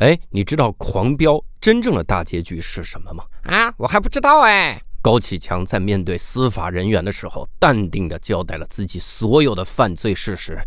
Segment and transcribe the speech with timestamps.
[0.00, 3.22] 哎，你知道《狂飙》真正的大结局是什么吗？
[3.42, 4.80] 啊，我还不知道哎。
[5.02, 10.58] 高启强在面对司法人员的时候，淡定地交代了自己所有的犯罪事实。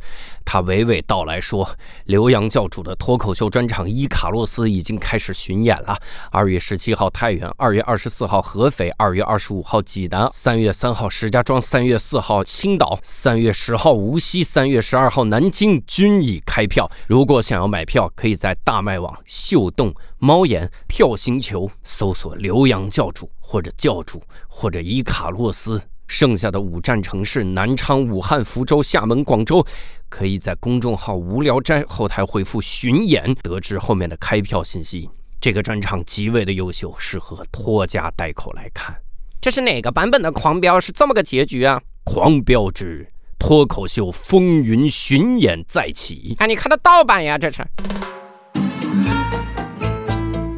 [0.43, 1.69] 他娓娓道来说
[2.05, 5.97] ：“刘洋教主的脱口秀专场《伊卡洛斯》已经开始巡演了。
[6.31, 16.89] 二月十七号太原，二月二十四号合肥，二月二十五号济南，三月三号石家庄，三月四号青岛，三月十号无锡，三月十二号南京均已开票。
[17.07, 25.81] 如果想要买票，可以在大麦网、秀动、猫眼、票星球搜索‘刘洋教主’或者‘教主’或者‘伊卡洛斯’。
[26.05, 29.65] 剩下的五站城市南昌、武汉、福州、厦门、广州，
[30.09, 35.09] 可以在公众号‘无聊斋’后台回复‘巡演’，得知后面的开票信息。
[35.41, 38.95] 这个专场极为的优秀，适合拖家带口来看。
[39.41, 40.77] 这是哪个版本的《狂飙》？
[40.81, 41.79] 是这么个结局啊？
[42.03, 46.35] 《狂飙之脱口秀风云巡演再起》。
[46.43, 47.65] 啊，你看的盗版呀，这是。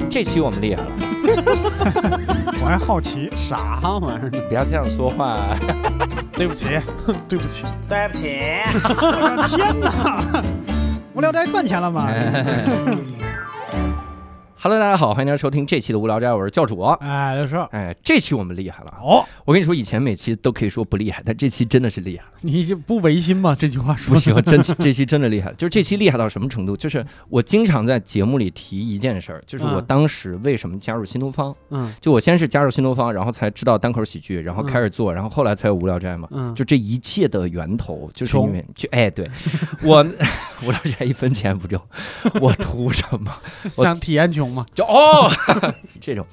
[0.10, 0.92] 这期我们厉害了，
[2.62, 4.30] 我还好奇，啥玩意儿？
[4.50, 5.38] 不要这样说话。
[6.34, 6.68] 对不起，
[7.28, 8.38] 对不起，对不起，
[8.74, 10.42] 我的天哪！
[11.14, 12.08] 无聊斋赚钱了吗？
[14.68, 16.82] Hello，大家好，欢迎大家收听这期的无聊斋，我是教主。
[16.82, 18.92] 哎，刘说，哎，这期我们厉害了。
[19.00, 22.26] 哦，我跟你说，以前每期都可以说不厉害，但这期真的是厉害。
[22.42, 23.56] 你就不违心吗？
[23.60, 26.76] 这句话说不行，真这期真的厉害， 就是这期厉害到什么程度？
[26.76, 31.56] 就是我经常在节目里提一件事儿，就是我嗯当时为什么加入新东方。
[31.70, 36.28] 嗯就我先是加入新东方，然后才知道单口喜剧，然后开始做，然后后来才有无聊斋嘛。
[36.32, 39.30] 嗯，就这一切的源头，就是因为就哎，对
[39.84, 40.04] 我
[40.66, 41.80] 无聊斋一分钱不挣，
[42.42, 43.32] 我图什么？
[43.78, 44.66] 我想体验穷嘛？
[44.74, 45.30] 就哦，
[46.02, 46.26] 这种。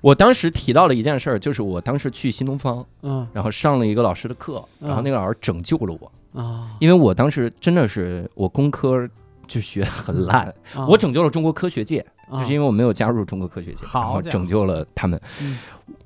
[0.00, 9.08] 我当时提到了一件事儿，就是我当时去新东方，嗯然后上了一个老师的课，嗯然后那个老师拯救了我，啊，因为我当时真的是我工科
[9.46, 15.58] 就学得很烂，啊我拯救了中国科学界，啊就是因为我没有加入中国科学界，好然后拯救了他们嗯。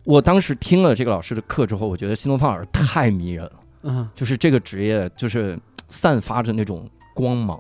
[0.05, 3.53] 我当时听了这个老师的课之后，我觉得新东方老师太迷人了，
[3.85, 7.59] 嗯就是这个职业就是散发着那种光芒。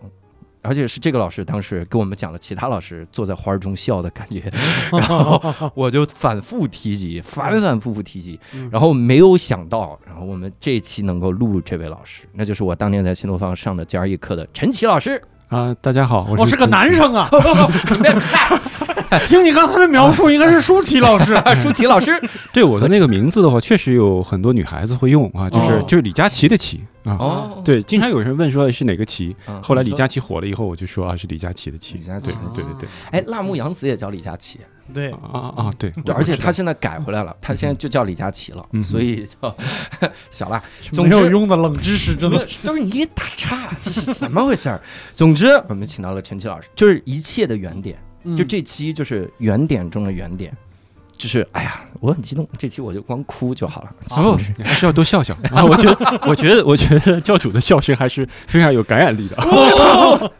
[0.66, 4.42] 而且是这个老师当时跟我们讲了其他老师坐在花儿中笑的感觉，
[4.92, 5.40] 然后
[5.74, 15.22] 我就反复提及， 反反复复提及嗯，然后没有想到，然后我们这一期能够录这位老师，那就是我当年在新东方上的 GRE 课的陈奇老师。
[15.48, 17.28] 啊、大家好，我我是个，男生啊！
[19.28, 21.34] 听你刚才的描述，应该是舒淇老师。
[21.34, 22.20] 啊， 舒淇老师，
[22.52, 27.14] 对我的那个名字的话，确实有很多女孩子会用啊，就是、哦就是李佳琦的琦啊。
[27.20, 31.94] 哦，对，经常有人问说是哪个琦，嗯后来李佳琦火了以后，我就说啊是李佳琦的琦。
[31.96, 32.88] 李佳琦对对对对。
[33.12, 34.58] 哎，辣目洋子也叫李佳琦，
[34.94, 35.70] 对，啊啊啊！
[35.78, 39.54] 对，而且他他现在改回来了，他现在就叫李佳琦了，嗯所以叫
[40.30, 40.62] 小辣。
[40.92, 42.46] 总没有用的冷知识，真的。
[42.64, 44.80] 都是你打岔，这是怎么回事儿？
[45.14, 50.56] 总之，我们请到了陈奇老师，就是一切的原点，嗯就这期就是原点中的原点，
[51.16, 53.92] 就是哎呀，我很激动，这期我就光哭就好了。
[54.18, 55.64] 哦，你还是要多笑笑啊！
[55.64, 59.36] 我觉得，我觉得，我觉得教主的笑声还是非常有感染力的。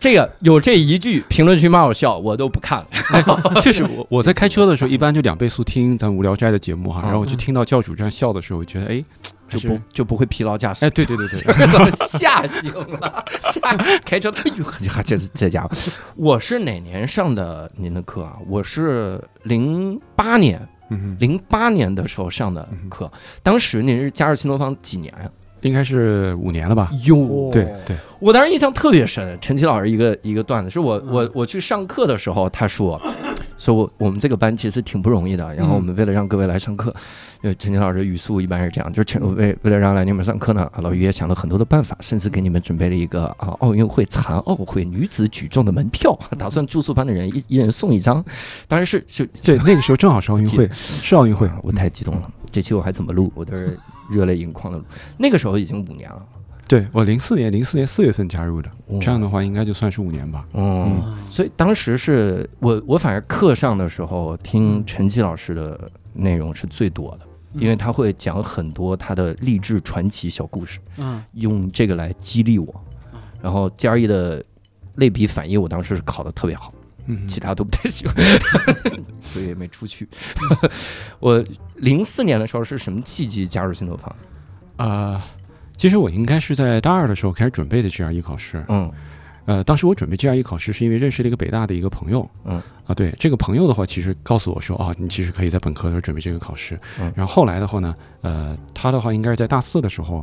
[0.00, 2.86] 这个有这一句评论区骂我笑，我都不看了。
[3.60, 9.02] 确实，我我在开车的时候，一般就两倍速听咱无聊斋的节目哈，嗯然后我就听到教主这样笑的时候，我觉得哎，
[9.48, 10.84] 就不就不会疲劳驾驶。
[10.84, 13.24] 哎，对对对对，怎么 吓醒了？
[13.52, 14.64] 吓开车，哎呦，
[15.02, 15.70] 这这这家伙，
[16.16, 18.36] 我是哪年上的您的课啊？
[18.46, 20.60] 我是零八年，
[21.18, 23.10] 零八年的时候上的课。
[23.42, 25.30] 当时您是加入新东方几年呀？
[25.62, 26.90] 应该是五年了吧？
[27.06, 29.36] 哟对对，我当时印象特别深。
[29.40, 33.00] 陈奇老师一个一个段子，是我嗯我我去上课的时候，他说，
[33.56, 35.54] 说我我们这个班其实挺不容易的。
[35.54, 36.94] 然后我们为了让各位来上课，
[37.42, 48.24] 呃，陈奇老师语速一般是这样，就是陈为为了让来你们上课呢，老于也想了很多的办法，甚至给你们准备了一个啊奥运会残奥会女子举重的门票，打算住宿班的人一一人送一张。
[48.66, 52.30] 当然是是对，那个时候正好是奥运会，是奥运会啊，我太激动了。
[52.50, 53.30] 这期我还怎么录？
[53.34, 53.78] 我都是
[54.10, 54.84] 热泪盈眶的录。
[55.16, 56.22] 那个时候已经五年了，
[56.66, 58.70] 对我零四年零四年四月份加入的，
[59.00, 60.44] 这样的话应该就算是五年吧。
[60.54, 72.74] 嗯，所以当时是我我反正课上的时候听陈奇老师的内容是最多的，因为他会讲很多他的励志传奇小故事，嗯用这个来激励我。
[73.40, 74.44] 然后 GRE 的
[74.96, 76.77] 类比反应，我当时是考的特别好，嗯，
[77.26, 78.14] 其他都不太喜欢，
[79.22, 80.08] 所以也没出去。
[81.20, 81.44] 我
[81.76, 84.14] 零四年的时候是什么契机加入新东方？
[84.76, 85.26] 啊、
[85.76, 88.64] 其实我应该是在大二的时候开始准备的 GRE 考试。
[88.68, 88.90] 嗯
[89.46, 92.28] 呃，当时我准备 GRE 考试是因为认识了一个北大的一个朋友。
[92.44, 96.78] 嗯啊，对，这个朋友的话，其实告诉我说啊，你其实可以在本科的时候准备这个考试。
[97.00, 100.22] 嗯然后后来的话呢，呃，他的话应该是在大四的时候，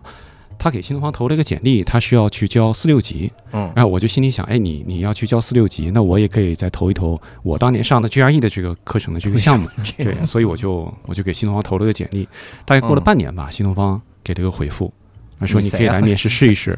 [0.57, 3.71] 他给新东方投了一个简历，他需要去教四六级，嗯。
[3.75, 9.67] 然后我就心里想，哎，你你要去教四六级，那我也可以再投一投我当年上的 GRE 的这个课程的这个项目，
[9.97, 12.27] 对，所以我就我就给新东方投了个简历，
[12.65, 13.03] 大概过了嗯。
[13.03, 14.91] 半年吧，新东方给了个回复，
[15.39, 16.77] 啊说你可以来面试试一试，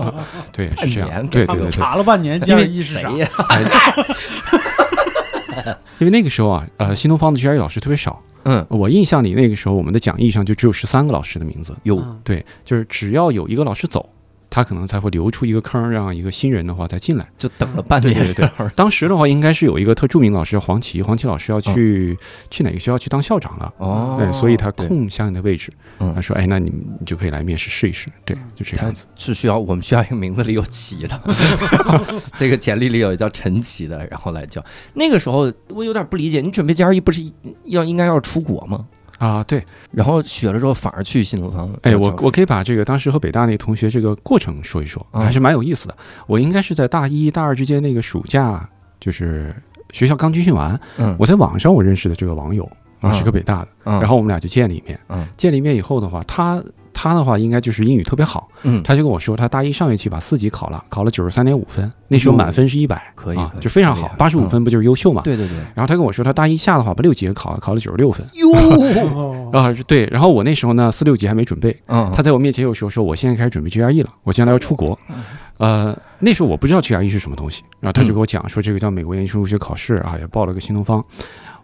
[0.52, 1.26] 对，是这样。
[1.28, 2.98] 对对对对，查了半年因为 GRE 是？
[2.98, 3.28] 谁呀？
[5.98, 12.20] 因为那个时候啊，呃，新东方的 GRE 老师特别少，嗯，我印象里那个时候我们的讲义上就只有十三个老师的名字，有嗯。
[12.24, 14.08] 对，就是只要有一个老师走，
[14.54, 17.26] 他可能才会留出一个坑，让一个新人的话再进来。
[17.38, 18.12] 就等了半年。
[18.14, 22.14] 对对对 当时的话，应该是有一个特著名老师黄奇，黄奇老师要去、
[22.50, 23.72] 去哪个学校去当校长了。
[23.78, 29.06] 哦，对，所以他空相应的位置，嗯他说：“哎，那你们你就可以来面试试一试。”对，就这样子。
[29.16, 31.20] 是需要我们需要一个名字里有奇的，
[32.36, 34.62] 这个简历里有叫陈奇的，然后来教。
[34.92, 37.22] 那个时候我有点不理解，你准备 GRE 不是
[37.64, 38.86] 要应该要出国吗？
[39.22, 41.70] 啊，对，然后学了之后反而去新东方。
[41.82, 45.96] 哎，我我可以把这个当时和北大那个同学这个过程说一说，嗯还是蛮有意思的。
[46.26, 49.54] 我应该是在大一大二之间那个暑假，就是
[49.92, 52.64] 学校刚军训完，嗯我在网上我认识的这个网友
[53.00, 54.98] 啊，嗯是个北大的，嗯然后我们俩就见了一面。
[55.08, 56.60] 嗯见了一面以后的话，他
[56.94, 65.22] 他的话应该就是英语特别好，嗯，他就跟我说，他大一上学期把四级考了，考了九十三点五分，那时候满分是一百，啊可以就非常好八十五分不就是优秀嘛？
[65.22, 68.26] 对对对，然后他跟我说，他大一下的话把六级也考了，考了九十六分。
[68.34, 68.50] 哟，
[69.14, 74.98] 哦 啊，对，然后我那时候呢，四六级还没准备，嗯，他在我面前又说说我现在开始准备 GRE 了，我将来要出国。
[75.58, 81.02] 呃，那时候我不知道 GRE 是什么东西，然后他就给我讲说这个叫美国研究生入学考试啊，也报了个新东方。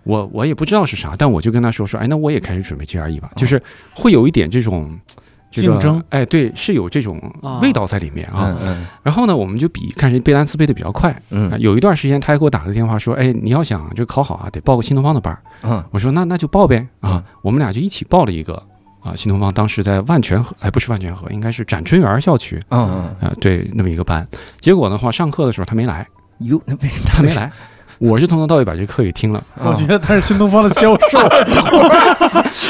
[0.09, 3.63] 我我也不知道是啥，但我就跟他说说，哎，那我也开始准备 GRE 吧，就是
[3.95, 4.99] 会有一点这种。
[5.51, 8.49] 这个竞争，哎，对，是有这种啊味道在里面啊。
[8.51, 8.87] 嗯嗯。
[9.03, 11.11] 然后呢，我们就比看谁背单词背的比较快。
[11.11, 15.41] 啊嗯有一段时间，他还给我打个电话说，哎，你要想这个考好啊，得报个新东方的班儿。
[15.63, 15.83] 嗯。
[15.91, 16.77] 我说那那就报呗。
[17.01, 18.63] 啊嗯，我们俩就一起报了一个
[19.01, 22.61] 啊，新东方当时在万泉河，哎不是万泉河，应该是展春园校区。
[22.69, 22.81] 嗯
[23.19, 24.29] 啊，对，那么一个班。
[24.61, 26.07] 结果的话，上课的时候他没来，
[26.41, 27.07] 嗯，哟，那为什么？
[27.07, 27.51] 他没来，
[27.99, 29.43] 我是从头到尾把这课给听了。
[29.63, 31.19] 我觉得他是新东方的销售，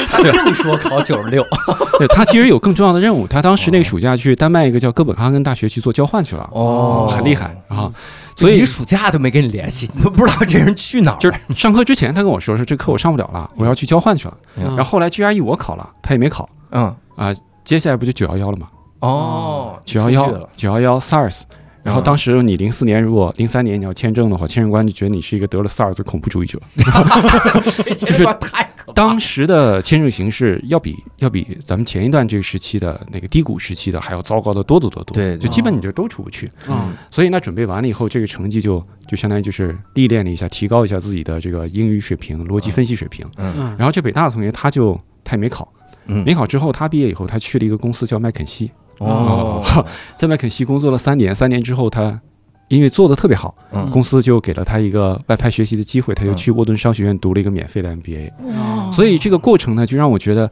[0.09, 1.43] 他硬说考九十六，
[1.99, 7.89] 对他其实有更重要的任务，他当时那个暑假去丹麦一个叫哥本哈根大学去做交换去了，哦很厉害啊。
[8.35, 11.19] 所以暑假都没跟你联系，你都不知道这人去哪儿了。
[11.19, 14.37] 就是上课之前他跟我说说这课我上不了了，我要去交换去了。
[14.57, 17.33] 嗯然后后来 GRE 我考了，他也没考嗯，啊。
[17.65, 18.67] 接下来不就九幺幺了吗？
[19.01, 21.41] 哦，九幺幺九幺幺 SARS。
[21.89, 22.03] 然后嗯。
[22.03, 26.59] 当时你零四年，如果零三年你要签证的话，签证官就觉得你是一个得了 SARS 恐怖主义者。
[27.97, 35.13] 就是太当时的签证形势要比要比咱们前一段这个时期的那个低谷时期的还要糟糕的多得多多。
[35.13, 36.49] 对就基本你就都出不去。
[36.67, 36.93] 嗯。
[37.11, 43.25] 所以那，准备完了以后，这个成绩就就相当于就是历练了一下，提高一下自己的这个英语水平、逻辑分析水平。
[43.37, 43.53] 嗯。
[43.57, 45.71] 嗯，然后这北大的同学他就他也没考，
[46.07, 46.23] 嗯。
[46.23, 49.63] 没考之后他毕业以后，他去了一个公司叫麦肯锡，哦，
[50.15, 52.19] 在麦肯锡工作了三年，三年之后他。
[52.69, 58.29] 因为做的特别好，嗯公司就给了他一个外派学习的机会，他就去沃顿商学院读了一个免费的 MBA。
[58.55, 60.51] 哦所以这个过程呢，就让我觉得，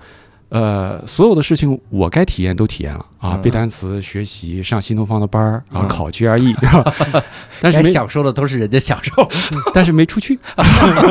[0.50, 6.56] 呃，所有的事情我该体验都体验了啊，嗯背单词、学习、上新东方的班儿， 然后嗯考 GRE，
[7.60, 9.12] 但是没享受的都是人家享受。
[9.74, 10.40] 但是没出去，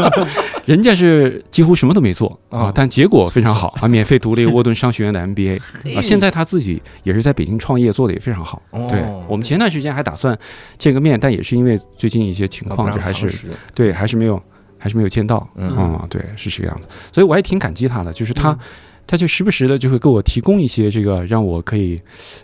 [0.64, 5.60] 人家是几乎什么都没做啊啊，但结果非常好啊，免费读了一个沃顿商学院的 MBA
[5.96, 8.62] 啊，现在他自己也是在北京创业，做的也非常好。
[8.88, 10.36] 对哦我们前段时间还打算
[10.78, 13.30] 见个面，但也是因为最近一些情况，就还是
[13.74, 14.40] 对，还是没有，
[14.78, 15.46] 还是没有见到。
[15.56, 16.88] 嗯嗯，对，是这个样子。
[17.12, 18.58] 所以我还挺感激他的，就是他，嗯
[19.06, 22.00] 他就时不时的就会给我提供一些这个让我可以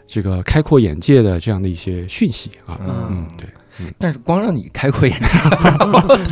[0.07, 2.79] 这个开阔眼界的这样的一些讯息啊。
[2.87, 3.27] 嗯
[3.81, 5.27] 嗯，但是光让你开阔眼界，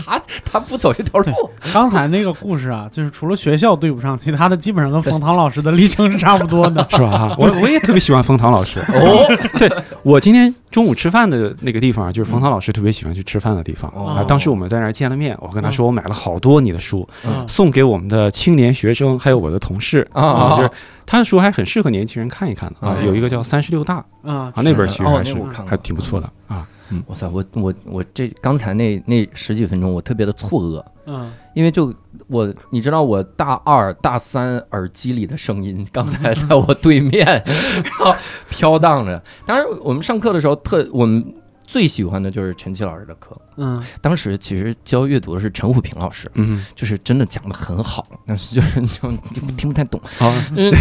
[0.04, 1.32] 他他不走这条路。
[1.73, 6.87] 刚才那个故事啊，就是除了学校对不上，其他的基本上跟冯唐老师的历程是差不多的。
[6.90, 7.35] 是吧？
[7.38, 8.80] 我我也特别喜欢冯唐老师。
[8.80, 9.26] 哦，
[9.59, 9.70] 对
[10.02, 13.90] 我今天中午吃饭的那个地方啊，就是冯唐老师特别喜欢去吃饭的地方。
[13.94, 20.70] 哦啊，当时我们在那儿见了面，我跟他说我买了好多你的书，嗯送给我们的青年学生，还有我的同事啊啊，就是
[21.11, 22.95] 他的书还很适合年轻人看一看的啊。
[22.97, 26.69] 嗯有一个叫《三十六大》啊啊，那本其实哦还是我看还挺不错的啊。
[27.07, 31.93] 哇塞，我我我这刚才那那十几分钟，我特别的错愕，嗯因为就
[32.29, 37.26] 我你知道我大二大三耳机里的声音，刚才在我对面，
[37.83, 38.14] 然后
[38.49, 39.21] 飘荡着。
[39.45, 41.25] 当然，我们上课的时候特我们
[41.70, 43.40] 最喜欢的就是陈奇老师的课。
[43.56, 50.72] 嗯当时其实教阅读的是陈虎平老师，嗯，就是真的讲的很好，但 是就是就听听不太懂，好，嗯，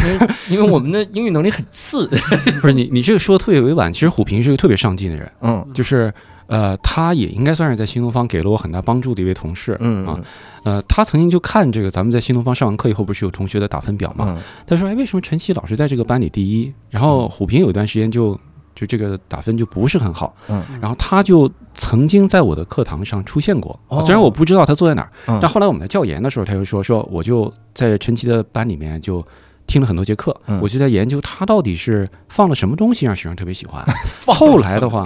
[0.50, 2.08] 因为我们的英语能力很次，
[2.60, 6.12] 不是你你这个说的特别委婉，其实虎平是个特别上进的人，嗯就是。
[6.51, 9.77] 呃，他也应该算是在新东方给了我很大帮助的一位同事。
[9.81, 10.19] 嗯啊，
[10.63, 14.25] 呃，他曾经就看这个咱们在新东方上完课以后，不是有同学的打分表嘛？
[14.36, 16.74] 嗯他说：“哎，为什么陈曦老师在这个班里第一？
[16.89, 18.36] 然后虎平有一段时间就
[18.80, 20.36] 就这个打分就不是很好。
[20.50, 29.26] 嗯然后他就曾经在我的课堂上出现过，哦虽然我不知道他坐在哪儿，嗯但后来我们在教研的时候，他就说说我就在陈奇的班里面就。”
[29.70, 33.86] 听了很多节课，嗯我就在研究他到底是放了什么东西让学生特别喜欢。
[34.26, 35.04] 后来的话，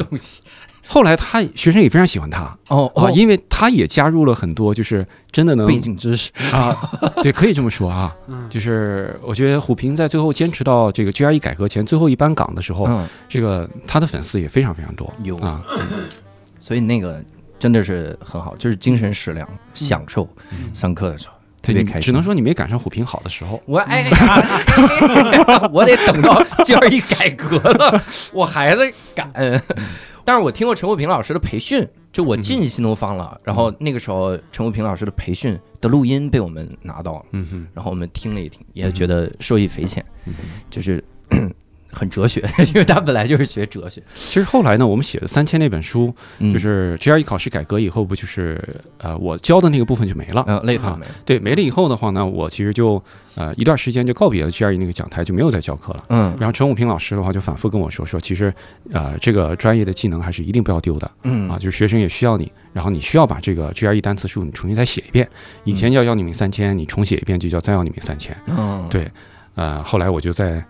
[0.85, 6.77] 后来他学生也非常喜欢他哦啊，因为他也加入了很多就是真的能背景知识，啊，
[7.23, 8.13] 对，可以这么说啊。
[8.27, 15.63] 嗯就是我觉得虎平在最后坚持到这个 GRE 改革前最后一班岗的时候，嗯，这个他的粉丝也非常非常多有啊。
[16.59, 17.23] 所以那个
[17.57, 20.27] 真的是很好，就是精神食粮，享受
[20.73, 22.01] 上课的时候特别开心。
[22.01, 23.59] 只能说你没赶上虎平好的时候。
[23.65, 28.01] 我哎呀，我得等到 GRE 改革了，
[28.33, 29.31] 我还在赶。
[30.25, 37.25] 但是我听过陈国平老师的培训，就我进新东方了，然后那个时候陈国平老师的培训的录音被我们拿到了，
[37.73, 40.33] 然后我们听了一听，也觉得受益匪浅，嗯
[40.69, 41.03] 就是
[41.93, 46.51] 很哲学， 因为他本来就是学哲学，其实后来呢，我们写的三千那本书，嗯。
[46.51, 48.61] 就是 GRE 考试改革以后，不就是
[48.97, 50.43] 呃我教的那个部分就没了。
[51.25, 53.01] 对，没了以后的话呢，我其实就
[53.35, 56.03] 呃一段时间就告别了 GRE 那个讲台，就没有再教课了。
[56.09, 56.35] 嗯。
[56.39, 58.53] 然后陈武平老师的话就反复跟我说说，其实
[58.91, 61.09] 呃这个专业的技能还是一定不要丢的。
[61.23, 61.49] 嗯。
[61.49, 65.27] 啊，就是学生也需要你，然后你需要把这个 GRE 单词书你重新再写一遍，
[65.63, 68.35] 以前叫要你命三千，你重写一遍就叫再要你命三千。
[68.47, 69.09] 嗯对
[69.55, 70.63] 呃，后来我就在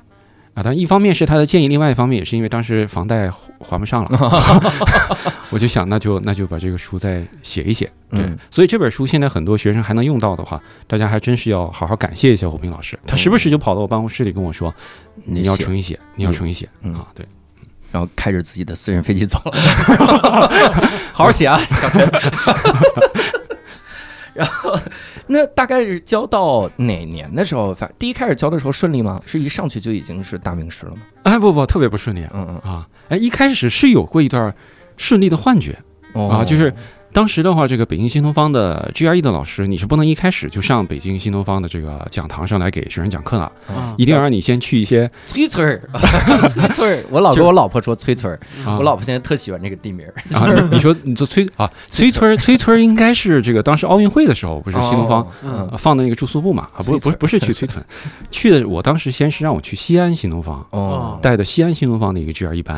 [0.53, 4.19] 啊，但一方面是他的建议，另外一方面也是因为当时房贷还还不上了，
[5.49, 7.91] 我就想那就那就把这个书再写一写。
[8.11, 12.99] 对，嗯所以这本书现在很多学生还能用到的话，大家还真是要好好感谢一下胡平老师。
[13.07, 14.73] 他时不时就跑到我办公室里跟我说
[15.25, 16.69] ：“你要重新写，你要重新写。
[16.83, 17.25] 嗯啊，对，
[17.91, 19.57] 然后开着自己的私人飞机走了，
[21.11, 22.07] 好好写啊，小陈。
[24.35, 24.77] 然后，
[25.27, 27.73] 那大概是教到哪年的时候？
[27.73, 29.21] 反第一开始教的时候顺利吗？
[29.25, 31.01] 是一上去就已经是大名师了吗？
[31.23, 32.87] 哎不不，特别不顺利嗯嗯啊！
[33.09, 34.53] 哎，一开始是有过一段
[34.97, 35.77] 顺利的幻觉，
[36.13, 36.73] 哦啊就是
[37.13, 43.43] 当时的话，这个北京新东方的 GRE 的老师，你是不能一开始就上北京新东方的这个讲堂上来给学生讲课的，
[43.73, 43.93] 啊。
[43.97, 45.79] 一定要让你先去一些崔村儿，
[46.49, 48.77] 崔村儿，我老跟就我老婆说崔村儿，啊。
[48.77, 50.13] 我老婆现在特喜欢这个地名儿。
[50.35, 52.35] 啊，你你说你说崔啊，崔村儿。
[52.35, 55.69] 崔村儿应该是这个当时奥运会的时候，不是新东方哦嗯。
[55.69, 56.67] 啊放的那个住宿部嘛？
[56.75, 57.83] 啊，不不是不是去崔村，
[58.31, 62.77] 去的我当时先是让我去西安新东方哦，带的西安新东方的一个 GRE 班。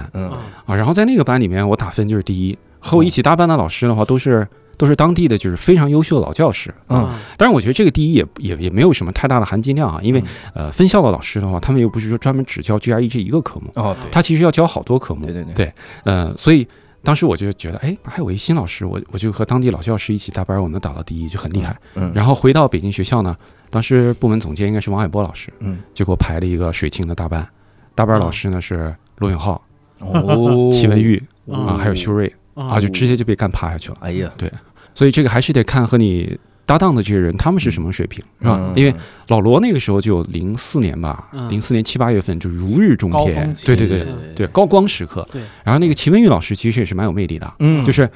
[0.66, 4.48] 啊，然后在那个班里面我打分就是第一，和我一起搭班的老师的话都是。
[4.78, 7.10] 都是当地的就是非常优秀的老教师，嗯。
[7.38, 10.66] 当然我觉得这个第一也也也没有什么太大的含金量啊，因为嗯。
[10.66, 15.54] 呃分校的老师的话，他们又不是说专门只教 GRE 这一个科目，哦对，他其实要教好多科目，对对对。
[15.54, 15.74] 对，
[16.04, 16.68] 呃，所以
[17.04, 21.74] 当时我就觉得，哎，还有一新老师，我我就和当地老教师一起搭班，我能打到第一，就很厉害。
[21.94, 23.34] 嗯，然后回到北京学校呢，
[23.70, 25.78] 当时部门总监应该是王海波老师，嗯。
[25.94, 27.48] 就给我排了一个水清的大班，
[27.96, 29.62] 大班老师呢是罗永浩、
[30.02, 31.68] 哦， 齐文玉哦。
[31.68, 33.98] 啊，还有修睿啊，就直接就被干趴下去了。
[34.00, 34.52] 哎呀，对
[34.96, 36.36] 所以这个还是得看和你
[36.66, 38.74] 搭档的这些人他们是什么水平，是吧嗯？
[38.76, 38.96] 因为
[39.28, 45.24] 老罗那个时候就零四年吧，嗯零四年七八月份就如日中天对对对对对，高光时刻。
[45.32, 48.10] 对，然后那个齐文玉老师其实也是蛮有魅力的，嗯就是，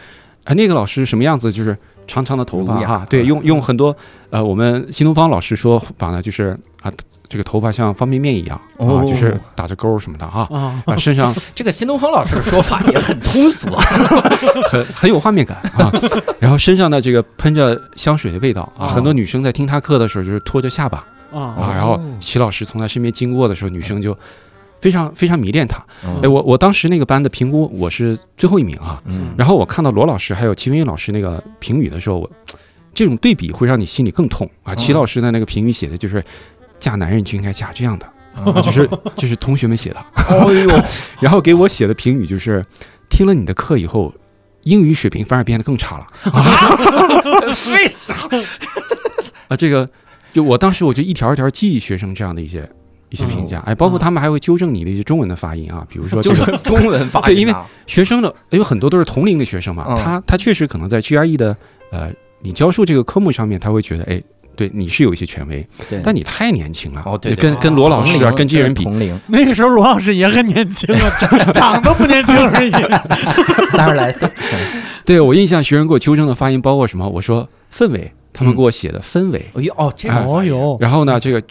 [0.45, 1.51] 哎，那个老师什么样子？
[1.51, 1.77] 就是
[2.07, 3.95] 长长的头发哈，对，用用很多
[4.31, 6.91] 呃，我们新东方老师说法呢，就是啊，
[7.29, 10.83] 这个头发像方便面一样啊，哦就是打着勾什么的哈，啊。
[10.85, 13.83] 啊，身上 这个新东方老师的说法也很通俗啊。
[14.69, 15.91] 很很有画面感啊，
[16.39, 21.39] 然后身上的这个喷着香水的味道啊，哦很多女生在听他课的时候就是拖着下巴啊。
[21.39, 24.17] 啊，然后齐老师从他身边经过的时候，女生就
[24.81, 25.85] 非常非常迷恋他。
[26.03, 26.19] 嗯。
[26.23, 29.33] 哎，我我当时那个班的评估我是最后一名啊，嗯。
[29.37, 32.29] 然后我看到罗老师还有齐文玉老师那个评语的时候，我
[32.93, 34.49] 这种对比会让你心里更痛。
[34.63, 34.73] 啊。
[34.73, 36.23] 齐老师的那个评语写的就是
[36.79, 38.05] 嫁男人就应该嫁这样的，
[38.41, 39.99] 啊就是就是同学们写的。
[40.29, 40.83] 哦呦，
[41.21, 42.65] 然后给我写的评语就是
[43.09, 44.13] 听了你的课以后。
[44.63, 46.05] 英语水平反而变得更差了
[47.47, 48.13] 为啥？
[49.47, 49.55] 啊！
[49.55, 49.87] 这个，
[50.33, 52.69] 就我当时我就一条一条记忆学生这样的一些
[53.07, 57.55] 一些评价，哎，包括他们还会纠正你的一些中文的发音啊，比如说这个就 是中文发音啊，对因为
[57.87, 61.55] 学生的，因为很多都是同龄的学生嘛，嗯他他确实可能在 GRE 的
[61.91, 64.21] 呃你教授这个科目上面，他会觉得哎，
[64.59, 66.01] 对你是有一些权威，对。
[66.03, 69.17] 但你太年轻了，哦对跟跟罗老师啊，跟这些人比，同龄。
[69.27, 72.71] 那个时候罗老师也很年轻啊， 长长得不年轻而已。
[73.71, 74.29] 三十来岁，
[75.05, 77.07] 对我印象，学生给我纠正的发音包括什么？
[77.07, 81.41] 我说氛围，他们给我写的氛围，哎呦哦，这哎个哦呦，然后呢，这个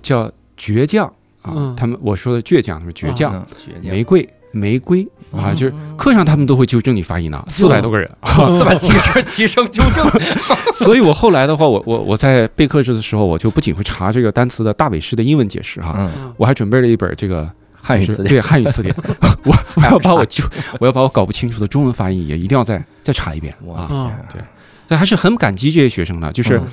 [0.00, 1.06] 叫倔强
[1.42, 3.92] 啊嗯，他们我说的倔强，他们倔强，嗯倔强。
[3.92, 8.10] 玫瑰玫瑰啊，嗯就是课上他们都会纠正你发音呢，四百多个人。
[8.20, 10.06] 啊， 四百七十七声纠正。
[10.74, 18.28] 所以我后来的话，我我我在备课的时候，我就不仅会查这个单词的大尾式的英文解释哈，嗯，我还准备了一本这个汉语词典。
[18.28, 18.94] 对汉语词典，
[19.44, 20.44] 我我要把我就
[20.80, 23.52] 我要把我搞不清楚的中文发音也一定要再再查一遍。
[23.74, 24.12] 啊。
[24.32, 24.40] 对，
[24.88, 26.64] 所以还是很感激这些学生的，就是嗯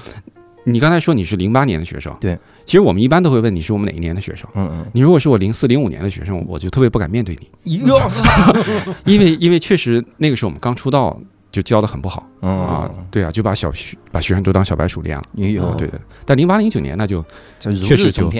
[0.63, 4.47] 你刚才说你是零八年的学生，对，其实我们一般都会问你是我们哪一年的学生。
[4.53, 4.85] 嗯嗯。
[4.93, 7.79] 你如果是我零四零五年的学生，我就特别不敢面对你，
[9.05, 11.19] 因为因为确实那个时候我们刚出道
[11.51, 12.27] 就教的很不好。
[12.41, 15.99] 嗯啊，对啊，就把小学把学生都当小白鼠练了，也有啊对的。
[16.25, 17.23] 但零八零九年那就
[17.61, 18.31] 确实就。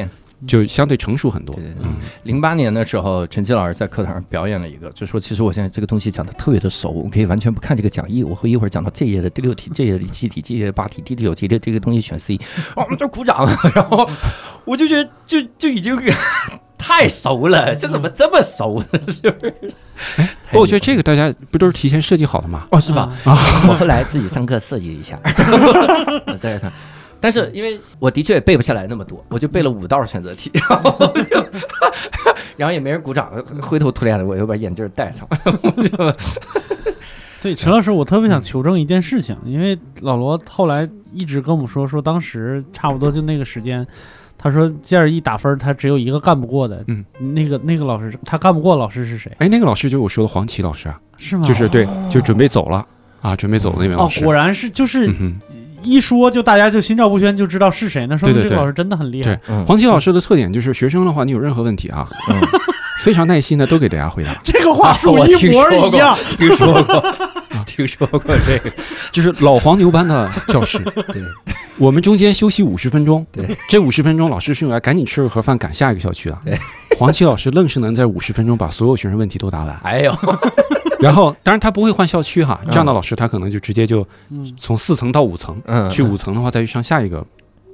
[0.48, 1.56] 就相对成熟很多
[2.24, 12.36] 零八年的时候，陈奇老师在课堂上表演了一个，就说其实我现在这个东西讲的特别的熟，我可以完全不看这个讲义，我会一会儿讲到这页的第六题，这页的第七题，这页的八题，第九题的这个东西选 C，
[12.76, 13.46] 哦我们就鼓掌，
[13.76, 14.10] 然后
[14.66, 15.96] 我就觉得就就已经
[16.78, 19.00] 太熟了，这怎么这么熟呢？
[19.22, 19.30] 就
[19.70, 19.76] 是，
[20.54, 22.66] 我觉得这个大家不都是提前设计好的吗？
[22.72, 23.12] 哦是吧？
[23.26, 23.38] 啊？
[23.70, 25.20] 我后来自己上课设计一下，
[26.26, 26.72] 我在这上。
[27.22, 31.46] 但是因为我的确也背不下来那么多，我就背了五道选择题， 然后就
[32.58, 35.26] 然后也没人鼓掌，灰头土脸的，我又把眼镜戴上。
[37.42, 43.86] 对，陈老师，我特别想求证一件事情，因为老罗后来一直跟我们说，说当时差不多就那个时间，
[44.38, 49.32] 他说 GRE 打分，他只有一个干不过的，嗯，那个那个老师，他干不过老师是谁？
[49.40, 51.44] 哎，那个老师就是我说的黄奇老师啊，是吗？
[51.48, 52.86] 就是对，就准备走了
[53.22, 54.22] 啊，准备走的那位老师。
[54.22, 55.12] 哦，果然是，就是
[55.84, 59.36] 一说就大家就心照不宣，就知道是谁，那说明对对对这个老师真的很厉害。
[59.36, 62.40] 对黄奇老师的特点就是学生的话，你有任何问题啊，嗯
[63.04, 66.18] 非常耐心的都给大家回答， 这个话术我一模听说一样。
[66.38, 67.04] 听说过，
[67.66, 68.72] 听说过这个。
[69.12, 70.78] 就是老黄牛般的教室。
[71.08, 71.22] 对，
[71.78, 76.38] 我们中间休息五十分钟，对，这五十分钟老师是用来赶紧吃个盒饭赶下一个校区的。
[77.02, 79.76] 对，黄奇老师愣是能在五十分钟把所有学生问题都答完。
[79.84, 80.16] 哎呦，
[81.02, 82.70] 然后，当然他不会换校区哈，嗯。
[82.70, 84.54] 这样的老师他可能就直接就嗯。
[84.56, 87.26] 从四层到五层，嗯，去五层的话再去上下一个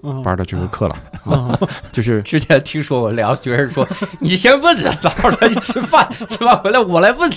[0.04, 0.22] 嗯。
[0.24, 1.58] 班的这个课了，嗯。
[1.92, 3.88] 就是 之前听说过两个学生说
[4.20, 7.30] ：“你先问着，等会儿他去吃饭，吃完回来我来问。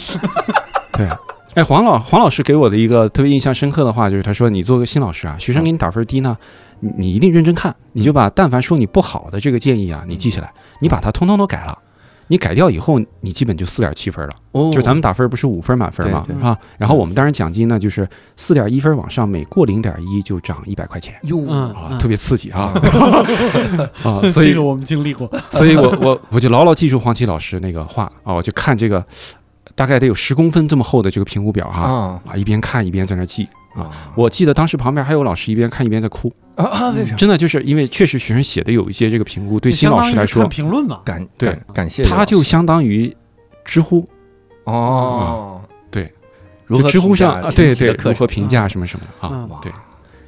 [0.92, 1.08] 对。
[1.54, 6.36] 哎，黄老黄老师给我的一个特别印象深刻的话，就是他说：“你做个新老师啊，学生给你打分低呢，
[6.80, 11.78] 你你一定认真看，你就把但凡说你不好的这个建议啊，你记下来，你把它通通都改了。
[12.28, 14.32] 你改掉以后，你基本就四点七分了。
[14.52, 16.56] 哦就咱们打分不是五分满分嘛对对啊？
[16.78, 22.72] 然后我们当然奖金呢，就是四点一分往上，每过零点一就涨一百块钱哟嗯啊，嗯特别刺激啊
[24.04, 24.22] 啊！
[24.28, 25.28] 所以这个我们经历过。
[25.50, 29.04] 所以我我我就牢牢记住黄奇老师那个话啊，我就看这个
[29.74, 32.20] 大概得有十公分这么厚的这个评估表哈啊。
[32.26, 33.48] 啊，一边看一边在那记。
[33.74, 33.90] 啊。
[34.14, 36.90] 我记得当时旁边还有老师一边看一边在哭，啊啊！
[36.90, 37.14] 为啥？
[37.16, 41.48] 真的就是因为确实学生写的有一些这个评估，对新老师来说就相当于是看，评论嘛，感对。
[41.48, 43.14] 感感谢他就相当于
[43.64, 44.04] 知乎，
[44.64, 46.12] 哦，对，
[46.66, 49.72] 如何就知乎上啊，对对，如何评价什么什么啊嗯，对。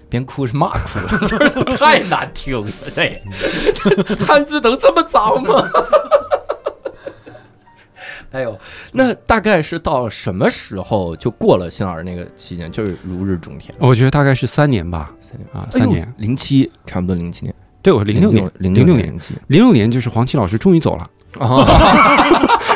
[0.09, 1.39] 边哭是骂哭了，这
[1.75, 3.23] 太难听了，这
[4.23, 5.67] 汉字能这么脏吗？
[8.33, 8.59] 哎呦，
[8.93, 13.75] 那大概是到什么时候就过了新老师那个期间，就是如日中天。
[13.79, 16.15] 我觉得大概是三年吧，三年啊，三年。
[16.17, 21.11] 零七，差不多零七年，对，我零六年，零零六年，零七零六年就是黄奇老师终于走了。
[21.39, 21.65] 啊，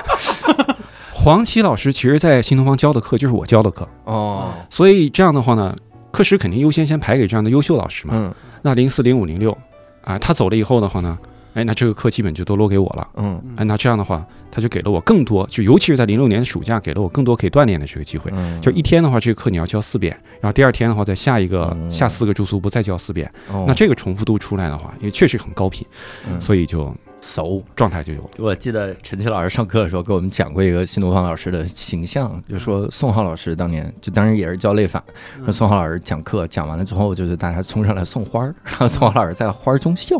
[1.12, 5.74] 黄奇老师其实，在新东方教的课就是我教的课，哦，所以这样的话呢，
[6.10, 8.14] 课时肯定优先先排给这样的优秀老师嘛。
[8.14, 9.56] 嗯那零四、零五、零六
[10.02, 11.16] 啊，他走了以后的话呢，
[11.56, 13.08] 哎，那这个课基本就都落给我了。
[13.16, 18.30] 嗯哎，那这样的话，他就给了我更多，就尤其是在零六年的暑假，给了我更多可以锻炼的这个机会。
[18.34, 23.26] 嗯，就一天的话，这个课你要教四遍，然后第二天的话，在下一个嗯下四个住宿部再教四遍。
[23.50, 25.86] 哦那这个重复度出来的话，因为确实很高频，
[26.28, 27.62] 嗯所以就熟。
[27.74, 28.30] 状态就有了。
[28.38, 35.02] 我记得陈奇老师上课的时候给我们讲过一个新东方老师的形象，就说宋浩老师当年就当然也是教类法，
[35.44, 40.16] 说宋浩老师讲课讲完了之后，就是大家冲上来送花儿，然后 宋浩老师在花中笑。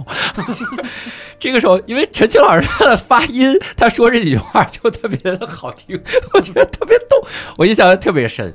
[1.39, 6.01] 这个时候，因为陈奇老师他的发音，他说这几句话就特别的好听，
[6.35, 7.27] 我觉得特别逗，
[7.59, 8.55] 我印象特别深。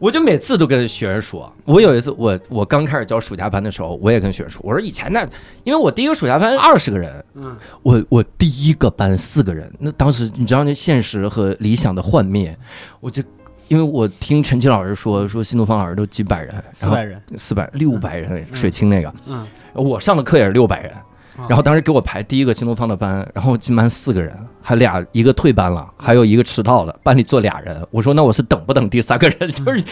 [0.00, 5.28] 我就每次都跟学生说，我有一次我我刚开始教暑假班的时候，我也跟学生说，我说以前那，
[5.62, 12.56] 因为我第一个暑假班二十个人，嗯，我我第一个班四个人，那当时你知道那现实和理想的幻灭，
[12.98, 13.22] 我就
[13.68, 21.04] 因为我听陈奇老师说说新东方老师都几百人，四百人，四百六百人水清那个，嗯，我上的课也是六百人，啊
[21.48, 27.84] 然后当时给我排第一个新东方的班，然后进班四个人，还俩一个退班了，还有一个迟到了，班里坐俩人。
[27.90, 29.38] 我说那我是等不等第三个人？
[29.50, 29.82] 就是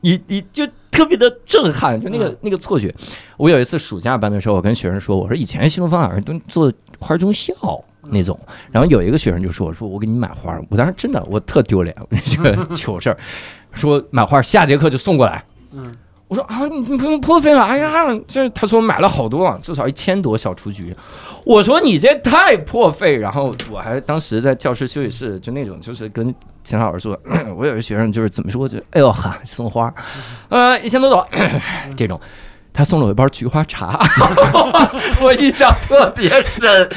[0.00, 2.94] 你你就特别的震撼，就那个那个错觉。
[3.36, 7.52] 我有一次暑假班的时候，我跟学生说，我说以前新东方老师都做花中校，
[8.10, 8.38] 那种。
[8.70, 13.16] 然后有一个学生就说：“我说我给你买花。”我当时真的我特丢脸，这 个糗事儿，
[13.72, 15.44] 说买花下节课就送过来。
[15.72, 15.92] 嗯，
[16.28, 17.62] 我说啊，你你不用破费了。
[17.62, 17.90] 哎呀，
[18.26, 20.94] 这他说买了好多，至少一千多小雏菊。
[21.44, 23.16] 我说你这太破费。
[23.16, 27.18] 然后我还当时在教室休息室，就那种就是跟秦老师说，
[27.56, 29.92] 我有一个学生就是怎么说就哎呦哈送花，
[30.48, 31.26] 呃一千多朵
[31.96, 32.20] 这种。
[32.76, 34.00] 他送了我一包菊花茶，
[35.22, 36.90] 我印象特别深，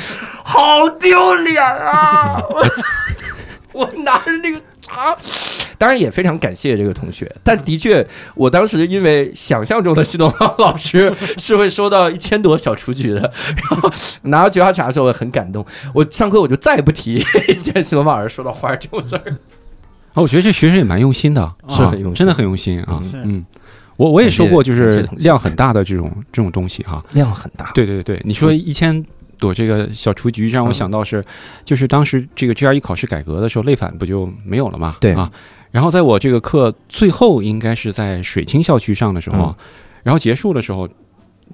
[0.43, 2.41] 好丢脸啊！
[2.49, 2.65] 我
[3.85, 5.15] 我拿着那个茶，
[5.77, 13.31] 当然也非常感谢这个同学，但的确，我当时因为想象中的新东方老师 是会收到一千朵小雏菊的，
[13.69, 13.91] 然后
[14.23, 15.65] 拿到菊花茶的时候，我很感动。
[15.93, 17.23] 我上课我就再也不提
[17.59, 19.37] 见新东方老师收到花这种事儿。
[20.13, 22.15] 啊，我觉得这学生也蛮用心的，是很用心。
[22.15, 22.99] 真的很用心啊。
[23.13, 23.45] 嗯，
[23.97, 27.01] 我我也收过，就是量很大的这种这种东西哈。
[27.13, 29.05] 量很大，对对对，你说一千
[29.37, 31.23] 朵这个小雏菊，让我想到是，
[31.65, 34.97] 就是当时这个 GRE 考试改革的时候，类反不就没有了嘛？
[34.99, 35.29] 对啊。
[35.69, 39.55] 然后在我这个课最后，应该是在水清校区上的时候，嗯
[40.03, 40.87] 然后结束的时候，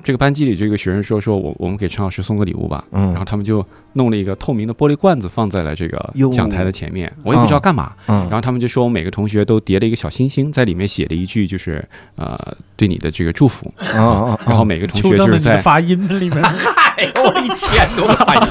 [0.03, 7.93] 这个班级里这个学生说说我我们给陈老师送个礼物吧，嗯然后他们就弄了一个透明的玻璃罐子放在了这个讲台的前面，我也不知道干嘛。
[8.05, 11.83] 嗯然后他们就说，我们每个同学都叠了一个小星星，在里面写了一句，就是
[12.15, 12.37] 呃
[12.75, 13.73] 对你的这个祝福。
[13.79, 16.43] 啊啊，然后每个同学就是在发音里面。
[16.97, 18.47] 哎呦，我一千多块钱，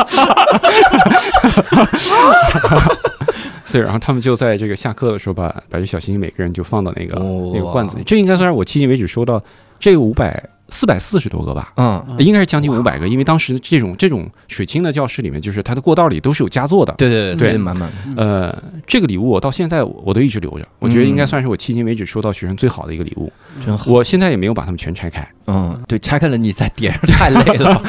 [3.70, 8.04] 对，然后他们就在这个下课的时候把把这小星星每个人就放到那个、哦那个罐子里。
[8.04, 9.42] 这应该算是我迄今为止收到
[9.78, 11.72] 这个五百四百四十多个吧。
[11.76, 16.92] 嗯，嗯应该是将近五百个，因为当时这种这种水清的教室里面，就是它的过道里都是有佳作的。
[16.94, 18.56] 对对对对，满满，呃，
[18.86, 23.30] 这个礼物我到现在我我都一直留着，我觉得应该算是我迄今为止收到学生最好的一个礼物。
[23.64, 23.92] 真好。
[23.92, 27.82] 我现在也没有把它们全拆开，嗯，对，拆开了你再叠上太累了。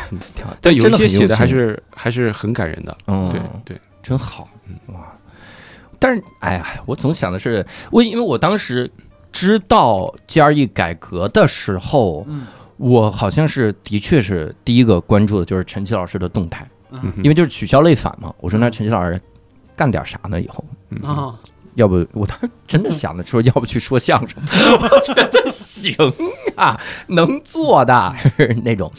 [0.60, 2.96] 但有一些写的还是还是很感人的。
[3.06, 4.48] 嗯，对对，真好，
[4.88, 4.94] 哇！
[5.98, 8.88] 但是，哎呀，我总想的是，我因为我当时
[9.32, 12.46] 知道 GRE 改革的时候，嗯。
[12.76, 17.12] 我好像是的确是第一个关注的就是陈奇老师的动态，嗯。
[17.18, 18.32] 因为就是取消类反嘛。
[18.40, 19.20] 我说那陈奇老师
[19.74, 20.40] 干点啥呢？
[20.40, 20.64] 以后？
[20.90, 21.02] 嗯。
[21.02, 21.34] 啊，
[21.74, 24.40] 要不我当时真的想的说，要不去说相声，
[24.80, 25.92] 我觉得行
[26.54, 28.14] 啊，能做的
[28.64, 28.92] 那种。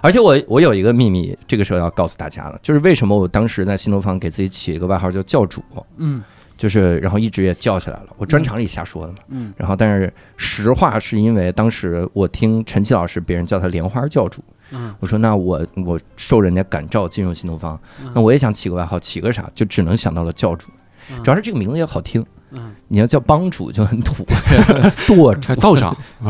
[0.00, 5.62] 而且我我有一个秘密，这个时候要告诉大家了，就是为什么我当时在新东方给自己起一个外号叫教主，
[5.96, 6.22] 嗯
[6.58, 8.06] 就是然后一直也叫起来了。
[8.18, 9.18] 我专场里瞎说的嘛。
[9.28, 14.42] 嗯然后但是实话是因为当时我听陈奇老师别人叫他莲花教主，
[14.72, 17.80] 嗯，我说那我我受人家感召进入新东方，
[18.14, 19.48] 那我也想起个外号，起个啥？
[19.54, 20.68] 就只能想到了教主。
[21.10, 24.26] 嗯主要是这个名字也好听，嗯你要叫帮主就很土，
[25.08, 25.96] 舵主还道长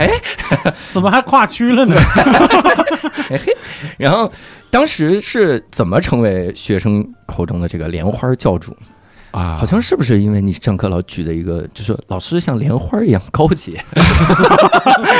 [0.00, 0.10] 哎，
[0.92, 1.94] 怎么还跨区了呢？
[3.96, 4.30] 然后
[4.74, 8.76] 当时是怎么成为学生口中的这个莲花教主？
[9.30, 13.80] 啊，好像是不是因为你上课老举的一个，就是老师像莲花一样高洁？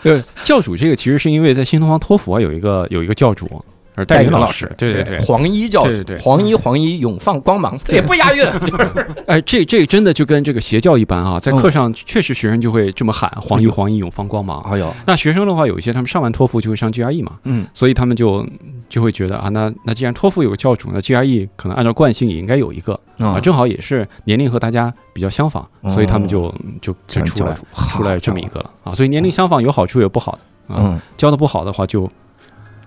[0.04, 3.62] 呃，教主这个其实是因为在新东方托福啊有一个有一个教主，
[4.00, 6.18] 而戴云老师，对对对，黄衣教主，对对对。
[6.18, 9.06] 黄衣黄衣永放光芒，这也不押韵， 就是。
[9.26, 11.60] 哎，这这真的就跟这个邪教一般啊，在嗯。
[11.60, 14.90] 课上确实学生就会这么喊“黄衣黄衣永放光芒哎呦，”。
[15.06, 17.66] 那学生的话，有一些他们上完托福就会上 GRE 嘛，嗯。
[17.74, 18.46] 所以他们就
[18.88, 28.94] 就会觉得啊，那那既然托福有个教主，那 GRE 可能按照惯性也应该有一个啊，啊，正好也是年龄和大家比较相仿，所以他们就就就出来出来这么一个了啊。
[28.94, 31.00] 所以年龄相仿有好处有不好的啊，嗯。
[31.18, 32.08] 教的不好的话就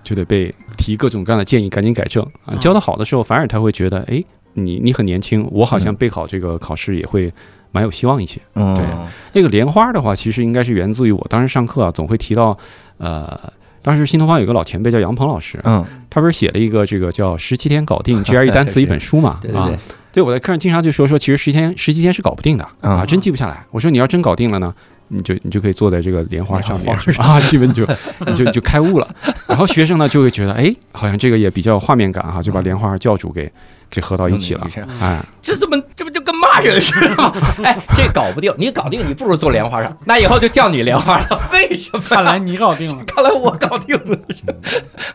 [0.04, 2.52] 就得被提各种各样的建议，赶紧改正啊。
[2.52, 7.32] 嗯教的好的时候，反而他会觉得，哎，你你很年轻，我好像嗯备考这个考试也会
[7.72, 8.40] 蛮有希望一些。
[8.54, 8.84] 嗯，对
[9.32, 12.56] 那个莲花的话，其实应该是源自于我当时上课啊，总会提到，
[12.98, 19.30] 呃，当时新东方有个老前辈叫杨鹏老师，嗯，他不是写了一个这个叫《十七天搞定 GRE 单词》一本书嘛？
[19.30, 19.78] 啊对对对，，
[20.12, 23.64] 对，我在课上经常就说说，其实十天十七天是搞不定的啊啊，真记不下来。
[23.70, 24.72] 我说你要真搞定了呢，
[25.14, 27.86] 你就你就可以坐在这个莲花上面莲啊，基本就
[28.26, 29.08] 你就你就开悟了。
[29.46, 33.50] 然后学生呢就会觉得，哎，好像这个也比较有画面感哈，就把莲花教主给
[33.90, 34.66] 给合到一起了
[35.00, 37.32] 哎，这怎么这不就跟骂人似的吗？
[37.62, 41.40] 哎，这搞不定，你搞定，你不如坐莲花上，那以后就叫你莲花了。
[41.52, 42.00] 为什么？
[42.08, 43.04] 看来你搞定了。
[43.06, 44.18] 看来我搞定了，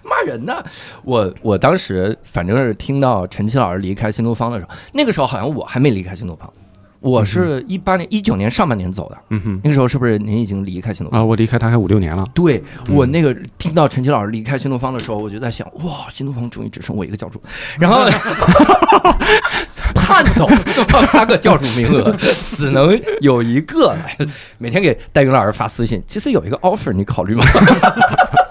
[0.03, 0.63] 骂人呢。
[1.03, 6.51] 我我当时反正是听到陈奇老师离开新东方的时候，那个时候好像我还没离开新东方，
[7.01, 9.17] 我是一八年一九年上半年走的。
[9.29, 11.21] 嗯哼，那个时候是不是您已经离开新东方？
[11.21, 12.25] 啊，我离开大概五六年了。
[12.33, 17.41] 对嗯我那个听到陈奇老师离开新东方的时候，我就在想，哇，新东方终于只剩我一个教主，
[17.79, 18.05] 然后
[19.95, 20.47] 盼 走
[21.11, 24.17] 三个教主名额，只能有一个来，
[24.57, 27.45] 每天给戴云老师发私信，其实有一个 offer，你考虑吗？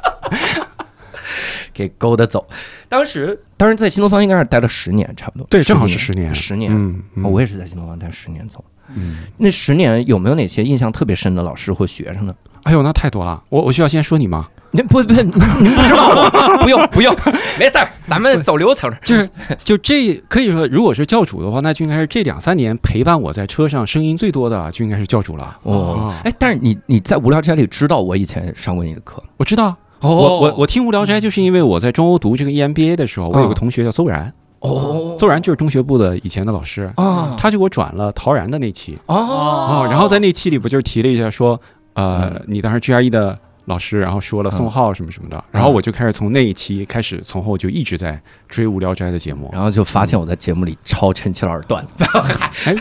[1.78, 2.44] 给勾搭走。
[2.88, 5.46] 当时，当时在新东方应该是待了十年，差不多。
[5.48, 6.72] 对，正好是十年，十年。
[6.74, 8.64] 嗯，嗯哦我也是在新东方待十年走。
[8.94, 12.34] 嗯，那十年有没有哪些印象特别深的老师或学生呢？
[12.64, 14.48] 哎呦，那太多了，我我需要先说你吗？
[14.70, 17.14] 你不不，您您不知道我， 不用不用，
[17.58, 18.92] 没事儿，咱们走流程。
[19.02, 19.28] 就是
[19.64, 25.56] 就这可以说，如果是教主的话，那就应该是这两三年陪伴我在车上声音最多的，就应该是教主了。
[25.62, 30.10] 哦啊，哎，但是你你在无聊斋里知道我以前上过你的课我知道，哦。
[30.10, 35.16] 我我我听无聊斋，就是因为我在中欧读这个 EMBA 的时候，我有个嗯同学叫邹然，哦。
[35.18, 37.34] 邹然就是中学部的以前的老师，啊。
[37.38, 39.16] 他就给我转了陶然的那期哦。
[39.16, 41.60] 哦，然后在那期里不就是提了一下说，
[41.94, 49.50] 呃，你当时 GRE 的老师，然后说了宋浩什么什么的，然后我就开始从那一期开始，从后就一直在追无聊斋的节目。
[49.52, 51.92] 然后就发现我在节目里抄陈奇老师段子，
[52.64, 52.74] 哎，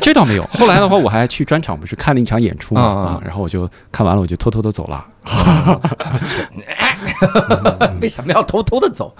[0.00, 0.42] 这倒没有。
[0.52, 5.06] 后来的话，我还去专场，不是看了一场演出嘛啊，然后我就看完了，我就偷偷的走了。
[8.00, 9.14] 为什么要偷偷的走？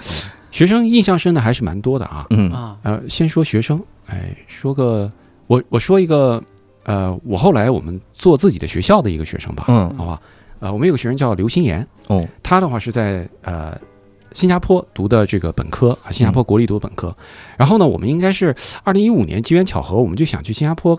[0.50, 2.26] 学生印象深的还是蛮多的啊。
[2.30, 5.10] 嗯啊，呃，先说学生，哎，说个
[5.46, 6.42] 我我说一个，
[6.84, 10.20] 呃，我后来我们做自己的学校的一个学生吧，嗯好吧，
[10.60, 13.78] 呃，我们有个学生叫刘新言，哦他的话是在呃
[14.34, 17.14] 新加坡读的这个本科啊，新加坡国立读的本科。
[17.56, 20.98] 然后呢，我们应该是二零一五年机缘巧合，我们就想去新加坡，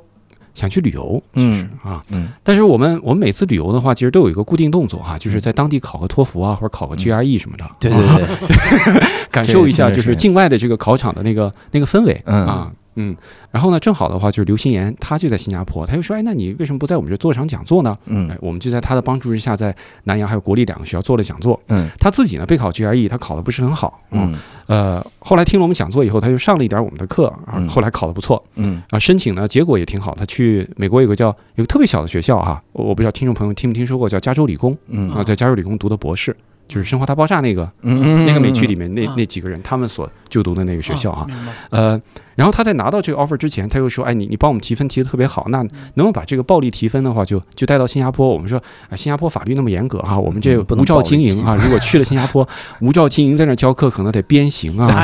[0.54, 2.04] 想去旅游，其实、啊。
[2.12, 2.30] 嗯。
[2.44, 10.04] 但是我们我们每次旅游的话，其实都有一个固定动作哈、就是在当地考个托福啊，或者考个 GRE 什么的，对对对， 感受一下就是。
[10.04, 12.46] 是境外的这个考场的那个那个氛围嗯。
[12.46, 12.72] 啊。
[12.96, 13.16] 嗯，
[13.52, 17.96] 然后呢，正好的话就是刘心言，他就在新加坡，他就说，哎，那你为什么不在我们这做场讲座呢？
[18.02, 19.76] 哎嗯，我们就在他的帮助之下，在
[20.06, 21.60] 南洋还有国立两个学校做了讲座。
[21.68, 24.36] 嗯他自己呢备考 GRE，他考的不是很好，嗯
[24.68, 27.34] 呃，后来听了我们讲座以后，他就上了一点我们的课
[27.68, 30.16] 后来考的不错嗯啊，申请呢结果也挺好。
[30.16, 36.36] 他去美国有个叫有个特别小的学校哈，我我不知道听众朋友听没听说过，叫加州理工嗯啊，在加州理工读的博士，
[36.74, 41.24] 就是《生活大爆炸》那个嗯那个美剧里面那嗯那几个人他们所就读的那个学校啊，
[41.70, 42.02] 呃，
[42.34, 48.28] 然后他在拿到这个 offer 之前，他又说：“哎，你你帮我们提分提的特别好，那能不能把这个暴力提分的话就，就带到新加坡？
[48.28, 48.58] 我们说，
[48.90, 52.48] 啊，新加坡法律那么严格哈，我们这无照经营啊，如果去了新加坡，
[52.82, 55.04] 无照经营在那教课，可能得鞭刑啊。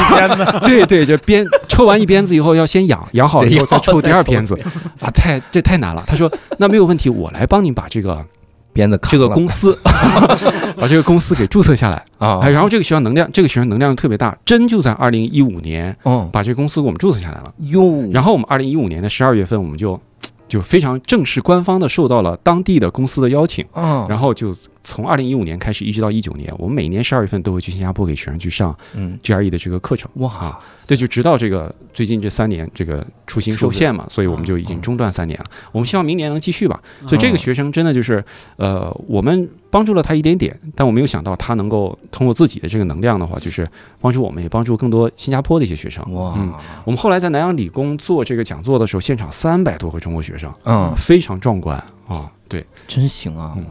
[0.64, 4.58] 对对，就鞭抽完一鞭子以后，要先养，养好了以后再抽第二鞭子
[5.00, 6.02] 啊，太这太难了。
[6.06, 8.24] 他说：那没有问题，我来帮你把这个
[8.74, 9.78] 鞭子扛这个公司
[10.76, 12.04] 把这个公司给注册下来。
[12.18, 17.54] 啊哎，然后这个学校能量，这个学生能量特别大，真就在二零一五年嗯把这个公司给我们注册下来了。
[17.60, 19.98] 哟，然后我们二零一五年的十二月份，我们就
[20.48, 30.10] 就非常正式官方的受到了当地的公司的邀请，嗯然后就从二零一五年开始一直到一九年，我们每年十二月份都会去新加坡给学生去上嗯 GRE 的这个课程。
[30.16, 35.46] 哇啊，对，就直到这个最近这三年这个出行受限嘛，所以我们就已经中断三年了。
[35.72, 36.78] 我们希望明年能继续吧。
[37.06, 38.22] 所以这个学生真的就是，
[38.56, 43.66] 呃，我们帮助了他一点点，但我没有想到他能够通过自己的这个能量的话，就是
[44.00, 46.04] 帮助我们，也帮助更多新加坡的一些学生。
[46.12, 46.52] 哇嗯，
[46.84, 51.76] 我们后来在南洋理工做这个讲座的时候，现场三百多个中国学生，嗯，非常壮观
[52.08, 52.28] 啊！
[52.48, 53.54] 对，真行啊！
[53.56, 53.64] 嗯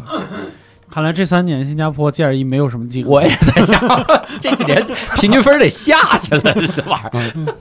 [0.94, 3.10] 看来这三年新加坡 GRE 没有什么机会。
[3.10, 4.06] 我也在想，
[4.40, 4.80] 这几年
[5.16, 7.56] 平均分得下去了，这玩意儿。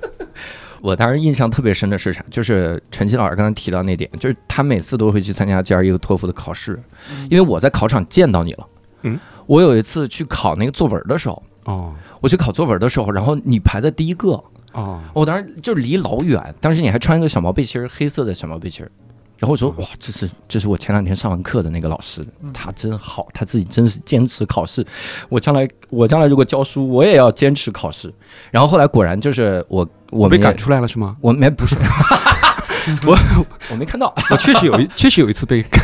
[0.82, 2.24] 我当时印象特别深的是啥？
[2.28, 6.82] 就是陈奇老师刚才提到那点，就是他每次都会去参加 GRE 和托福的考试，
[7.30, 8.66] 因为我在考场见到你了。
[9.02, 14.30] 嗯，我有一次去考那个作文的时候，哦我去考作文的时候，然后你排在第一个，
[14.72, 18.90] 哦，我当时就离老远，当时你还穿一个小毛背心儿，黑色的小毛背心儿。
[19.42, 22.22] 然后我说哇，这是这是我前两天上完课的那个老师，
[22.54, 24.86] 他真好，他自己真是坚持考试。
[25.28, 28.14] 我将来我将来如果教书，我也要坚持考试。
[28.52, 31.16] 然后后来果然就是我我被赶出来了是吗？
[31.20, 31.74] 我没不是
[33.04, 33.18] 我
[33.72, 35.82] 我没看到，我确实有一确实有一次被 赶，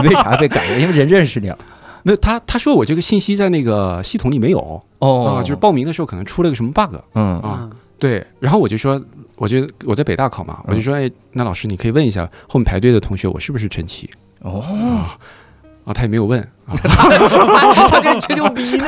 [0.00, 0.64] 你为啥被赶？
[0.80, 1.58] 因为人认识你了。
[2.04, 7.60] 没有他他说我这个信息在那个系统里没有哦啊，就是报名的时候可能出了个什么 bug 嗯啊。
[7.64, 7.72] 嗯
[8.02, 9.00] 对，然后我就说，
[9.36, 14.10] 我就我在北大考嘛，我就说，哎，那老师你可以问一下后面排队的同学，我是不是陈奇
[14.40, 15.06] 哦，
[15.84, 15.90] 啊？
[15.90, 18.86] 啊，他也没有问啊， 他这吹牛逼呢。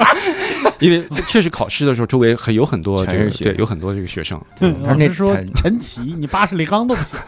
[0.78, 7.18] 因为确实考试的时候周围很有很多这个对有很多这个学生，嗯他那老师说很陈奇，你八十里钢都不行，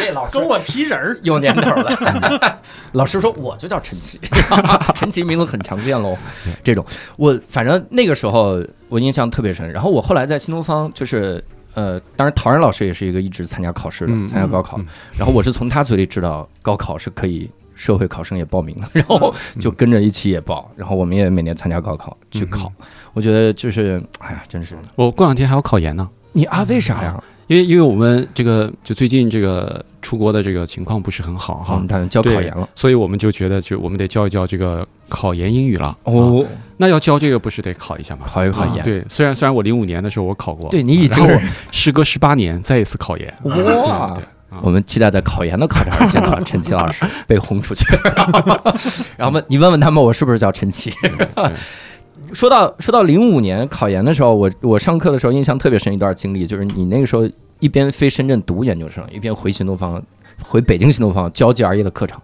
[0.00, 1.18] 这老跟我提人儿。
[1.22, 2.58] 有年头了。
[2.92, 4.20] 老师说我就叫陈奇，
[4.94, 6.16] 陈奇名字很常见喽。
[6.62, 6.84] 这种
[7.16, 9.70] 我反正那个时候我印象特别深。
[9.72, 11.42] 然后我后来在新东方就是。
[11.74, 14.76] 呃，当然，陶然老师也是一个一直参加考试的，嗯参加高考。
[14.78, 17.48] 嗯然后我是从他嘴里知道高考是可以
[17.80, 20.70] 社会考生也报名了， 然后就跟着一起也报。
[20.76, 22.70] 然后我们也每年参加高考去考。
[23.14, 26.06] 我觉得就是，哎呀，真是我过两天还要考研呢。
[26.32, 27.22] 你啊，为啥呀？
[27.46, 32.68] 因为因为我们这个就最近这个出国的这个情况不是很好哈好，，他交考研了。
[32.74, 35.86] 所以我们就觉得就我们得教一教这个考研英语了。
[35.86, 36.44] 啊，哦，
[36.76, 38.22] 那要教这个不是得考一下吗？
[38.26, 38.76] 考一考研。
[38.76, 41.40] 啊对，虽然虽然我零五年的时候我考过，对你已经是
[41.72, 43.34] 时隔十八年再一次考研。
[43.42, 44.14] 哇
[44.62, 47.84] 我们期待在考研的考场上见到陈奇老师 被轰出去，
[49.16, 50.92] 然后问你问问他们我是不是叫陈奇。
[52.32, 60.00] 说到说到零五年考研的时候，我我上课的时候印象特别深一段经历，就是你那个时候一边飞深圳读研究生，一边回新东方
[60.42, 62.20] 回北京新东方教 GRE 的课程。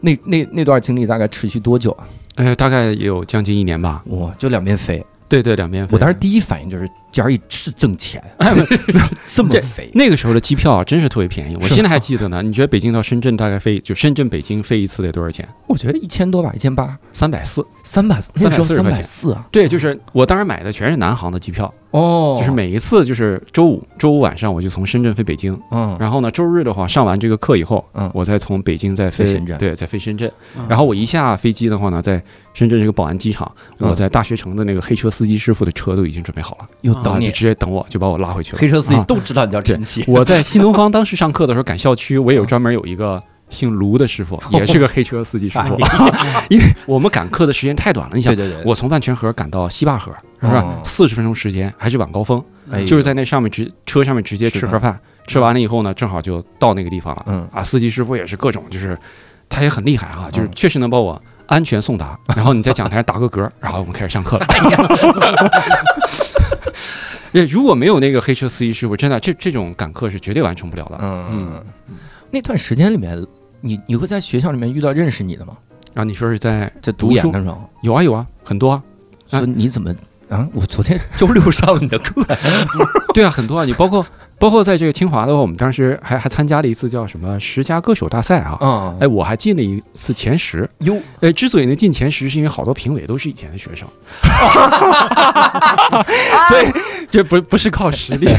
[0.00, 2.06] 那那那段经历大概持续多久啊？
[2.36, 4.02] 呃，大概也有将近一年吧。
[4.06, 5.04] 哇，就两边飞。
[5.28, 5.94] 对对，两边飞。
[5.94, 8.22] 我当时第一反应就是 GRE 是挣钱，
[9.24, 9.90] 这么肥。
[9.94, 11.56] 那个时候的机票啊，真是特别便宜。
[11.60, 12.42] 我现在还记得呢。
[12.42, 15.48] 你觉得北京到深圳大概飞，就深圳北京飞一次得多少钱？
[15.66, 17.66] 我觉得一千多吧，一千八，三百四。
[17.82, 19.46] 三百，那时候340三百块钱四啊。
[19.50, 22.36] 对，就是我当时买的全是南航的机票，哦。
[22.38, 28.10] 就是每一次就是周五周五晚上我就从深圳飞北京，嗯，然后呢周日的话上完这个课以后，嗯。
[28.14, 29.58] 我再从北京再飞飞深圳。
[29.58, 30.30] 对，再飞深圳。
[30.56, 30.66] 嗯。
[30.68, 32.22] 然后我一下飞机的话呢，在
[32.54, 33.88] 深圳这个宝安机场，嗯。
[33.88, 37.26] 我在大学城的那个黑车司机师傅的车都已经准备好了，啊，又等你。
[37.26, 38.58] 就，直接等我，就把我拉回去了。
[38.58, 39.04] 黑车司机啊。
[39.04, 40.04] 都知道你叫陈奇。
[40.08, 45.76] 我在新东方当时上课的时候赶校区，我也有专门有一个姓卢的师傅， 也是个黑车司机师傅。
[46.48, 50.10] 因为我们赶课的时间太短了，你想对，对对，我从万泉河赶到西坝河
[50.40, 50.80] 是吧哦？
[50.84, 52.42] 四十分钟时间，还是晚高峰，
[52.86, 57.24] 就是在那上面直车上面直接吃盒饭，吃完了以后呢，正好就到那个地方了。
[57.26, 58.98] 嗯啊，司机师傅也是各种，就是
[59.48, 62.18] 他也很厉害啊，就是嗯确实能把我安全送达。
[62.34, 64.46] 然后你在讲台上打个嗝，然后我们开始上课了。
[67.32, 70.98] 对，如果没有那个黑车司机师傅，真的这这种赶课是绝对完成不了的。
[71.00, 71.62] 嗯嗯，
[72.30, 73.24] 那段时间里面，
[73.60, 75.54] 你你会在学校里面遇到认识你的吗？
[75.94, 78.80] 啊你说是在在读研的时候，有啊有啊，很多啊，
[79.30, 79.92] 啊说你怎么
[80.28, 80.46] 啊？
[80.54, 82.24] 我昨天周六上了你的课，
[83.12, 83.64] 对啊，很多啊。
[83.64, 84.06] 你包括
[84.38, 88.56] 包括在这个清华的话，我们当时还还参加了一次叫什么十佳歌手大赛啊。
[88.60, 90.70] 嗯，哎，我还进了一次前十。
[90.78, 93.88] 哟，哎，之所以能进前十，是因为好多评委都是以前的学生，
[96.48, 96.70] 所以
[97.10, 98.26] 这不不是靠实力。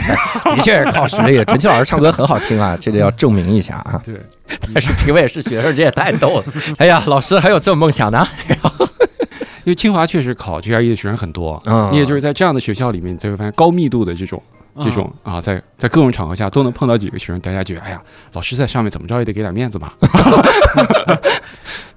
[0.55, 1.43] 的确是靠实力。
[1.45, 4.01] 陈奇老师唱歌很好听啊，这个要证明一下啊。
[4.03, 4.15] 对，
[4.73, 6.45] 但是评委是学生，这也太逗了。
[6.77, 8.27] 哎呀，老师还有这种梦想呢？
[9.63, 14.41] 因为清华确实考 GRE 的学生很多，嗯你也就是在这样的学校里面，你才会发现高密度的这种
[14.81, 18.01] 这种啊，在在各种场合下都能碰到几个学生，大家觉得哎呀，
[18.33, 19.93] 老师在上面怎么着也得给点面子吧。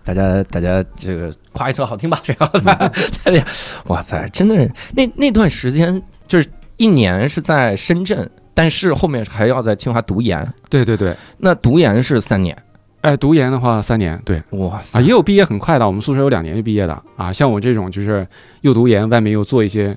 [0.05, 3.43] 大家大家这个夸一声好听吧，然后大家，
[3.87, 12.57] 哇塞，真的是那那段时间就是一年是在深圳，但是后面还要在清华读研，对对对，那读研是三年，
[13.01, 17.33] 哎，读研的话三年，对哇塞啊，也有毕业很快的，我们宿舍有两年就毕业的啊。
[17.33, 18.27] 像我这种就是
[18.61, 19.97] 又读研，外面又做一些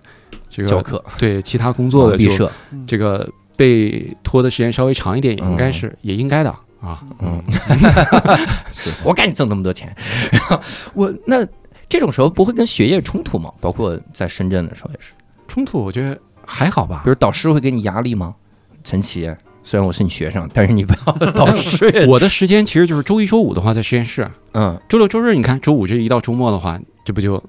[0.49, 2.51] 这个教课对其他工作的就毕设，
[2.87, 6.49] 这个被拖的时间稍微长一点，也应该是、也应该的
[6.81, 7.01] 啊。
[7.19, 7.41] 嗯，
[8.73, 9.95] 是活该你挣那么多钱。
[10.95, 11.45] 我那
[11.87, 13.51] 这种时候不会跟学业冲突吗？
[13.61, 15.13] 包括在深圳的时候也是，
[15.47, 17.09] 冲突我觉得还好吧比。
[17.09, 18.33] 如导师会给你压力吗？
[18.89, 19.29] 陈奇，
[19.63, 27.43] 虽然我是你学生，但是你不要 导师，我的时间其实就是周一、周五的话在实验室，嗯，周六、周日你看周五这一到周末的话，这不就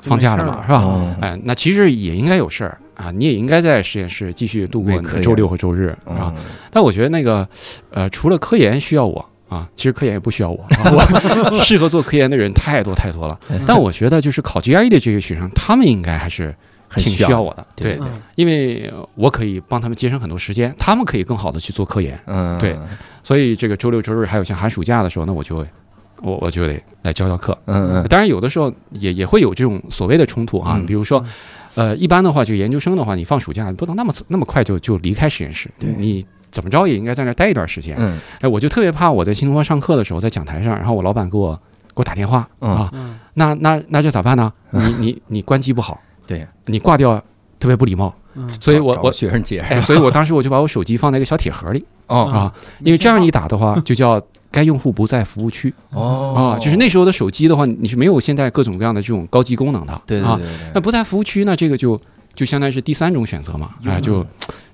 [0.00, 0.82] 放假了嘛，是吧？
[0.82, 6.30] 哦哎，那其实也应该有事儿啊，你也应该在实验室继续度过你的周六和周日啊。
[6.36, 7.48] 嗯但我觉得那个，
[7.90, 13.40] 呃，除了科研需要我啊，其实科研也不需要 我适合做科研的人太多太多了。
[13.66, 16.54] 但我觉得就是考 GRE 的这些学生，他们应该还是
[16.96, 22.18] 挺很需要需要我的，对对，因为我可以帮他们节省很多时间，他们可以更好的去做科研。
[22.26, 22.76] 嗯，对
[23.22, 25.66] 所以这个周六周日还有像寒暑假的时候，那我就会。
[26.22, 31.22] 我我就得来教教课，嗯嗯当然有的时候也也会有这种所谓的冲突啊，嗯比如说，
[31.74, 37.94] 呃，一般的话，就研究生的话，你放暑假你不能那么那么快就就离开实验室，对你怎么着也应该在那待一段时间。
[37.98, 41.54] 嗯哎，我就特别怕我在新东方上课的时候，在讲台上，然后我老板给我
[41.88, 44.50] 给我打电话嗯啊，嗯那那那这咋办呢？
[44.70, 47.22] 你你你关机不好，对，你挂掉
[47.58, 60.46] 特别不礼貌，嗯所以我我学生解释哎，所以我当时我就把我手机放在一个小铁盒里 哦啊，因为这样一打的话，就叫该用户不在服务区哦啊，就是那时候的手机的话，你是没有现在各种各样的这种高级功能的，对对，对。
[60.74, 62.00] 那不在服务区，那这个就
[62.34, 64.24] 就相当于是第三种选择嘛，啊，就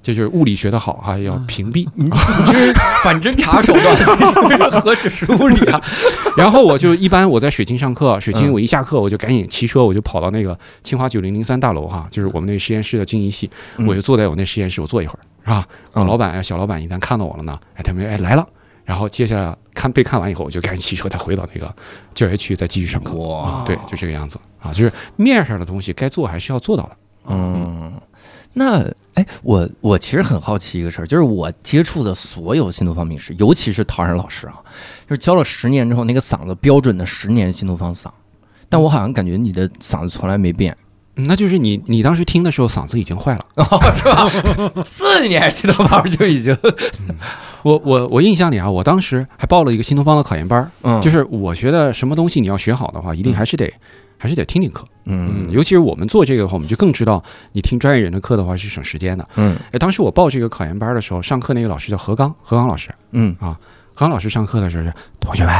[0.02, 1.86] 这就是物理学的好哈，要屏蔽。
[1.94, 2.08] 你
[2.46, 2.72] 这是
[3.04, 5.80] 反侦查手段，何止是物理啊？
[6.36, 15.64] 然后我就一般我在水清上课，水清嗯我一下课我就赶紧骑车，我就跑到那个清华九零零三大楼哈，就是我们那个实验室的经仪系，嗯我就坐在我那实验室，我坐一会儿啊。
[15.92, 18.46] 我老板小老板一旦看到我了呢，哎，他们哎来了。
[18.82, 21.72] 然后接下来看被看完以后，我就赶紧骑车再回到那个
[22.12, 23.14] 教学区再继续上课。
[23.14, 26.96] 哇啊，对，就这个样子啊，就是面上的东西该做还是要做到的。
[27.26, 27.92] 嗯，
[28.52, 28.82] 那
[29.14, 34.54] 哎，我我其实很好奇一个事儿，就是我接触的所有新东方名师，尤其是陶然老师啊，
[35.08, 38.06] 就是教了十年之后，那个嗓子标准的十年新东方嗓，
[38.68, 40.76] 但我好像感觉你的嗓子从来没变，
[41.16, 43.44] 嗯那就是你你当时听的时候嗓子已经坏了。
[43.96, 44.28] 是吧？
[44.84, 46.56] 四年新东方就已经，
[47.62, 53.70] 我我我印象里啊，我当时还报了一个新东方的考研班儿，嗯就是我觉得什么东西你要学好的话，一定还是得
[54.20, 54.86] 还是得听听课。
[55.06, 59.26] 嗯嗯，尤其是我们做这个的话，我们就更知道你听专业人的课的话是省时间的。
[59.36, 62.90] 嗯哎，当时我报这个考研班的时候，上课那个老师叫何刚，何刚老师。
[63.12, 63.56] 嗯啊
[63.94, 65.52] 何刚老师上课的时候是，同学们，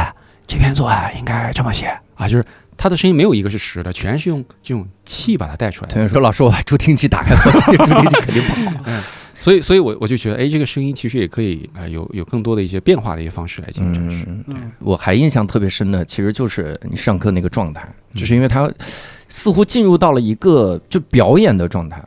[0.45, 2.45] 这篇作文应该这么写啊，就是
[2.77, 5.93] 他的声音没有一个是实的，全是用这种气把它带出来的。
[5.95, 8.85] 同学说老师，我把助听器打开，我这个助听器肯定不好。
[9.41, 14.25] 所以，所以我我就觉得，哎，这个声音其实也可以，呃，有有更多的一些变化的一些方式来进行展示。
[14.79, 18.71] 我还印象特别深的，其实就是你上课那个状态，嗯就是因为他
[19.27, 22.01] 似乎进入到了一个就表演的状态。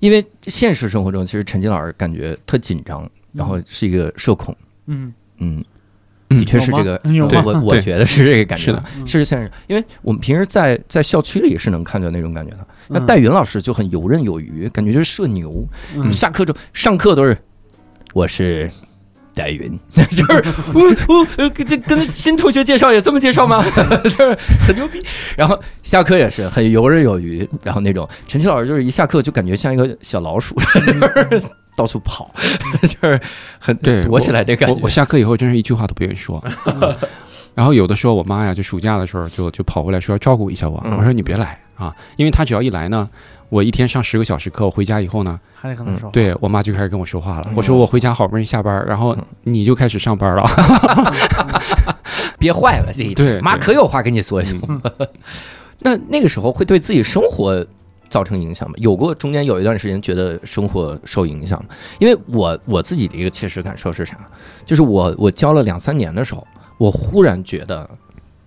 [0.00, 4.54] 因为现实生活中，其实陈金老师感觉特紧张，然后是一个社恐，
[4.86, 5.64] 嗯，嗯，嗯
[6.28, 12.66] 的确是这个，有吗对我我觉得是这个感觉是的，嗯是现实，因为我们平时在在校区里是能看到那种感觉的。
[12.88, 15.66] 那嗯戴云老师就很游刃有余，感觉就是社牛，
[15.96, 17.36] 嗯下课就上课都是
[18.12, 18.70] 我是。
[19.38, 23.62] 戴云 就是我我呃跟这跟新同学介绍也这么介绍吗？
[24.02, 24.34] 就是
[24.66, 24.98] 很牛逼。
[25.36, 30.54] 然后下课也是很游刃有余，然后那种陈奇老师就是一下课就感觉像一个小老鼠，
[30.86, 31.42] 就 是
[31.76, 32.28] 到处跑，
[32.82, 33.20] 就是
[33.60, 34.74] 很对，躲起来这感觉。
[34.74, 36.42] 我我下课以后真是一句话都不愿意说。
[37.54, 43.08] 然后有的时候我妈呀，就暑假的时候就就跑过来说要照顾一下我，嗯我说你别来啊，因为她只要一来呢，
[43.48, 47.46] 我一天上十个小时课，我回家以后呢，还得跟他说话，对我妈就开始跟我说话了。
[47.48, 50.44] 嗯我说我回家好不容易下班，然后嗯你就开始上班了。
[52.38, 54.58] 憋坏了这一对天，妈可有话跟你说一说。
[54.68, 54.80] 嗯
[55.78, 57.64] 那那个时候会对自己生活
[58.08, 58.74] 造成影响吗？
[58.78, 61.70] 有过中间有一段时间觉得生活受影响吗？
[61.98, 64.16] 因为我我自己的一个切实感受是啥？
[64.64, 66.46] 就是我我教了两三年的时候，
[66.78, 67.88] 我忽然觉得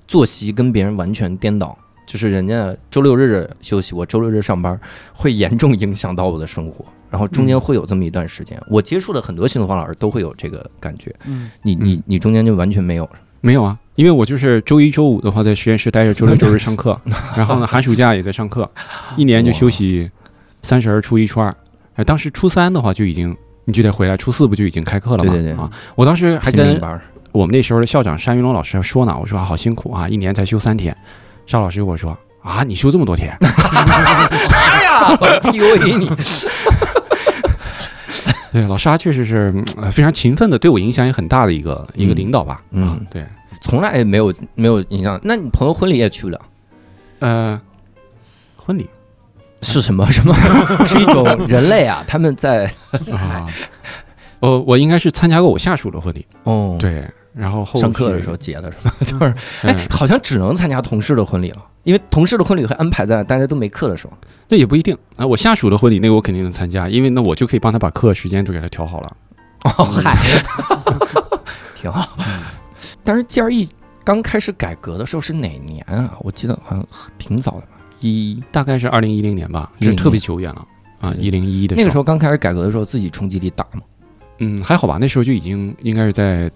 [0.07, 1.77] 作息跟别人完全颠倒。
[2.05, 4.79] 就是人家周六日休息，我周六日上班，
[5.13, 6.83] 会严重影响到我的生活。
[7.07, 11.15] 然后中间会有这么一段时间，我接触的很多新东方老师都会有这个感觉。
[11.25, 13.07] 嗯，你你你中间就完全没有，
[13.41, 16.99] 没有啊，因为我就是周一周五的话在实验室待着，周六 周日上课，
[17.35, 18.69] 然后呢 寒暑假也在上课，
[19.15, 20.09] 一年就休息
[20.63, 21.53] 三十儿、初一、初二。
[21.95, 23.35] 哎，当时初三的话就已经
[23.65, 25.31] 你就得回来，初四不就已经开课了吗？
[25.33, 26.79] 对对对啊，我当时还跟
[27.31, 30.95] 我们那时候的校长单云龙老师还说呢，我说啊好辛苦啊，一年才休三天。
[31.45, 33.35] 沙老师跟我说啊，你休这么多天？
[33.41, 36.09] 哎呀，我 PUA 你，
[38.51, 39.53] 对，老沙确实是
[39.91, 42.61] 非常勤奋的，对我影响也很大的一个一个领导吧。
[42.71, 43.25] 嗯啊，对，
[43.61, 45.19] 从来没有没有影响。
[45.23, 46.41] 那你朋友婚礼也去不了，
[47.19, 47.59] 呃，
[48.55, 48.89] 婚礼
[49.61, 50.33] 是什么什么？
[50.85, 52.65] 是一种人类啊，他们在
[53.13, 53.47] 啊，
[54.39, 57.05] 我我应该是参加过我下属的婚礼，哦，对，
[57.39, 58.93] 然后后上课的时候结的是吧？
[59.05, 59.33] 就是
[59.63, 64.13] 嗯哎，好像只能参加同事的婚礼了，因为同事的婚礼会安排在大家都没课的时候。
[64.47, 65.25] 那也不一定啊。
[65.25, 69.17] 我下属的婚礼那个我肯定能参加，因为那我就可以帮他把课时间都给他调好了。
[69.63, 70.15] 哦，嗨，
[71.75, 72.17] 挺好。
[73.03, 73.67] 但是 GRE
[74.03, 76.17] 刚开始改革的时候是哪年啊？
[76.21, 76.85] 我记得好像
[77.17, 77.67] 挺早的吧，
[77.99, 80.65] 一大概是二零一零年吧，10这特别久远了
[80.99, 83.81] 啊，对一零一的那个时候，候刚开始改革的时候，自己冲击力大吗？
[84.39, 86.49] 嗯，还好吧，那时候就已经应该是在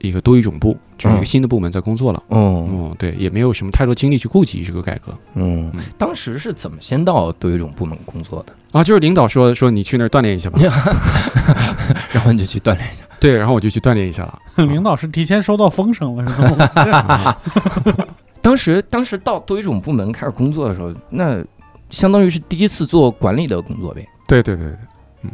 [0.00, 2.22] 一个多语种部，就是一个嗯新的部门在工作了。
[2.28, 8.54] 哦，嗯，对，也没有什么太多精力去顾及这个改革嗯嗯，当时是怎么先到多语种部门工作的？
[8.72, 10.58] 啊，就是领导说说你去那儿锻炼一下吧，
[12.12, 13.04] 然后你就去锻炼一下。
[13.20, 14.38] 对，然后我就去锻炼一下了。
[14.64, 16.90] 领导是提前收到风声了，是怎么回事？
[16.90, 17.38] 啊
[18.42, 21.44] 当时当时到多语种部门开始工作的时候，那
[21.90, 24.76] 相当于是第一次做管理的工作呗，对对对对，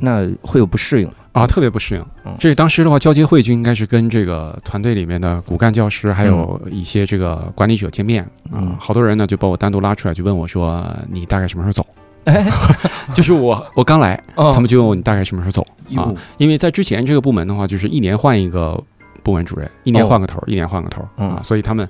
[0.00, 1.14] 那会有不适应吗？
[1.36, 2.34] 啊，特别不适应嗯。
[2.40, 8.76] 这当时的话，交接会就应该是跟这个团队里面的骨干教师，还有一些这个管理者见面嗯啊。
[8.80, 10.82] 好多人呢就把我单独拉出来，就问我说
[11.12, 11.86] ：“你大概什么时候走
[12.24, 12.50] 哎，？”
[13.14, 15.66] 就是我我刚来，哦他们就问我你大概什么时候走
[16.00, 16.10] 啊？
[16.38, 18.82] 因为在之前这个部门的话，就是一年换一个
[19.22, 21.86] 部门主任，一年换个头，一年换个头嗯啊，所以他们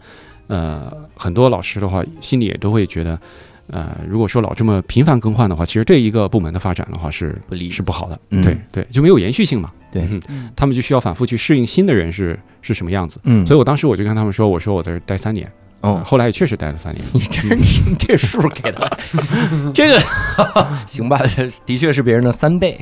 [0.49, 3.17] 呃很多老师的话，心里也都会觉得。
[3.69, 7.71] 呃，如果说老这么频繁更换的话，其实对一个部门的发展的话是不利。
[7.71, 8.43] 是不好的，嗯。
[8.43, 9.71] 对对，就没有延续性嘛。
[9.91, 10.09] 对。
[10.55, 13.21] 他们就需要反复去适应新的人是是什么样子。
[13.25, 15.51] 嗯，所以我当时我就跟他们说，我说我在这待三年，
[15.81, 17.05] 哦，后来也确实待了三年。
[17.13, 18.99] 你这你这数给的，
[19.75, 20.01] 这个
[20.87, 21.21] 行吧，
[21.67, 22.79] 的确是别人的三倍。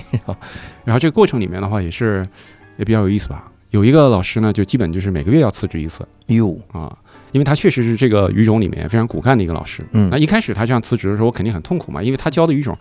[0.85, 2.26] 然后这个过程里面的话也是
[2.76, 3.51] 也比较有意思吧。
[3.70, 6.07] 有一个老师呢，就基本就是每个月要辞职一次。
[6.26, 6.97] 哟，啊，
[7.35, 9.85] 因为他确实是这个语种里面非常骨干的一个老师。
[9.91, 10.09] 嗯。
[10.09, 12.78] 那一开始他这样辞职的时候，我肯定很痛苦嘛，因为他教的语种，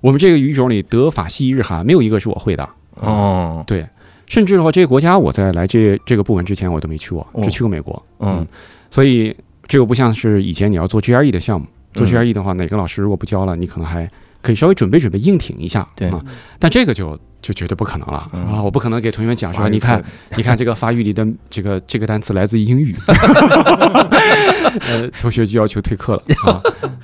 [0.00, 3.86] 我们这个语种里德法西日韩没有一个是我会的，哦，对，
[4.26, 8.46] 甚至的话，这些国家我在来这这个部门之前我都没去过，哦只去过美国，嗯
[8.90, 9.36] 所以
[9.68, 12.08] 这个不像是以前你要做 GRE 的项目，做嗯。
[12.08, 14.10] GRE 的话，哪个老师如果不教了，你可能还
[14.42, 16.08] 可以稍微准备准备硬挺一下，对。
[16.08, 16.20] 啊，
[16.58, 18.46] 但这个就就绝对不可能了、嗯。
[18.46, 18.62] 啊！
[18.62, 20.02] 我不可能给同学们讲说，你看，
[20.36, 22.96] 你看这个法语里的这个这个单词来自英语，
[24.80, 26.60] 呃，同学就要求退课了啊，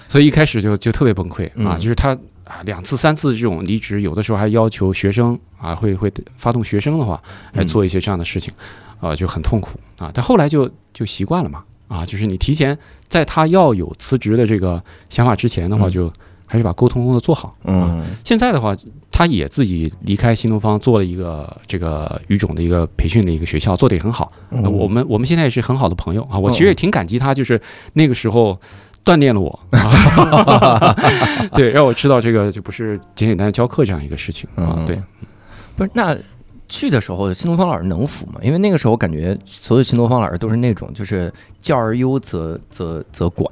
[0.09, 1.79] 所以一开始就就特别崩溃啊，嗯。
[1.79, 2.11] 就是他
[2.45, 7.21] 啊两次三次这种离职，有的时候还要求学生啊会会发动学生的话
[7.53, 8.53] 来嗯做一些这样的事情，
[9.01, 12.77] 啊就很痛苦啊，但后来就就习惯了嘛啊，就是你提前
[13.09, 15.91] 在他要有辞职的这个想法之前的话，嗯。
[15.91, 16.13] 就
[16.47, 17.55] 还是把沟通工作做好。
[17.65, 18.75] 嗯现在的话，
[19.11, 24.33] 他也自己离开新东方，做了一个这个语种的一个培训的一个学校，做得也很好。
[24.51, 27.61] 我们我们现在也是很好的朋友啊，我其实也挺感激他，就是
[27.93, 28.59] 那个时候
[29.05, 30.95] 锻炼了我，啊、
[31.55, 35.01] 对，让我知道这个就不是简简单单教课这样一个事情啊嗯，对，
[35.77, 36.17] 不是那。
[36.69, 38.41] 去的时候，新东方老师能服吗？
[38.43, 43.49] 因为那个时候我感觉所有新东方老师都是那种，就是教而优则则则管，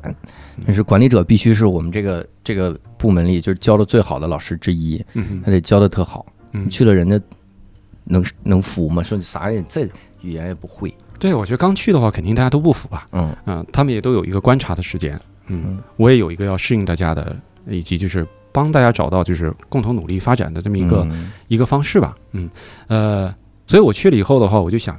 [0.66, 6.26] 但是管理者必须是我们这个这个部门里就是教的最好的老师之一，嗯他得教的特好。
[6.52, 7.20] 嗯，去了人家
[8.04, 9.02] 能能服吗？
[9.02, 9.84] 说你啥也这
[10.20, 13.34] 语言也不会，对，我觉得刚去的话，肯定大家都不服吧，嗯。
[13.46, 17.36] 嗯，他们也都有一个观察的时间，嗯嗯，我也有一个要适应大家的，
[17.66, 18.24] 以及就是
[18.55, 21.32] 帮大家找到就是共同努力发展的这么一个、嗯。
[21.48, 22.48] 一个方式吧，嗯，
[22.86, 23.34] 呃，
[23.66, 24.96] 所以我去了以后的话，我就想，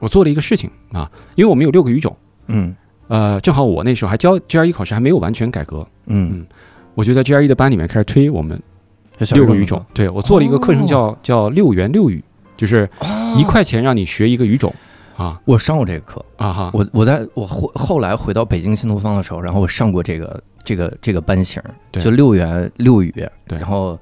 [0.00, 2.14] 我做了一个事情啊，因为我们有六个语种，
[2.48, 2.76] 嗯。
[3.08, 6.46] 呃，正好我那时候还教 GRE 考试还没有完全改革，嗯，
[6.94, 8.60] 我就在 GRE 的班里面开始推我们
[9.32, 12.22] 六个语种，对我做了一个课程叫、叫六元六语，
[12.56, 13.34] 就是哦。
[13.36, 14.72] 一块钱让你学一个语种
[15.16, 15.40] 啊。
[15.44, 21.62] 我上过这个课，啊哈，我我在我后后来回到北京新东方的时候，然后我上过这个这个这个班型，
[21.92, 22.02] 对。
[22.02, 23.12] 就六元六语，
[23.46, 23.58] 对。
[23.58, 23.98] 然后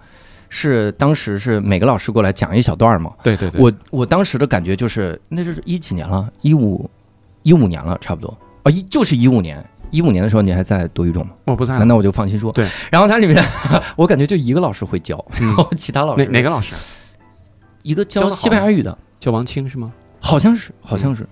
[0.48, 6.88] 是当时是每个老师过来讲一小段嘛，对对对，我我当时的感觉就是那是一几年了，一五
[7.42, 8.38] 一五年了，差不多。
[8.62, 9.62] 啊，一就是一五年。
[9.90, 11.32] 一五年的时候，你还在读语种吗？
[11.44, 12.50] 我不在了，那那我就放心说。
[12.52, 13.44] 对，然后它里面，
[13.94, 15.48] 我感觉就一个老师会教，嗯。
[15.48, 16.74] 然后其他老师哪个老师？
[17.82, 19.92] 一个教西班牙语的，叫王青是吗？
[20.18, 21.28] 好像是好像是。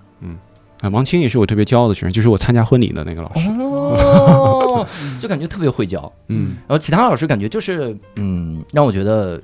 [0.81, 3.49] 啊，王青也是我特别骄傲的学生，就是我参加婚礼的那个老师，
[3.93, 4.87] 哦，
[5.21, 6.11] 就感觉特别会教。
[6.27, 6.55] 嗯。
[6.67, 9.41] 然后其他老师感觉就是，嗯，让我觉得，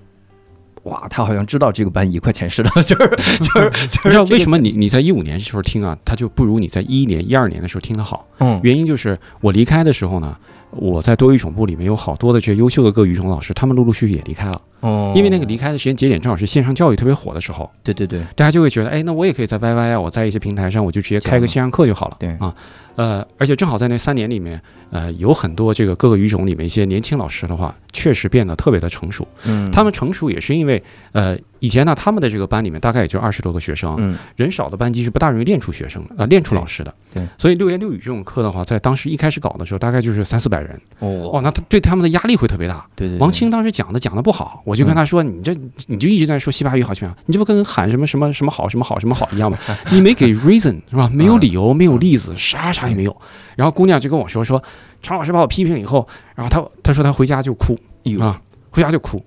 [0.83, 4.07] 哇，他好像知道这个班一块钱似的，就是就是就是。
[4.07, 4.57] 你知道为什么？
[4.57, 8.25] 你你在一五年时候听啊，他就不如你在一一年、一二年的时候听的好？
[8.39, 10.35] 嗯原因就是我离开的时候呢，
[10.71, 14.61] 我在多语种部里面有好多的这些优秀的各语种老师，他们陆陆续续也离开了。
[14.81, 15.13] 哦。
[15.15, 22.17] 因为那个离开的时间节点正好是线上教育特别火的时候，对对对，大家就会觉得，哎，那我也可以在 YY 啊，我在一些平台上，我就直接开个线上课就好了。
[22.19, 22.29] 对。
[22.39, 22.53] 啊，
[22.95, 24.59] 呃，而且正好在那三年里面，
[24.91, 29.27] 呃，有很多这个各个语种里面一些年轻老师的话，确实变得特别的成熟。
[29.45, 34.17] 嗯，他们成熟也是因为，呃，以前呢，他们的这个班里面大概也就二十多个学生，嗯。
[34.35, 36.93] 人少的班级是不大容易练出学生的，啊、练出老师的。
[37.13, 37.23] 对。
[37.37, 41.31] 所以六言六语这种课的话，在当时一开始搞的时候，大概就是三四百人，哦。
[41.33, 42.85] 哦，，那他对他们的压力会特别大。
[42.95, 43.19] 对对，对。
[43.19, 45.55] 王青当时讲的讲的不好，我就跟他说：“你这
[45.85, 49.57] 你就一直在说西班牙语好西班牙，你这不跟喊什么什么什么好什么好什么好一样吗？
[49.89, 51.09] 你没给 reason 是吧？
[51.13, 53.21] 没有理由，没有例子，啥啥也没有。”
[53.55, 54.61] 然后姑娘就跟我说：“说
[55.01, 56.05] 常老师把我批评以后，
[56.35, 57.79] 然后他他说他回家就哭
[58.19, 59.25] 啊，回家就哭。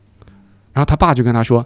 [0.75, 1.65] 然后他爸就跟他说：‘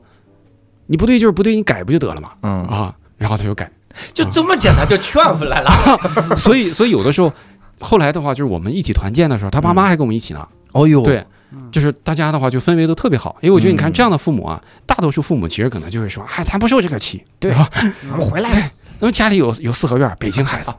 [0.86, 3.68] 你不对就是不对，你改不就得了嘛嗯，啊？’然后他就改。
[4.12, 5.70] 就这么简单就劝回来了。
[6.38, 7.32] 所以所以有的时候，
[7.80, 10.46] 后来的话就是我们一起团建的时候，他爸妈还跟我们一起呢。
[10.74, 11.26] 哦呦，对，
[11.72, 13.92] 就是大家的话就氛围都特别好，因为我觉得你看嗯。
[13.92, 17.52] 这样的父母啊，大多数父母其实可能就会说，哎，咱不受这个气，对。
[17.52, 17.68] 吧？
[18.12, 18.62] 我们回来对，
[19.00, 20.72] 那么家里有有四合院， 北京孩子，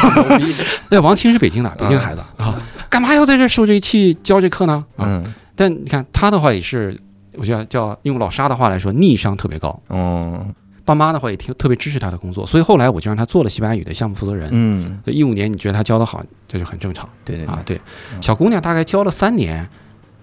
[0.00, 0.64] 挺牛逼的。
[0.90, 2.20] 对，王青是北京的，北京孩子。
[2.36, 4.84] 啊，干嘛要在这受这气教这课呢？
[4.96, 5.34] 啊，嗯。
[5.56, 6.98] 但你看他的话也是，
[7.34, 9.80] 我觉得叫用老沙的话来说，逆商特别高。
[9.88, 10.46] 哦。
[10.82, 14.48] 爸妈的话也挺特别支持他的工作，所以后来我就让他做了西班牙语的项目负责人。
[14.50, 17.08] 嗯，一五年你觉得他教的好，这就很正常。
[17.24, 17.60] 对对啊。
[17.64, 17.80] 对，
[18.20, 19.68] 小姑娘大概教了三年，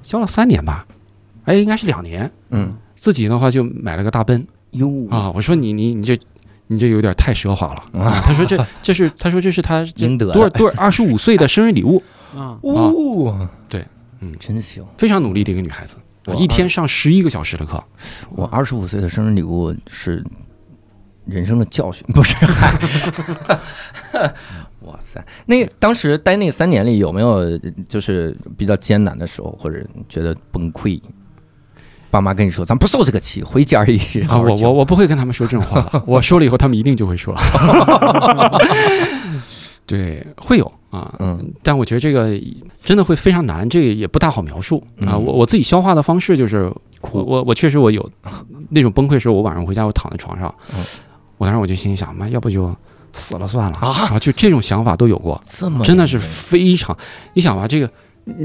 [0.08, 0.86] 教了三年吧，
[1.44, 2.32] 哎，应该是两年。
[2.50, 6.18] 嗯自己的话就买了个大奔哟啊，我说你你你这
[6.68, 8.22] 你这有点太奢华了啊啊。
[8.26, 12.02] 他说这这是他说这是他 这应得的多少多少二十五岁的生日礼物，
[12.34, 13.86] 啊，哦，对，
[14.22, 14.84] 嗯真行。
[14.98, 17.84] 非常努力的一个女孩子，我一天上十一个小时的课。
[18.32, 20.24] 我二十五岁的生日礼物是
[21.26, 22.34] 人生的教训，不是？
[22.46, 22.74] 嗨，
[24.88, 25.24] 哇塞！
[25.46, 27.58] 那当时待那三年里有没有
[27.88, 31.00] 就是比较艰难的时候，或者觉得崩溃？
[32.10, 33.98] 爸妈跟你说，咱不受这个气，回家而已。
[34.22, 37.36] 啊，好好我我我不会跟他们说这种话的，我说了以后他们一定就会说。
[39.86, 42.38] 对，会有啊，嗯，但我觉得这个
[42.84, 45.16] 真的会非常难，这个也不大好描述啊。
[45.16, 46.72] 嗯我我自己消化的方式就是，
[47.14, 48.10] 我我我确实我有
[48.70, 50.84] 那种崩溃时候，我晚上回家我躺在床上嗯，
[51.38, 52.74] 我当时我就心里想，妈，要不就
[53.18, 56.96] 死了算了啊啊，就这种想法都有过，这么真的是非常，
[57.34, 57.92] 你想吧，这个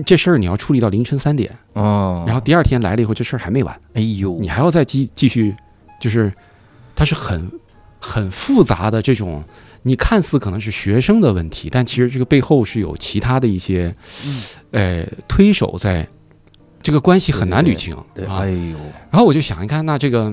[0.04, 5.54] 这事儿你要处理到凌晨三点，哦，然后第二天来了以后，这事儿还没完，哎呦，你还要再继继续，
[6.00, 6.32] 就是
[6.96, 7.50] 它是很
[8.00, 9.44] 很复杂的这种。
[9.84, 13.92] 你看似可能是学生的问题，但其实这个背后是有其他的一些，
[14.70, 16.06] 呃，推手在，
[16.80, 18.50] 这个关系很难捋清对，啊哎。
[18.50, 18.76] 呦，
[19.10, 20.32] 然后我就想，你看，那这个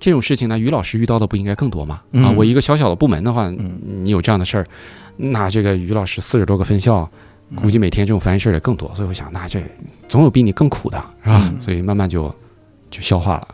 [0.00, 1.96] 这种事情呢，于老师遇到的不应该更多吗？
[1.96, 4.66] 啊，嗯我一个小小的部门的话，嗯你有这样的事儿，
[5.16, 7.08] 那这个于老师四十多个分校，
[7.50, 8.90] 嗯估计每天这种烦心事儿也更多。
[8.94, 9.62] 所以我想，那这
[10.08, 11.42] 总有比你更苦的，是吧？
[11.52, 12.34] 嗯所以慢慢就
[12.90, 13.48] 就消化了。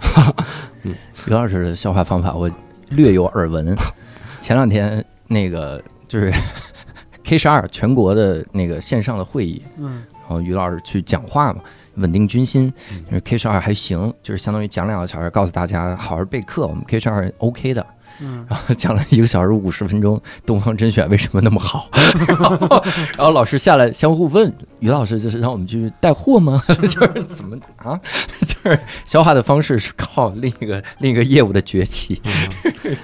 [0.84, 0.94] 于
[1.30, 2.49] 老师的消化方法我
[2.90, 3.76] 略有耳闻。
[4.40, 6.32] 前两天那个就是
[7.24, 11.61] K 十二全国的那个线上的会议，嗯然后于老师去讲话嘛，
[11.97, 12.72] 稳定军心。
[12.92, 17.86] 嗯就是 K 十二还行，就是相当于讲两个小时，告诉大家好好备课，我们 K 十二 OK 的。
[18.18, 21.86] 嗯，然后讲了一个小时五十分钟，东方甄选为什么那么好？
[22.26, 22.82] 然 后
[23.18, 26.62] 然后老师下来相互问于老师，就是让我们去带货吗？
[26.80, 28.01] 就是怎么啊？
[28.40, 32.18] 就是消化的方式是靠另一个另一个业务的崛起。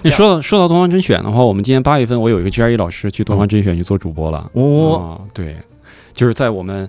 [0.00, 4.50] 你说到说到东方甄选的话，我们今年八月份我有一个 GRE 老师去东方甄选去做主播了。
[4.54, 5.58] 哦，啊，对，
[6.14, 6.88] 就是在我们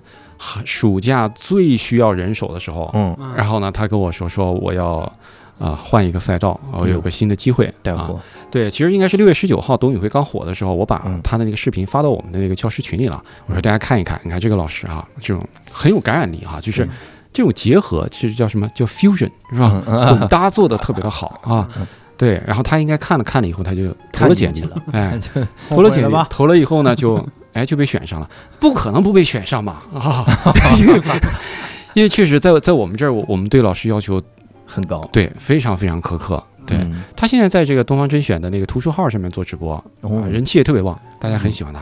[0.64, 5.10] 暑假最需要人手的时候，嗯，嗯然后呢，他跟我说说我要。
[5.56, 7.72] 啊，换一个赛道，我有个新的机会啊。
[7.80, 8.18] 带货，
[8.50, 13.22] 对，其实应该是六月十九号董宇辉刚火的时候，我把嗯他的那个视频发到我们的那个教师群里了。
[13.46, 16.90] 我说大家看一看，你看这个老师啊，这种很有感染力哈、就是嗯
[17.32, 19.80] 这种结合，其实叫什么叫 fusion 是吧？
[19.86, 21.86] 嗯 混搭做的特别的好啊嗯。
[22.16, 25.16] 对，然后他应该看了看了以后，他就投了简历了，哎，
[25.70, 26.26] 投了简历吧，？
[26.28, 27.24] 投了以后呢，就
[27.54, 28.28] 哎就被选上了，
[28.60, 30.26] 不可能不被选上嘛啊！
[30.78, 31.00] 因 为
[31.94, 34.20] 因为确实在在我们这儿，我我们对老师要求
[34.66, 35.08] 很高。
[35.12, 36.42] 对非常非常苛刻。
[36.66, 39.82] 对、嗯他现在在这个东方甄选的那个图书号上面做直播，
[40.30, 41.80] 人气也特别旺，大家很喜欢他。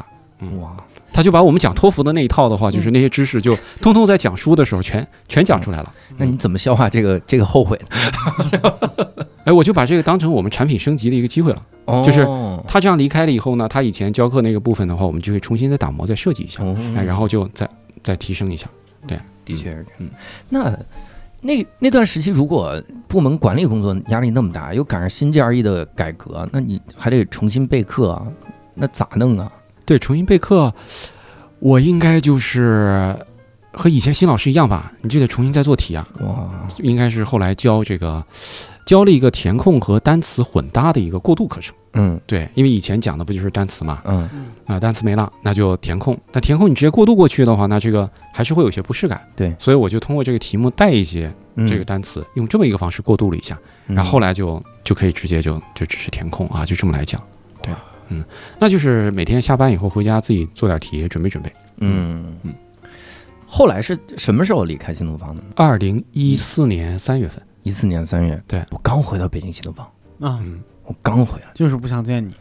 [0.61, 0.77] 哇，
[1.13, 5.93] 他就把我们讲托福的那一套的话，就是那些知识，就通通在讲书的时候全全讲出来了。
[6.17, 9.07] 那你怎么消化这个这个后悔呢？
[9.45, 11.63] 哎，我就把这个当成我们产品升级的一个机会了。
[11.87, 12.25] 哦就是
[12.69, 17.69] 他这样离开了以后呢，他以前教课那个部分的话，我们就会重新再打磨、再设计一下，哦哎，然后就再
[18.03, 18.69] 再提升一下。
[19.07, 20.11] 对的确是这样。
[20.11, 20.11] 嗯
[20.49, 20.79] 那
[21.41, 28.25] 那那段时期，如果部门管理工作压力那么大，又赶上新 GRE 的改革，那你还得重新备课啊，
[28.75, 29.51] 那咋弄啊？
[29.85, 30.73] 对，重新备课，
[31.59, 33.17] 我应该就是
[33.73, 36.09] 和以前新老师一样吧，你就得重新再做题啊。
[36.21, 38.25] 哇，应该是后来教这个
[38.85, 41.75] 教了一个填空和单词混搭的一个过渡课程。
[41.95, 44.27] 嗯对，因为以前讲的不就是单词嘛，嗯
[44.65, 46.17] 啊、单词没了，那就填空。
[46.33, 49.21] 那填空你直接过渡过去的话，那这个还是会有些不适感。
[49.37, 53.59] 对所以我就通过这个题目带一些嗯，这个单词，用这么一个方式过渡了一下，
[53.89, 57.21] 嗯，然后后来就就可以直接就就只是填空啊，就这么来讲。
[57.61, 57.75] 对，
[58.09, 58.25] 嗯，
[58.59, 61.53] 那就是每天下班以后回家自己做点题，准备准备。
[61.77, 62.55] 嗯嗯嗯，
[63.47, 65.43] 后来是什么时候离开新东方的？
[65.57, 68.65] 二零一四年三月份，一四年三月，对。
[68.71, 69.87] 我刚回到北京新东方，
[70.21, 72.35] 嗯，嗯，我刚回来，就是不想见你。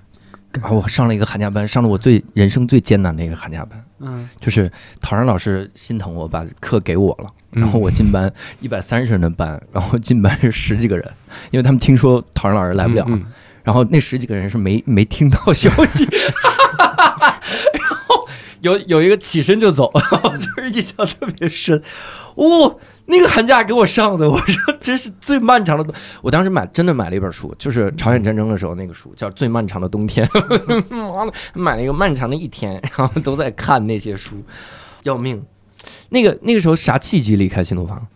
[0.62, 4.28] 啊，我上了一个寒假班，上了我最人生最艰难的一个寒假班，嗯。
[4.40, 7.30] 就是陶然老师心疼我，把课给我了。
[7.54, 7.62] 嗯。
[7.62, 11.12] 然后我进班一百三十人的班，然后进班是十几个人，
[11.52, 13.26] 因为他们听说陶然老师来不了，嗯
[13.64, 16.04] 然后那十几个人是没没听到消息，
[16.80, 18.28] 然后
[18.62, 19.88] 有有一个起身就走，
[20.58, 21.80] 就是印象特别深。
[22.34, 22.80] 哦，
[23.12, 25.93] 那个寒假给我上的， 我说这是最漫长的。
[26.22, 30.26] 我当时买真的买了一本书，就是朝鲜战争的时候那个书，叫《最漫长的冬天》。
[31.14, 34.36] 妈的，买了一个漫长的一天，然后都在看那些书，
[35.03, 35.43] 要命。
[36.09, 38.07] 那个那个时候啥契机离开新东方？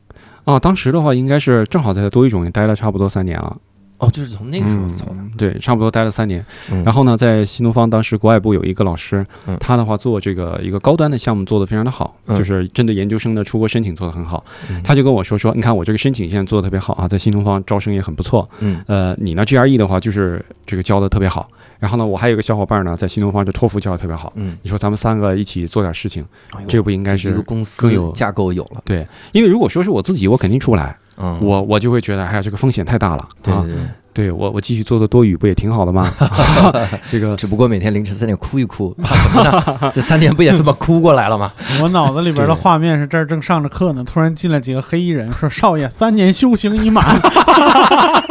[0.45, 3.57] 哦，当时的话应该是正好在多语种也待了差不多三年了。
[3.97, 5.13] 哦，就是从那个时候走的。
[5.13, 6.45] 嗯对，差不多待了三年。
[6.71, 14.43] 嗯然后呢，在新东方当时国外部有一个老师嗯，他的话做这个一个高端的项目做得非常的好，嗯就是针对研究生的出国申请做得很好。
[14.69, 18.47] 嗯他就跟我说说，你看我这个申请现在做得特别好啊，在新东方招生也很不错。
[18.59, 21.49] 嗯呃，你呢 GRE 的话就是这个教的特别好。
[21.77, 24.31] 然后呢，我还有一个小伙伴呢，在新东方这托福教的特别好。
[24.35, 26.23] 嗯，你说咱们三个一起做点事情，
[26.55, 28.81] 哎这个不应该一是个公司更有架构有了。
[28.85, 29.05] 对？
[29.33, 33.27] 因为如果说是我自己，我肯定出不来，嗯，我我就会觉得，哎呀，这个风险太大了啊。
[33.41, 33.75] 对对对，
[34.13, 36.11] 对我我继续做做多语不也挺好的吗？
[37.09, 39.91] 这个只不过每天凌晨三点哭一哭，怕什么呢？
[39.93, 41.51] 这三年不也这么哭过来了吗？
[41.81, 47.19] 我脑子里边的画面是这儿正上着课呢，突然进来几个黑衣人，说：“少爷，三年修行已满。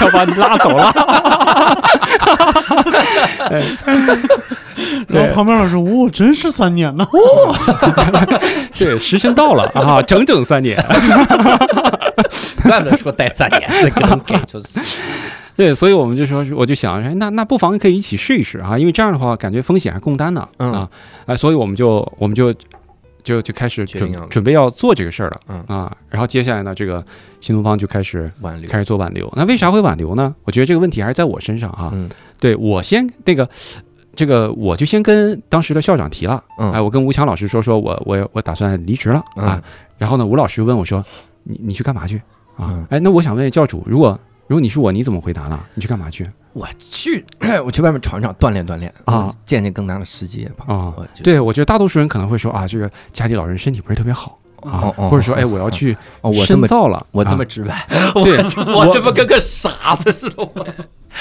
[0.00, 0.92] 要把你拉走了。
[5.08, 7.06] 然后旁边老师，哦，真是三年呢。
[8.78, 10.76] 对，时辰到了啊，整整三年。
[12.62, 14.80] 怪不得说待三年，再给他们给就是。
[15.54, 20.48] 对，所以我们就说，我就想，哎，那那不妨可以一起试一试啊，因为这样的话，感觉风险还共担呢。
[20.58, 20.88] 嗯啊，
[21.26, 22.54] 哎，所以我们就我们就
[23.22, 25.40] 就就开始准准备要做这个事儿了。
[25.48, 27.04] 嗯啊，然后接下来呢，这个
[27.40, 29.32] 新东方就开始挽留开始做挽留。
[29.36, 30.34] 那为啥会挽留呢？
[30.44, 31.90] 我觉得这个问题还是在我身上啊。
[31.92, 32.08] 嗯
[32.38, 33.48] 对我先那个。
[34.14, 39.62] 这个我就先跟当时的校长提了，嗯哎，我跟吴强老师说，说我我我打算离职了啊，嗯
[39.96, 41.02] 然后呢，吴老师问我说，
[41.44, 42.18] 你你去干嘛去
[42.54, 42.86] 啊嗯？
[42.90, 44.20] 哎，那我想问教主，如果
[44.52, 45.58] 如果你是我，你怎么回答呢？
[45.72, 46.28] 你去干嘛去？
[46.52, 47.24] 我去，
[47.64, 50.66] 我去外面闯一闯，锻炼锻炼啊，见见更大的世界吧。
[50.68, 57.86] 啊我就是对，我觉得大多数人可能会说啊，这个家里老人身体不是特别好啊或者说哎，我要去哦，我这深么造了，我这啊么直白，
[58.22, 58.36] 对，
[58.76, 60.34] 我 这不跟个傻子似的。
[60.36, 60.66] 我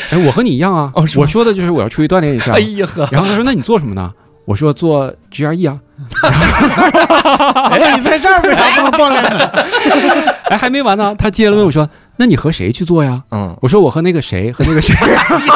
[0.10, 2.60] 哎，我和你一样啊我说的就是我要出去锻炼一下哎。
[2.60, 4.12] 呀呵，然后他说：“那你做什么呢？”
[4.44, 5.80] 我说：“做 GRE 啊。
[7.72, 9.50] 哎，你在这儿为啥这么锻炼呢？”
[10.50, 11.88] 哎，还没完呢，他接着问我说
[12.22, 14.96] ：“那你和谁去做呀嗯？”，我说：“我和那个谁和那个谁。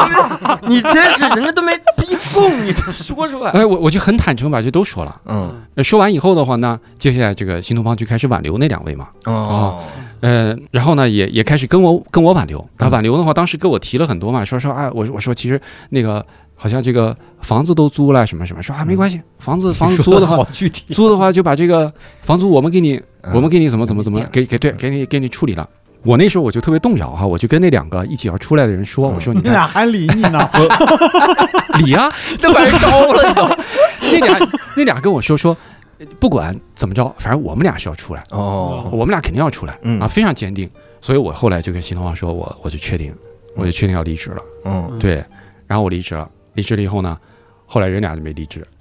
[0.67, 3.51] 你真是人家都没逼供，你就说出”来。
[3.51, 5.21] 哎，我我就很坦诚把这都说了。
[5.27, 9.09] 嗯呃说完以后的话呢，接下来这个新东方就开始挽留那两位嘛。
[9.25, 9.79] 哦，
[10.21, 25.67] 呃，然后呢，也也开始跟我跟我挽留啊，嗯挽留的话，当时跟我提了很多嘛，说说哎，我我说其实那个好像这个房子都租了什么什么，说啊没关系，房子 房子租的话，好具体，租的话就把这个房租我们给你，嗯我们给你怎么怎么怎么嗯给给对给你给你处理了。
[26.05, 30.49] 我那时候我就特别动摇哈，我就跟那两个一起要出来的人说，嗯我说你看你俩还理你呢？
[31.83, 33.47] 理啊， 都把人招了，你都。
[34.19, 35.55] 那俩那俩跟我说说，
[36.19, 40.69] 不管怎么着，反正我们俩是要出来，哦，我们俩肯定要出来嗯啊，非常坚定。
[41.01, 43.13] 所以我后来就跟新东方说，我我就确定，
[43.55, 44.37] 我就确定要离职了。
[44.65, 45.23] 嗯，对，
[45.67, 47.15] 然后我离职了，离职了以后呢，
[47.75, 48.65] 后来人俩就没离职。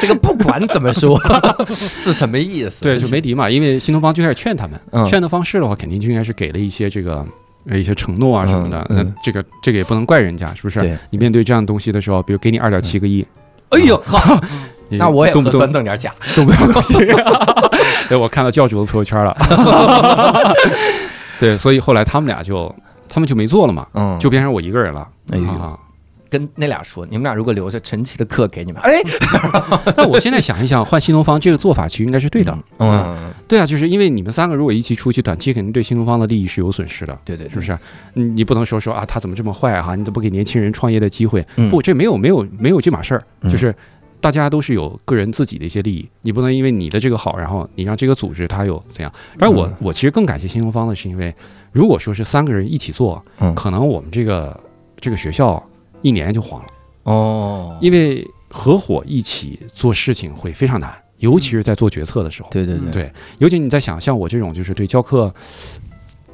[0.00, 1.20] 这个不管怎么说
[1.68, 2.80] 是什么意思？
[2.82, 7.22] 对，就没离嘛，因为新东方就开始劝他们，嗯劝的方式的话，肯定就应该是给了一些这个。
[7.68, 10.96] 呃一些承诺啊什么的，嗯嗯那这个这个也不能怪人家，是不是？
[11.10, 13.26] 你面对这样的东西的时候，比如给你二点七个亿，
[13.70, 14.40] 哎呦好，
[14.88, 16.14] 那我也核动不动弄点假。
[16.36, 16.80] 动不动。
[18.08, 19.36] 对，我看到教主的朋友圈了。
[21.40, 22.72] 对，所以后来他们俩就
[23.08, 25.08] 他们就没做了嘛，嗯，就变成我一个人了。
[25.32, 25.76] 哎呦啊！
[26.36, 29.00] 跟那俩说，你们俩如果留下陈奇的课给你们，哎，
[29.96, 32.56] 但我现在想一想，换新东方这个做法其实应该是对的。
[32.78, 37.18] 嗯，对啊，就是因为你们三个如果一起出去，短期肯定对新东方的利益是有损失的。
[37.24, 37.78] 对对，是不是？
[38.12, 41.42] 你你不能说说啊，他怎么这么坏哈、你怎么不给年轻人创业的机会？
[41.56, 43.74] 嗯不，这没有没有没有这码事儿，嗯就是
[44.20, 49.10] 大家都是有个人自己的一些利益，你不能因为你的这个好，然后你让这个组织它有怎样？
[49.38, 51.34] 而我、嗯我其实更感谢新东方的是因为，
[51.72, 54.58] 如果说是三个人一起做，嗯可能我们这个
[55.00, 55.62] 这个学校
[56.02, 56.66] 一年就黄了，
[57.04, 62.48] 哦，因为合伙一起做事情会非常难，尤其是在做决策的时候。
[62.50, 65.32] 对对对，对，尤其你在想像我这种就是对教课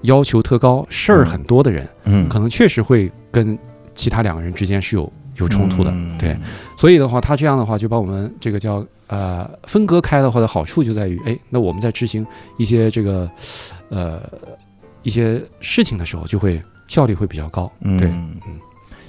[0.02, 3.58] 要求特高、事儿很多的人，嗯，可能确实会跟
[3.94, 5.90] 其他两个人之间是有有冲突的。
[5.92, 6.18] 嗯。
[6.18, 6.36] 对，
[6.76, 13.30] 所以的话，他这样的话就把我们这个叫呃分割开的话的好处就在于，哎，那我们在执行一些这个
[13.88, 14.20] 呃
[15.02, 17.70] 一些事情的时候，就会效率会比较高。
[17.98, 18.36] 对，嗯，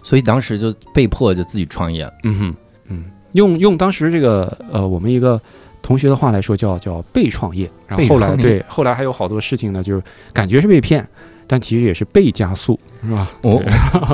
[0.04, 2.14] 所以当时就被迫就自己创业了。
[2.24, 2.56] 嗯哼，
[2.90, 5.42] 嗯，用用当时这个呃我们一个。
[5.86, 10.02] 同学的话来说叫叫被创业，然后后来对后来还有好多事情呢，就是
[10.32, 11.06] 感觉是被骗，
[11.46, 13.30] 但其实也是被加速，是吧？
[13.42, 13.62] 哦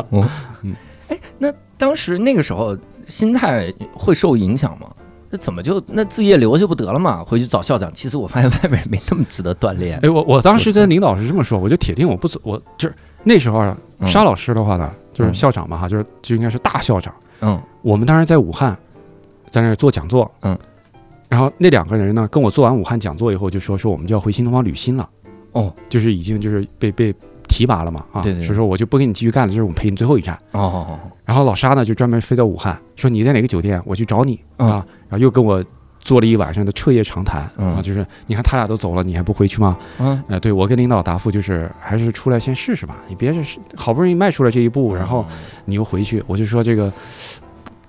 [0.09, 0.27] 哦，
[1.09, 2.75] 哎，那当时那个时候
[3.05, 4.87] 心态会受影响吗？
[5.29, 7.23] 那怎么就那自业留下不得了嘛？
[7.23, 7.91] 回去找校长。
[7.93, 9.99] 其实我发现外面没那么值得锻炼。
[10.01, 13.61] 哎，我我当时跟领导是这么说，我就铁定我不走，我就是那时候
[14.07, 17.13] 沙老师的话呢，就是嗯校长嘛哈，就是就应该是大校长。
[17.41, 18.75] 嗯我们当时在武汉，
[19.47, 20.57] 在那儿做讲座，嗯，
[21.29, 25.07] 然后那两个人呢，跟我做完武汉讲座以后，就说说我们就要回新东方履新了，
[25.51, 27.13] 哦，就是已经就是被被
[27.47, 30.35] 提拔了嘛啊，对对对所以说我就不跟你继续干了，这是我们陪你最后一站。
[30.51, 35.63] 哦哦然后老沙呢就专门飞到武汉，说你在哪个酒店，我去找你嗯啊，然后又跟我
[35.99, 39.77] 做了一晚上的彻夜长谈嗯啊，就是你看他俩都走了，你还不回去吗？
[39.99, 42.97] 嗯呃，对我跟领导答复就是，还是出来先试试吧。
[43.07, 45.25] 你别是好不容易迈出了这一步，然后
[45.65, 46.91] 你又回去，我就说这个，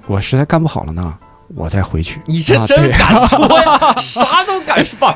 [0.07, 1.15] 我实在干不好了呢，
[1.55, 2.21] 我再回去。
[2.27, 5.15] 你这啊对真敢说呀， 啥都敢放。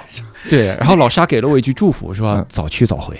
[0.48, 3.18] 对，然后老沙给了我一句祝福，说嗯早去早回。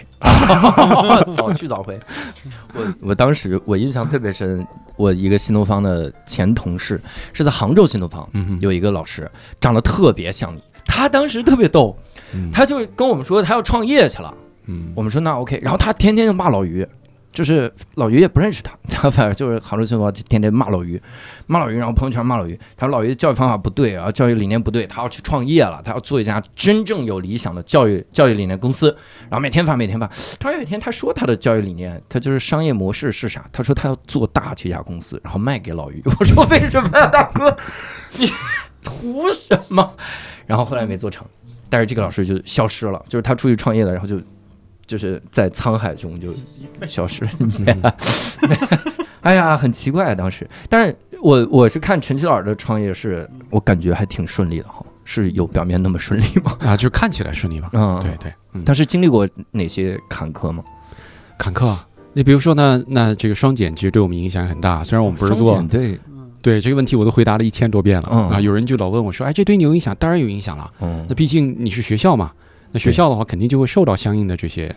[1.34, 1.98] 早去早回。
[2.74, 7.00] 我我当时我印象特别深，我一个新东方的前同事
[7.32, 10.62] 是在杭州新东方嗯，有一个老师，长得特别像你。
[10.84, 11.96] 他当时特别逗，
[12.34, 14.32] 嗯他就是跟我们说他要创业去了。
[14.66, 16.86] 嗯，我们说那 OK，然后他天天就骂老于，
[17.35, 21.01] 就是老于也不认识他， 他反正就是杭州新东方天天骂老于，
[21.47, 28.97] 骂老于，然后朋友圈骂老于，他说老于教育方法不对，然后教育理念不对，他要去创业了，他要做一家真正有理想的教育教育理念公司，
[29.28, 30.07] 然后每天发每天发。
[30.39, 33.45] 突然有一天他说他的教育理念，他就是商业模式是啥？
[33.53, 36.01] 他说他要做大这家公司，然后卖给老于。
[36.20, 37.57] 我说为什么呀，大哥？
[38.16, 38.30] 你
[38.85, 39.95] 图什么？
[40.47, 41.26] 然后后来没做成，
[41.68, 44.20] 但是这个老师就消失了，就是他出去创业了，然后就
[44.87, 46.35] 就是在沧海中就
[46.89, 47.26] 消失。
[49.22, 56.57] 哎呀，很奇怪当时，但是我我是看陈奇老师的创业是，我感觉还挺顺利的哈，是有表面那么顺利吗？
[56.61, 57.70] 啊，就看起来顺利吧。
[57.72, 58.14] 嗯，对。
[58.18, 60.62] 对，嗯，他是经历过哪些坎坷吗？
[61.39, 61.87] 坎坷啊。
[62.12, 64.85] 你比如说呢，那这个双减其实对我们影响很大。
[64.85, 65.99] 虽然我们不是做对，
[66.43, 68.39] 对这个问题，我都回答了一千多遍了、嗯啊。
[68.41, 70.70] 有人就老问我说：“哎，这对你有影响？”当然有影响了。
[70.82, 72.30] 嗯那毕竟你是学校嘛，
[72.75, 74.75] 那学校的话肯定就会受到相应的这些，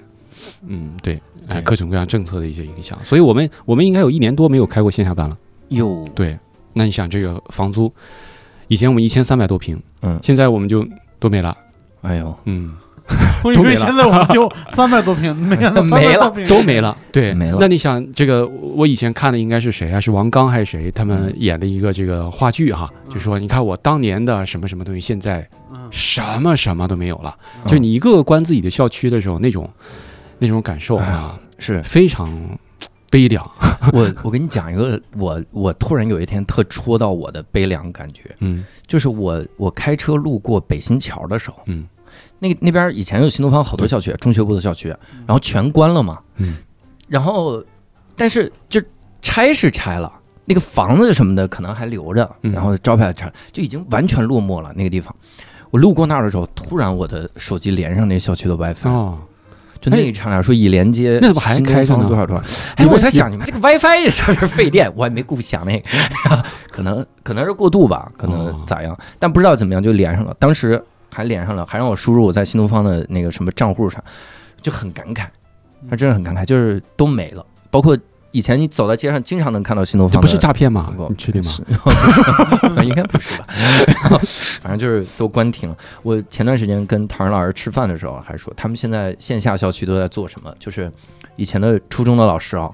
[0.68, 2.96] 嗯，对，哎，各种各样政策的一些影响。
[3.04, 5.36] 所以我们我们应该有一年多没有开过线下班了。
[5.70, 6.38] 有对，
[6.74, 7.92] 那你想这个房租，
[8.68, 10.20] 以前我们一千三百多平，嗯。
[10.22, 10.88] 现在我们就
[11.20, 11.58] 都没了，
[12.04, 12.76] 哎呦，嗯，
[13.44, 13.76] 我以都没了。
[13.76, 16.96] 为现在我们就三百多平， 没了没了都没了。
[17.12, 17.58] 对，没了。
[17.60, 20.00] 那你想这个，我以前看的应该是谁啊？
[20.00, 20.92] 是王刚还是谁？
[20.92, 25.57] 他们演了一个这个话剧哈，就说你看我当年的什么什么东西，现在嗯
[25.92, 27.36] 什么什么都没有了。
[27.64, 27.68] 嗯。
[27.70, 29.70] 就你一个个关自己的校区的时候，那种
[30.40, 31.82] 那种感受啊，是。
[31.84, 32.30] 非常
[33.10, 33.44] 悲凉。
[33.94, 38.66] 我我跟你讲一个，我我突然有一天特戳到我的悲凉感觉，嗯。
[38.86, 41.88] 就是我我开车路过北新桥的时候，嗯。
[42.40, 44.90] 那那边以前有新东方好多校区，中学部的校区，
[45.26, 46.58] 然后全关了嘛，嗯。
[47.08, 47.64] 然后
[48.16, 48.82] 但是就
[49.22, 50.12] 拆是拆了，
[50.46, 52.52] 那个房子什么的可能还留着，嗯。
[52.52, 55.16] 然后招牌拆了，就已经完全落寞了那个地方。
[55.70, 59.18] 我路过那儿的时候，突然我的手机连上那校区的 WiFi，、哦，
[59.82, 62.08] 就那一刹那说已连接，那怎么还开着呢？
[62.08, 62.44] 多少多少？
[62.78, 68.98] 哎，我才想你们这个 WiFi 是不是费电，我还没顾想那个， 可能可能是过度吧，可能哦咋样？
[69.20, 70.82] 但不知道怎么样就连上了，当时
[71.14, 74.04] 还连上了，还让我输入我在新东方的那个什么账户上，
[74.62, 75.26] 就很感慨，
[75.90, 77.98] 他真的很感慨，就是都没了，包括
[78.32, 81.52] 以前你走在街上经常能看到新东方，这不是诈骗吗你确定吗？
[81.52, 83.46] 是 不是， 应该不是吧？
[83.88, 84.20] 然 后
[84.62, 85.78] 反正就是都关停了。
[86.04, 90.54] 我前段时间跟唐人老师吃饭的时候还说，他们现在线下校区都在做什么？
[90.60, 90.92] 就是
[91.36, 92.70] 以前的初中的老师啊，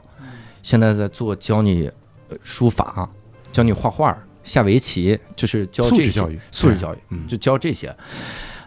[0.64, 1.90] 现在在做教你
[2.30, 3.08] 呃书法，
[3.52, 7.96] 教你画画、下围棋，就是教这些素质教育，素质教育，嗯，就教这些。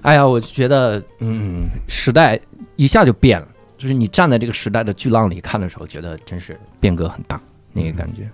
[0.03, 2.39] 哎呀，我就觉得，嗯，时代
[2.77, 3.49] 一下就变了。
[3.87, 7.41] 就是你站在这个时代的巨浪里看的时候，觉得真是变革很大
[7.73, 8.29] 那个感觉。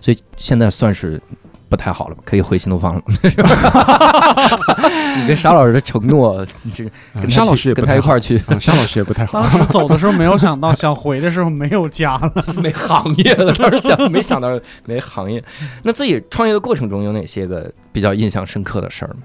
[0.00, 1.22] 所以现在算是
[1.68, 2.22] 不太好了吧？
[2.24, 3.02] 可以回新东方了。
[5.16, 6.82] 你跟沙老师的承诺，这
[7.14, 9.48] 跟他沙老师也不太好他一块儿去，啊沙老师也不太好当。
[9.48, 12.44] 时走的时候没有想到，想回的时候没有家了。
[12.60, 13.52] 没行业了。
[13.52, 14.48] 当时想没想到
[14.84, 15.40] 没行业。
[15.84, 19.20] 那自己创业的过程中有哪些个比较印象深刻的事儿吗？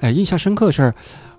[0.00, 0.94] 哎，印象深刻的事儿，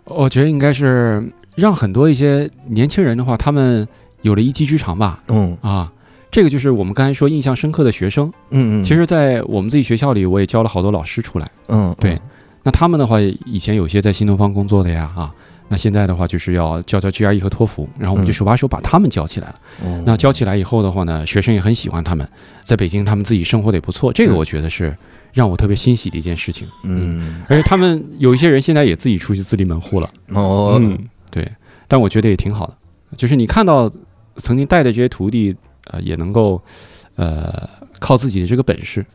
[0.06, 3.86] 我觉得应该是让很多一些年轻人的话，他们
[4.22, 5.22] 有了一技之长吧。
[5.28, 5.92] 嗯啊，
[6.30, 8.32] 这个就是我们刚才说印象深刻的学生。
[8.52, 11.50] 嗯嗯，其实，在我们自己学校里，我也教了好多老师出来。
[11.68, 12.18] 嗯对
[12.64, 15.32] 那他们的话，以前有些在新东方工作的呀，啊，
[15.68, 19.56] 那现在的话就是要教教 GRE 和托福，然后我们就嗯手把手把他们教起来了。
[19.84, 22.28] 嗯那教起来以后的话呢，学生也很喜欢他们，
[22.62, 24.96] 在北京他们自己生活的也不错，这个嗯我觉得是
[25.34, 26.68] 让我特别欣喜的一件事情。
[26.84, 30.10] 嗯而且他们有一些人现在也自己出去自立门户了。
[30.34, 30.98] 哦嗯，
[31.32, 31.52] 对，
[31.88, 32.74] 但我觉得也挺好的，
[33.18, 33.92] 就是你看到
[34.38, 35.56] 曾经带的这些徒弟，
[35.86, 36.62] 呃，也能够，
[37.16, 37.68] 呃，
[38.00, 39.06] 靠自己的这个本事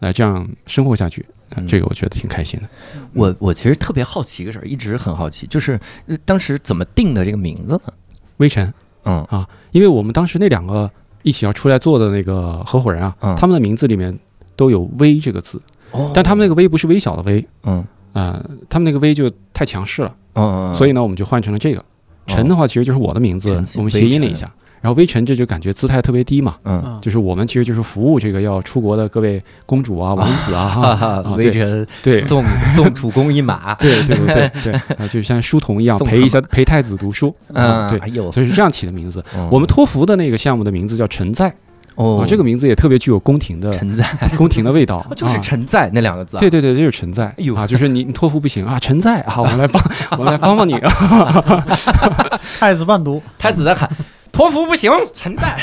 [0.00, 1.24] 来这样生活下去，
[1.68, 2.68] 这个我觉得挺开心的。
[3.12, 7.92] 我我其实特别好奇一个事儿，一直很好奇，就是呃当时怎么定的这个名字呢？
[8.38, 8.72] 微尘，
[9.04, 9.22] 嗯。
[9.24, 10.90] 啊因为我们当时那两个
[11.22, 13.36] 一起要出来做的那个合伙人啊，嗯。
[13.36, 14.18] 他们的名字里面
[14.56, 15.60] 都有“微”这个字，
[15.92, 16.10] 哦。
[16.14, 17.82] 但他们那个“微”不是微小的“微嗯”，
[18.12, 21.84] 啊，他们那个“微”就太强势了，嗯，所以呢，我们就换成了这个。
[22.26, 24.50] 陈的话其实就是我的名字我们谐音了一下。
[24.80, 32.44] 然后微臣这就感觉姿态特别低嘛，嗯嗯，就是我们其实就是服务这个要出国的各位公主啊、 王子啊，哈哈，哈啊，对微臣对送
[32.74, 34.50] 送主公一马， 对对对
[34.96, 39.24] 对就像书童一样陪一下陪太子读书，啊，嗯，对，所以是这样起的名字。
[39.36, 41.54] 嗯我们托福的那个项目的名字叫陈在，
[41.96, 44.04] 哦啊，这个名字也特别具有宫廷的陈在
[44.36, 49.82] 宫廷的味道，就是啊陈在那两个字啊，对对对，就是陈在，哎呦啊，就是你你托福不行啊，陈在啊，我们来帮
[50.12, 51.54] 我们来帮帮你啊，
[52.58, 53.88] 太子伴读， 太子在喊
[54.30, 55.56] 托福不行，陈在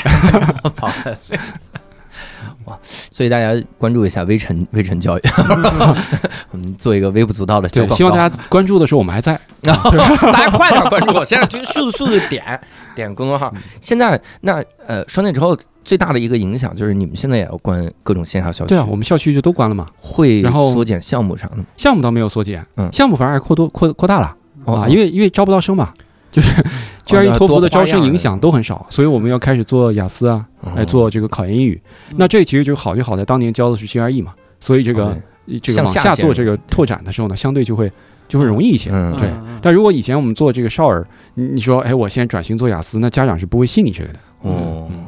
[0.76, 0.94] 跑了。
[2.66, 5.22] 啊，所以大家关注一下微臣微臣教育，
[6.52, 7.96] 我们做一个微不足道的小对，广告。
[7.96, 9.38] 希望大家关注的时候我们还在。
[9.62, 12.60] 大家快点关注我，现在就速速的点
[12.94, 13.52] 点公众号。
[13.80, 21.64] 现在那呃，双减之后最大的一个影响就是你们现在也要关各种线下校区，对啊，我们校区就都关了嘛，会然后缩减项目啥的吗。
[21.76, 22.88] 项目倒没有缩减，嗯。
[22.92, 24.34] 项目反而还扩多扩扩大了
[24.66, 25.92] 啊，因为为因为招不到生嘛，
[26.30, 26.64] 就是哦
[27.06, 30.72] GRE 托福的招生影响都很少，所以我们要开始做雅思啊，哦。
[30.76, 31.80] 来做这个考研英语。
[32.16, 35.16] 那这其实就好就好在当年教的是 GRE 嘛，所以这个
[35.62, 37.90] 这个往下做这个拓展的时候呢，相对就会
[38.28, 38.90] 就会容易一些。
[38.92, 39.16] 嗯。
[39.16, 39.28] 对。
[39.62, 44.20] 但如果以前我们做这个少儿，你你说，哎，我现在转型做雅思，那家长是不会信你这个的。
[44.42, 44.86] 哦。
[44.90, 45.04] 嗯，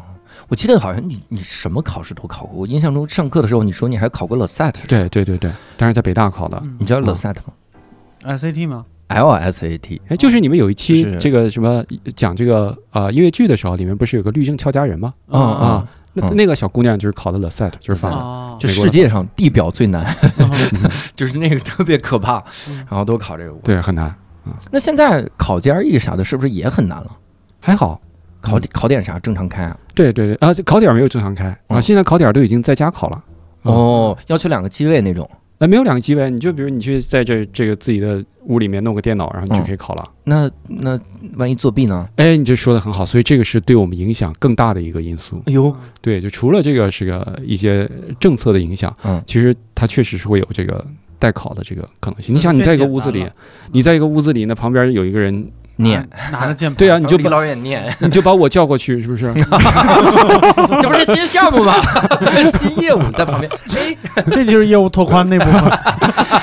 [0.53, 6.63] 我记得好像你你什么考试都考过，我印象中上课的时候你说你还考过 LSAT，对对对对，当然在北大考的。
[6.79, 11.83] 你知道嗯 LSAT 吗，SAT 吗？？LSAT 哎，就是你们有一期这个什么
[12.15, 15.15] 讲这个呃音乐剧的时候，里面不是有个律政俏佳人吗？
[15.29, 20.51] 嗯啊，那嗯那个小姑娘就是考的 LSAT，就是法哦就世界上地表最难，嗯
[21.17, 23.53] 就是那个特别可怕嗯，然后都考这个。
[23.65, 24.15] 对，很难，
[24.71, 27.11] 那现在考 GRE 啥的，是不是也很难了？
[27.59, 27.99] 还好。
[28.43, 29.79] 考点考点啥正常开啊？
[29.95, 33.17] 对对对，啊，考点儿没有正常开啊，嗯现在考点儿都已经在家考了。
[33.63, 35.29] 啊，哦，要求两个机位那种。
[35.59, 40.11] 哎，没有两个机位，你就比如你去在这这个自己的屋里面弄个电脑，然后你就嗯可以考了。
[40.25, 40.99] 那那
[41.37, 42.09] 万一作弊呢？
[42.17, 45.41] 哎，你这说的很好，所以这个是对我们影响更大的一个因素。
[45.47, 47.89] 哎呦，对，就除了这个是个一些
[48.19, 50.85] 政策的影响，嗯其实它确实是会有这个
[51.23, 52.35] 代考的这个可能性。
[52.35, 53.25] 你想，嗯你在一个屋子里，
[53.71, 59.33] 你在一个屋子里，那旁边有一个人，念，拿着键盘，对啊，你就把离老远念，你就把我叫过去，是不是？
[60.83, 61.75] 这不是新项目吗？
[62.53, 63.97] 新业务在旁边， 哎，
[64.33, 65.61] 这就是业务拓宽那部分。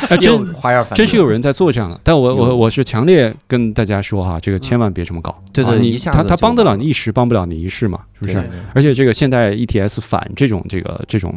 [0.09, 5.35] 哎，真花样真是有人在做这样的，但我我我是强烈跟大家说哈，这个千万别这么搞。
[5.51, 8.49] 对对啊你他他帮得了你一时，帮不了你一世嘛，是不是？
[8.73, 11.35] 而且这个现代 ETS 反这种这个这种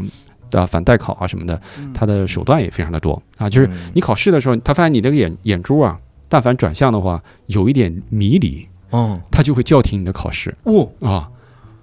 [0.53, 1.61] 的反代考啊什么的，
[1.93, 3.51] 他的手段也非常的多啊。
[3.51, 5.97] 就是嗯你考试的时候，他发现你这个眼眼珠啊，
[6.29, 11.29] 但凡转向的话，有一点迷离，哦，他就会叫停你的考试哦，啊。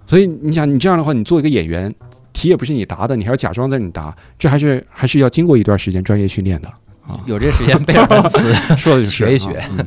[0.07, 1.93] 所以你想，你这样的话，你做一个演员，
[2.33, 6.69] 题也不是你答的，你还要假装在你答，这还是还是要经过一段时间专业训练的
[7.05, 7.19] 啊。
[7.25, 8.53] 有这时间背点单词。
[8.75, 9.85] 说的就是学一学啊嗯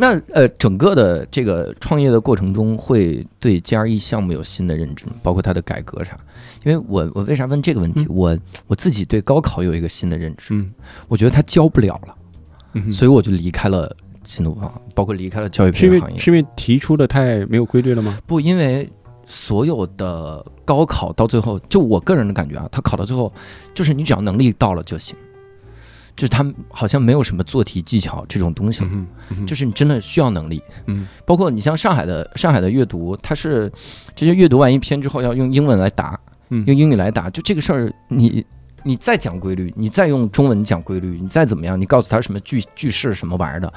[0.00, 6.18] 那呃，整个的这个创业的过程中，会对 GRE 项目有新的认知，包括它的改革啥？
[6.64, 8.00] 因为我我为啥问这个问题？
[8.00, 10.72] 嗯我我自己对高考有一个新的认知，嗯
[11.06, 12.14] 我觉得它教不了了，
[12.72, 13.94] 嗯，所以我就离开了
[14.24, 16.14] 新东方，包括离开了教育培训行业。
[16.14, 18.18] 为是因为提出的太没有规律了吗？
[18.26, 18.90] 不，因为
[19.26, 23.32] 所有的高考到最后，就我个人的感觉啊，他考到最后，
[23.74, 25.14] 就是你只要能力到了就行，
[26.20, 28.84] 就是他们好像没有什么做题技巧这种东西。
[28.84, 28.90] 了。
[28.92, 33.72] 嗯嗯，就是你真的需要能力，嗯，包括你像上海的上海的阅读，它是
[34.14, 36.62] 这些阅读完一篇之后要用英文来答，嗯。
[36.66, 38.44] 用英语来答，就这个事儿，你
[38.82, 43.72] 你再讲规律，你再用中文讲规律，你再怎么样，你告诉他什么句句式什么玩意儿的，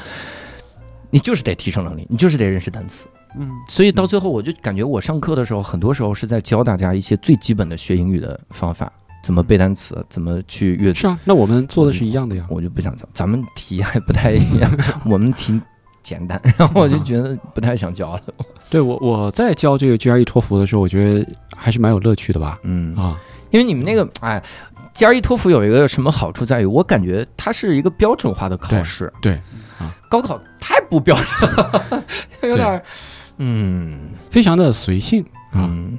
[1.09, 3.07] 你就是得提升能力，你就是得认识单词。
[3.39, 8.91] 嗯，所以到最后，我就感觉我上课的时候，很多时候是在教大家一些最基本的学英语的方法，
[9.23, 10.99] 怎么背单词，怎么去阅读。
[10.99, 12.45] 是啊，那我们做的是一样的呀。
[12.49, 14.69] 我就不想教，咱们题还不太一样，
[15.05, 15.59] 我们题
[16.03, 18.21] 简单，然后我就觉得不太想教了。
[18.69, 22.59] 对我我在教这个 GRE 托福的时候，我觉得还是蛮有乐趣的吧。
[22.63, 23.17] 嗯啊，
[23.51, 24.43] 因为你们那个，哎
[24.93, 29.11] ，GRE 托福有一个什么好处在于，我感觉它是一个标准化的考试。
[29.21, 29.33] 对
[29.79, 32.03] 啊，高考太不标准了，
[32.43, 32.83] 有点儿，
[33.37, 35.97] 嗯非常的随性啊，嗯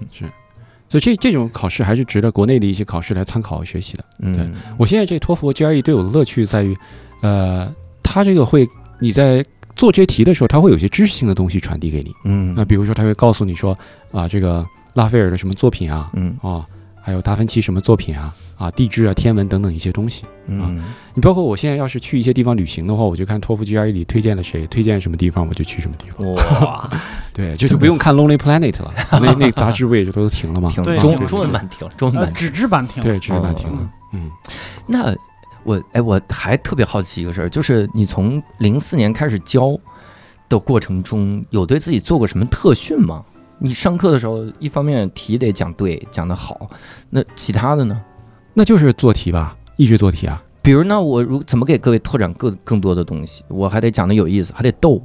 [0.95, 4.05] 所以这这种考试还是值得国内的一些考试来参考和学习的。
[4.21, 6.77] 嗯，我现在这托福 GRE 对我的乐趣在于，
[7.21, 7.69] 呃，
[8.01, 8.65] 它这个会
[9.01, 12.13] 你在做这些题的时候，它会有些知识性的东西传递给你。
[12.25, 13.77] 嗯那比如说，它会告诉你说
[14.13, 16.65] 啊，这个拉斐尔的什么作品啊，嗯啊，
[17.03, 20.25] 还有达芬奇什么作品啊，啊，地质啊、天文等等一些东西。
[20.47, 20.83] 嗯
[21.15, 26.35] 你包括我现在要是去一些地方旅行的话，我就看托福 GRE 里推荐了谁，推荐什么地方，我就去什么地方。
[26.35, 26.91] 哇，
[27.33, 28.93] 对，就是不用看 Lonely Planet 了，
[29.23, 30.69] 那那杂志不也都停了吗？
[30.75, 32.35] 停了中中文版停了，中文呃，版。
[32.35, 33.91] 纸质版停了，对，纸质版停嗯了。
[34.13, 34.31] 嗯，
[34.87, 35.17] 那
[35.63, 39.79] 我哎，我还特别好奇一个事儿，就是你从零四年开始教
[40.49, 43.25] 的过程中，有对自己做过什么特训吗？
[43.59, 46.69] 你上课的时候，一方面题得讲对，讲得好，
[47.09, 47.99] 那其他的呢？
[48.55, 50.43] 那就是做题吧，一直做题啊。
[50.63, 53.45] 比如，那我如怎么给各位拓展更更多的东西？
[53.49, 55.03] 我还得讲的有意思，还得逗，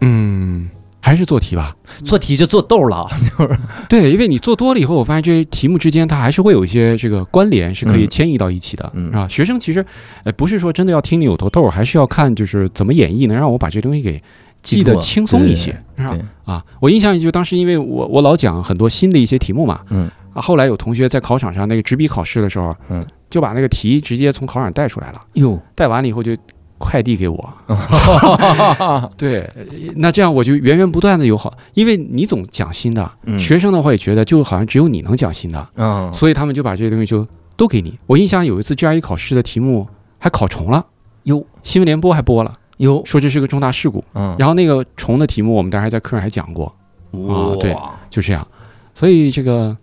[0.00, 0.70] 嗯，
[1.00, 1.76] 还是做题吧。
[2.02, 3.06] 做题就做逗了，
[3.38, 3.58] 就是
[3.88, 9.28] 对，因为你做多了以后，我发现这些题目之间它还是会有一些这个关联，是可以嗯迁移到一起的，嗯啊。
[9.28, 9.84] 学生其实，
[10.24, 14.22] 呃，不是说真的要听你有多逗，还是要看就是怎么演绎，能让我把这东西给
[14.62, 16.16] 记得轻松一些，是吧？
[16.46, 26.36] 啊，我印象就当时因为我我老讲很多新的一些题目嘛，嗯啊，后来有同学在考场上那个纸笔考试的时候，嗯，就把那个题直接从考场带出来了，哟，带完了以后就
[26.78, 27.50] 快递给我。
[29.16, 29.64] 对，呃
[29.96, 37.26] 那这样我就源源不断的有好，因为你总讲新的，嗯学生的话也觉得就好像只有你能讲新的，嗯，所以他们就把这些东西就
[37.56, 37.98] 都给你。
[38.06, 40.84] 我印象有一次 GRE 考试的题目还考重了，
[41.22, 44.04] 哟新闻联播还播了，哟，说这是个重大事故。
[44.12, 46.66] 嗯，然后那个重的题目，我们当时还在课上还讲过，
[47.12, 48.46] 啊对哇就这样。
[48.94, 49.76] 所以这个，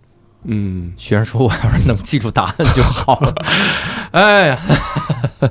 [0.44, 3.34] 嗯，学生说我要是能记住答案就好了。
[4.12, 4.60] 哎呀，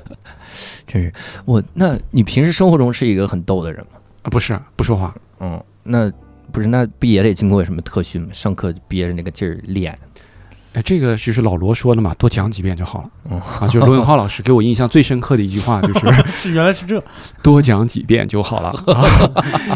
[0.87, 1.13] 真是
[1.45, 1.61] 我。
[1.73, 3.99] 那你平时生活中是一个很逗的人吗？
[4.23, 6.11] 啊不是不说话，嗯，那
[6.51, 8.29] 不是，那不也得经过什么特训吗？
[8.31, 9.93] 上课憋着那个劲儿练。
[10.73, 13.09] 哎，这个就是老罗说的嘛，多讲几遍就好了。
[13.29, 17.03] 嗯啊，就是罗永浩老师给我印象最深刻的一句话就是 是原来是这，
[17.43, 18.69] 多讲几遍就好了。
[18.93, 19.05] 啊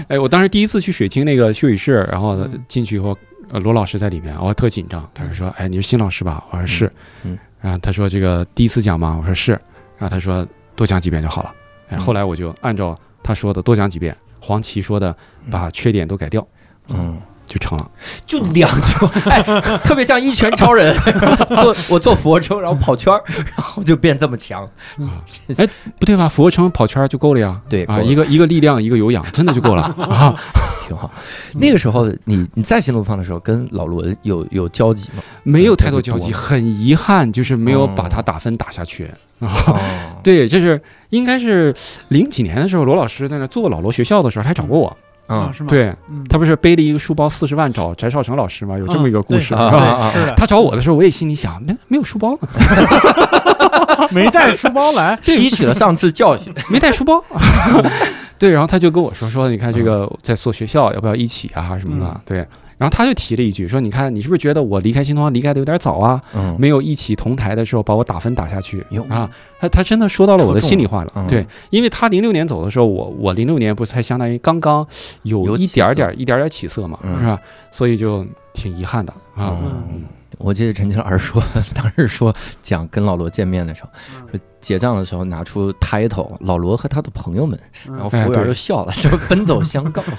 [0.09, 3.15] 哎，我当时第一次去水清那个休息室，然后进去以后，
[3.50, 5.10] 呃，罗老师在里面，我特紧张。
[5.14, 6.91] 他就说：“哎，你是新老师吧？”我说：“是。”
[7.24, 9.52] 嗯，然后他说：“这个第一次讲吗？”我说：“是。”
[9.98, 10.45] 然后他说
[10.76, 11.54] ：“多讲几遍就好了。”
[11.98, 15.16] 后来我就按照他说的多讲几遍，黄芪说的
[15.50, 16.45] 把缺点都改掉，
[16.89, 17.18] 嗯，
[17.48, 17.89] 就成了。
[18.26, 19.41] 就两球，哎，
[19.84, 20.95] 特别像一拳超人。
[21.64, 24.68] 做我做俯卧撑，然后跑圈儿，然后就变这么强。
[25.58, 25.68] 哎
[26.00, 26.28] 不对吧？
[26.28, 27.60] 俯卧撑跑圈儿就够了呀。
[27.68, 30.36] 对，啊，一个一个力量，一个有氧，真的就够了 啊。
[30.88, 31.10] 挺好。
[31.56, 35.24] 那个时候，你你在新东方的时候，跟老罗有有交集吗？
[35.43, 39.10] 没有太多交集，很遗憾，就是没有把他打分打下去。
[39.39, 39.80] 啊，哦，
[40.24, 41.74] 对，这是应该是
[42.08, 44.98] 零几年的时候，罗老师在那做老罗学校的时候，他还找过我。
[45.30, 45.70] 嗯，是吗？
[45.70, 48.78] 对嗯，他不是背了一个书包四十万找翟少成老师吗？
[48.78, 49.78] 有这么一个故事，嗯是吧？
[49.78, 52.48] 啊啊啊对，是的，他找我的时候，我也心里想，没没有书包呢，
[54.12, 56.54] 没带书包来， 吸取了上次教训。
[56.70, 57.24] 没带书包。
[58.40, 62.22] 对，然后他就跟我说说，你看这个在做学校，要不要一起啊什么的？
[62.26, 62.46] 对，
[62.78, 66.22] 然后他就提了一句说，你看你是不是觉得我离开新东方离开的有点早啊？
[66.34, 71.12] 嗯，没有一起同台的时候把我打分打下去哟啊，他他真的说到了我的心里话了。
[71.16, 74.86] 嗯对，因为他零六年走的时候，我我零六年不是才相当于刚刚
[75.24, 77.40] 有一点点一点点起色嘛，嗯是吧？
[77.72, 79.58] 所以就挺遗憾的啊。
[79.62, 80.04] 嗯
[80.40, 81.42] 我记得陈清老师说，
[81.74, 83.90] 当时说讲跟老罗见面的时候，
[84.30, 90.04] 说结账的时候拿出 title，老罗和他的朋友们，然后服务员就笑了，就奔走相告。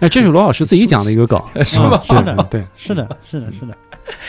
[0.00, 3.76] 哎，这是罗老师自己讲的一个梗， 是吗啊是的，对，是的，是的，是的。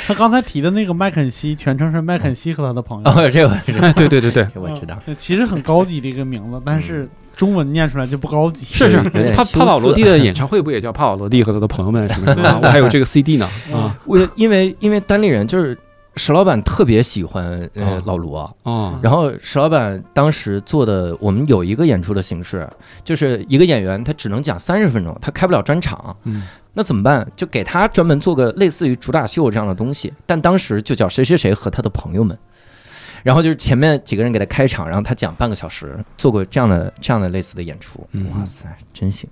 [0.07, 4.97] 他刚才提的那个麦肯锡，全称是麦肯锡和他的朋友，哦，这个这哎，对对对对，我知道。
[5.05, 8.65] 嗯其实很高级的一个名字，但是中文念出来就不高级。
[8.65, 9.01] 是是，
[9.35, 12.59] 帕帕瓦罗蒂的演唱会不也叫帕瓦罗蒂和他的朋友们什么什么啊？
[12.63, 15.77] 我还有这个 CD 呢啊我因为因为单立人就是
[16.15, 22.67] 石老板特别喜欢呃哦老罗，哦，然后石老板当时做的，我们有一个演出的形式，
[23.03, 26.43] 就是一个演员他只能讲三十分钟，他开不了专场，嗯，
[26.73, 27.29] 那怎么办？
[27.35, 32.37] 就给他专门做个类似于主打秀这样的东西，但当时就叫谁谁谁和他的朋友们。
[33.23, 38.07] 然后就是前面几个人给他开场，然后他讲半个小时，做过这样的这样的类似的演出。
[38.11, 39.27] 嗯哇塞，真行！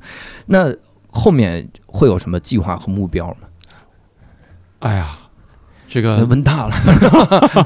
[0.48, 0.74] 那
[1.10, 3.48] 后面会有什么计划和目标吗？
[4.80, 5.16] 哎呀，
[5.88, 6.76] 这个问大了，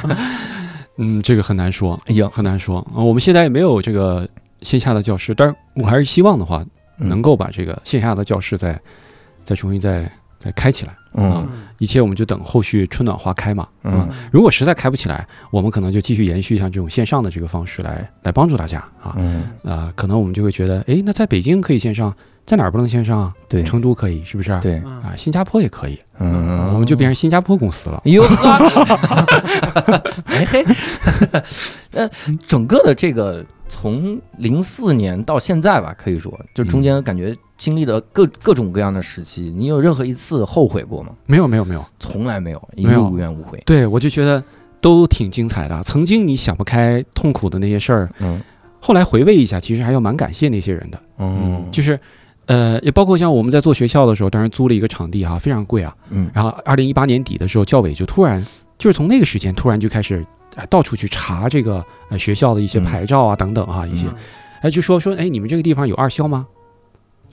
[0.98, 3.04] 嗯，这个很难说，哎呀，很难说啊。
[3.04, 4.28] 我们现在也没有这个
[4.62, 6.66] 线下的教室，但是我还是希望的话，
[7.00, 8.80] 嗯能够把这个线下的教室再
[9.44, 10.94] 再重新再再开起来。
[11.20, 11.48] 嗯
[11.80, 13.68] 一切我们就等后续春暖花开嘛。
[13.84, 19.14] 嗯如果实在开不起来，我们可能就继续延续像这种线上的这个方式来来帮助大家啊。
[19.18, 22.14] 嗯，啊，可能我们就会觉得，哎，那在北京可以线上，
[22.48, 23.34] 在哪儿不能线上啊？
[23.50, 24.58] 对成都可以，是不是？
[24.62, 28.02] 对，嗯啊，新加坡也可以，嗯，我们就变成新加坡公司了。
[28.06, 30.66] 哎呦呵， 哎嘿，
[31.92, 32.10] 呃，
[32.48, 41.10] 整个的这个从零四年到现在吧，可以说，就中间感觉经历了各各种各样的时期，你有任何一次后悔过吗？
[41.26, 41.86] 没有，没有，没有。
[42.00, 43.62] 从来没有，一没有无怨无悔。
[43.66, 44.42] 对，我就觉得
[44.80, 45.84] 都挺精彩的。
[45.84, 48.42] 曾经你想不开、痛苦的那些事儿，嗯
[48.80, 51.02] 后来回味一下，其实还要蛮感谢那些人的。
[51.18, 52.00] 嗯就是，
[52.48, 55.94] 呃，也包括像我们在做学校的时候，当时租了一个场地哈、非常贵啊。
[56.10, 58.46] 嗯然后二零一八年底的时候，教委就突然
[58.78, 60.26] 就是从那个时间突然就开始。
[60.56, 64.08] 哎，到处去查这个呃学校的一些嗯牌照啊等等啊一些，
[64.62, 66.48] 哎就说说哎你们这个地方有二校吗？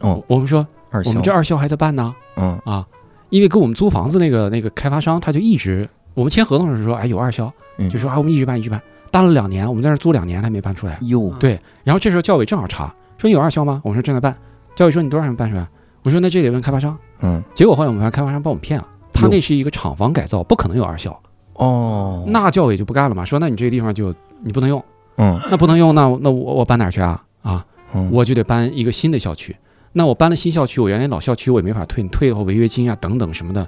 [0.01, 2.85] 哦，我们说二校我们这二校还在办呢嗯啊，
[3.31, 10.99] 因为跟我们租房子那个那个开发商他就一直我们签合同的时候说哎有二校，嗯就说啊我们一直办一直办，办了两年，我们在那儿租两年还没办出来。
[11.03, 13.81] 哟对，然后这时候教委正好查说你有二校吗？
[13.85, 14.36] 我们说正在办，
[14.74, 15.66] 教育说你多少人办出来？
[16.02, 16.96] 我说那这得问开发商。
[17.22, 21.18] 嗯结果后来我们发现开发商把我们骗了，他那是一个厂房改造，不可能有二校。
[21.55, 24.84] 哦那教委就不干了嘛，说那你这个地方就你不能用，
[25.16, 27.22] 嗯那不能用，那那我我搬哪儿去啊？
[27.42, 27.64] 啊，
[27.94, 29.55] 嗯我就得搬一个新的校区。
[29.92, 33.66] 那我搬了新校区，我原来老校区我也没法退，你退的话违约金啊等等什么的，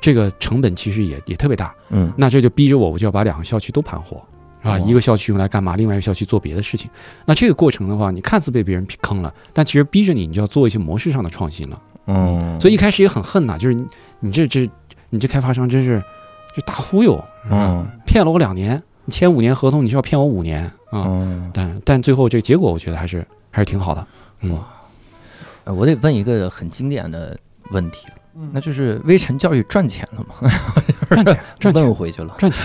[0.00, 1.74] 这个成本其实也也特别大。
[1.90, 4.20] 嗯那这就逼着我，我就要把两个校区都盘活，
[4.62, 4.76] 是吧？
[4.76, 6.90] 哦一个校区用来干嘛，另外一个校区做别的事情。
[7.24, 11.82] 那这个过程的话，你看似被别人坑了，但其实逼着你，你就要做一些模式上的创新了。
[12.06, 13.84] 嗯，所以一开始也很恨呐，就是你
[14.20, 14.68] 你这这
[15.10, 16.00] 你这开发商真是
[16.56, 21.04] 就大忽悠，嗯骗了我两年，你签五年合同，你是要骗我五年啊！
[21.06, 24.06] 嗯，但但最后这个结果，我觉得还是还是挺好的。
[24.40, 24.60] 嗯，
[25.64, 27.36] 呃我得问一个很经典的
[27.70, 28.06] 问题，
[28.36, 30.50] 嗯那就是微臣教育赚钱了吗？
[31.10, 32.34] 赚钱赚钱 问回去了。
[32.38, 32.64] 赚钱。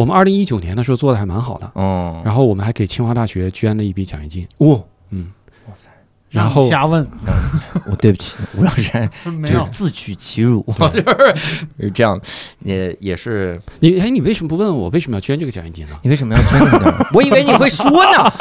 [0.00, 4.48] 我们二零一九年的时候做的还蛮好的，哦，然后我们还给清华大学捐了一笔奖学金。
[4.56, 5.30] 哦，嗯，
[5.68, 5.90] 哇塞，
[6.30, 7.06] 然后瞎问，
[7.84, 9.10] 我对不起，吴老师。
[9.30, 9.58] 没有。
[9.60, 11.34] 就自取其辱， 就是
[11.80, 12.18] 是这样，
[12.64, 15.92] 也也是，你哎，你为什么不问我为什么要捐这个奖学金呢？
[16.02, 17.06] 你为什么要捐这个奖？
[17.12, 18.32] 我以为你会说呢。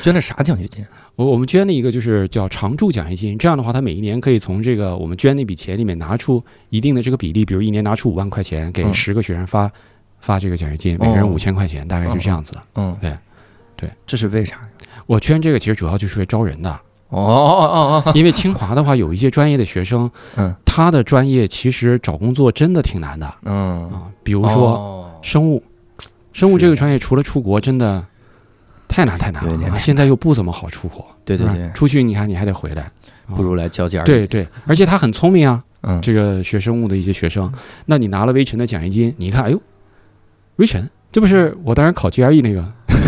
[0.00, 0.86] 捐的啥奖学金？
[1.16, 8.94] 我我们捐了一个就是叫常驻奖学金，这样的话，他每一年可以从这个我们捐那笔钱里面拿出一定的这个比例，比如一年拿出五万块钱给嗯。
[8.94, 9.70] 十个学生发、
[10.24, 11.26] 发这个奖学金，每个人哦。
[11.26, 12.62] 五千块钱，大概是这样子的。
[12.76, 13.16] 嗯，对。
[13.76, 14.56] 对，这是为啥？
[15.06, 16.70] 我捐这个其实主要就是为招人的，
[17.08, 23.34] 哦哦哦哦，因为清华的话有一些专业的学生，嗯，他的专业其实找工作真的挺难的。
[23.44, 25.10] 嗯，啊，比如说哦。
[25.22, 25.62] 生物，
[26.32, 28.04] 生物这个专业除了出国真的
[28.86, 32.88] 太难太难了，现在又不怎么好出国，对对对，出去你看你还得回来，
[33.34, 34.04] 不如来教 GRE。
[34.04, 37.52] 对对，而且他很聪明啊，嗯，这个学生物的一些学生，
[37.86, 39.60] 那你拿了微臣的奖学金，你一看，哎呦，
[40.56, 42.64] 微臣，这不是我当时考 GRE 那个，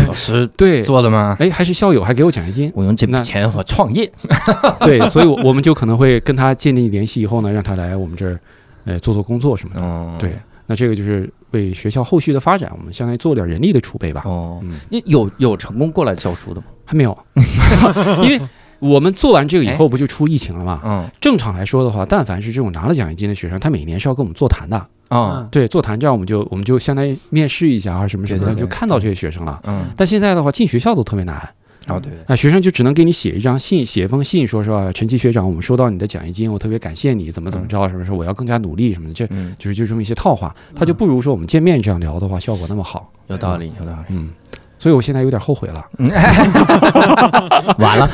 [0.07, 1.35] 老师对，做的吗？
[1.39, 4.11] 哎，还是校友还给我奖学金，我用这笔钱我创业。
[4.81, 8.39] 对，所以我我们就可能会跟他建立联系以后呢，让他来我们这儿，
[8.85, 9.81] 呃，做做工作什么的。
[9.81, 14.23] 嗯，对，那这个就是为学校后续的发展，我们相当于做点人力的储备吧。
[14.25, 16.67] 哦，嗯，你有有成功过来教书的吗？
[16.85, 17.17] 还没有，
[18.23, 18.39] 因为
[18.79, 20.81] 我们做完这个以后，不就出疫情了吗？
[20.83, 24.85] 嗯正常来说的话，但凡是这种拿了奖学金的学生，他每年是要跟我们座谈的。
[25.09, 29.57] 啊对，座谈这样我们就我们就相当于面试一下啊什么什么的，就看到这些学生了。
[29.65, 31.37] 嗯，但现在的话，进学校都特别难
[31.87, 43.09] 哦对，啊，学生就只能给你写一张信，写一封信，说是吧，陈奇学长，我们收到你的奖学金，我特别感谢你，怎么怎么着，什么说我要更加努力什么的，这嗯，就是就这么一些套话，他就不如说我们见面这样聊的话效果那么好。
[43.27, 44.03] 有道理，有道理。
[44.09, 44.29] 嗯，
[44.79, 45.85] 所以我现在有点后悔了。
[45.97, 46.09] 嗯，
[47.79, 48.09] 完了，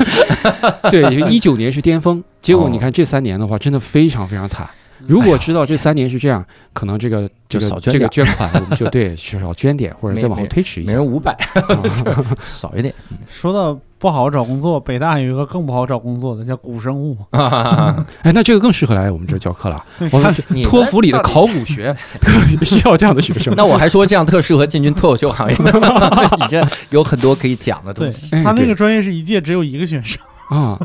[0.90, 4.68] 对，一九年是巅峰，结果哦你看这三年的话，真的非常非常惨。
[5.06, 10.92] 如果知道这三年是这样，可能这个这就个这个捐款，我们就对 少捐点，或者再往后推迟一下。
[10.92, 12.92] 每人五百，啊少一点。
[13.28, 17.16] 说到不好找工作，北大有一个更不好找工作的，叫古生物。
[17.32, 19.84] 哎，那这个更适合来我们这儿教课了。
[20.12, 23.54] 我们你托福里的考古学特别需要这样的学生。
[23.56, 28.30] 那我还说这样特适合进军脱口秀行业，你这有很多可以讲的东西。
[28.42, 30.20] 他那个专业是一届只有一个学生。
[30.50, 30.78] 啊，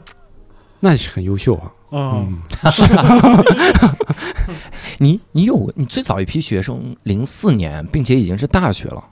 [0.80, 1.72] 那是很优秀啊。
[1.92, 2.38] 啊，嗯，
[5.00, 9.04] 你你有你最早一批学生零四年，并且已经是大学了。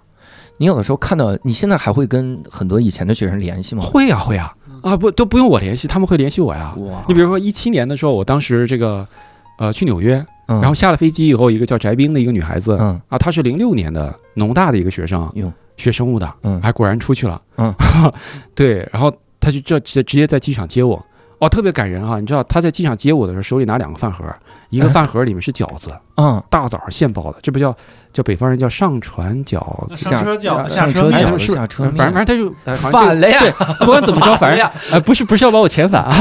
[0.58, 3.84] 你有的时候看到，你现在还会跟很多以前的学生联系吗？
[3.84, 4.54] 会呀会呀
[4.84, 6.74] 啊，不都不用我联系，他们会联系我呀。
[6.78, 9.08] 哇你比如说一七年的时候，我当时这个
[9.58, 17.74] 呃去纽约，嗯然后下了飞机以后，一个叫翟冰的一个女孩子嗯啊，她是零六年的农大的一个学生哟，学生物的，嗯还果然出去了，嗯，
[18.54, 21.04] 对，然后她就这直直接在机场接我，
[21.40, 22.20] 哦，特别感人啊！
[22.20, 24.26] 你知道他在机场接我的时候，手里拿两个饭盒，
[24.70, 27.76] 一个哎饭盒里面是饺子，嗯，大早上现包的，这不叫
[28.12, 29.96] 叫北方人叫上船饺子。
[29.96, 36.16] 下车饺子，下车饺子哎是下车面反正反正他就反了呀，对，不管怎么着，反 正呀，呃不是不是要把我遣返啊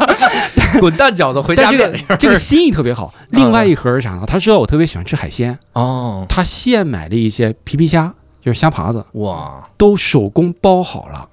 [0.80, 3.12] 滚蛋饺子回家但这面个这个心意特别好。
[3.30, 4.22] 另外一盒是啥呢？
[4.26, 11.28] 他知道我特别喜欢吃海鲜，哦，他现买了一些皮皮虾，就是虾爬子，哇都手工包好了，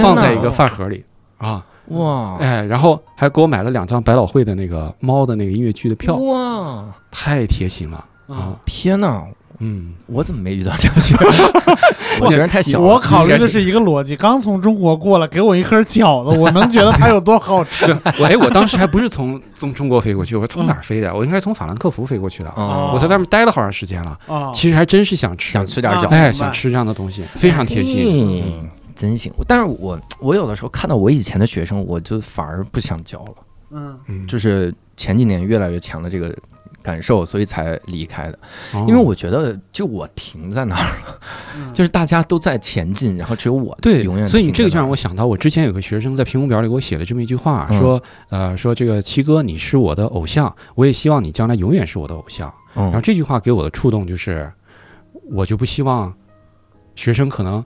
[0.00, 1.04] 放在一个饭盒里
[1.38, 9.24] 啊，哇哎，然后还给我买了两张百老汇的那个猫的那个音乐剧的票，哇，太贴心了啊啊，天哪！
[9.60, 11.52] 嗯，我怎么没遇到这个学生？
[12.22, 12.86] 我学生太小了。
[12.86, 17.84] 我考虑的是一个逻辑，刚从中国过来，给我一盒饺子，我能觉得它有多好吃？
[18.20, 21.12] 我哎，我当时还不是从从中国飞过去，我是从哪儿飞的？
[21.12, 22.50] 我应该是从法兰克福飞过去的。
[22.50, 28.04] 哦我在外面待了好长时间了，啊，其实还真是想吃，啊想吃点饺子，哎，想吃这样的东西，非常贴心。
[28.06, 29.32] 嗯，真行。
[29.46, 33.34] 但是我我有的时候看到我以前的学生，我就反而不想教了，
[33.70, 36.36] 嗯，嗯，就是前几年越来越强的这个
[36.82, 38.38] 感受，所以才离开的。
[38.74, 41.20] 哦因为我觉得，就我停在那儿了，
[41.56, 44.26] 嗯 就是大家都在前进，然后只有我对永远。
[44.26, 52.52] 所以你这个就让我我想到，我之前有个学生在评估表里给我写了这么一句话，嗯说，呃，说这个七哥你是我的偶像，我也希望你将来永远是我的偶像。
[52.74, 54.50] 然后嗯这句话给我的触动就是，
[55.30, 56.12] 我就不希望
[56.96, 57.64] 学生可能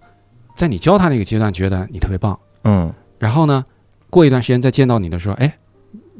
[0.56, 3.64] 在你教他那个阶段觉得你特别棒，嗯然后呢，
[4.10, 5.54] 过一段时间再见到你的时候，哎，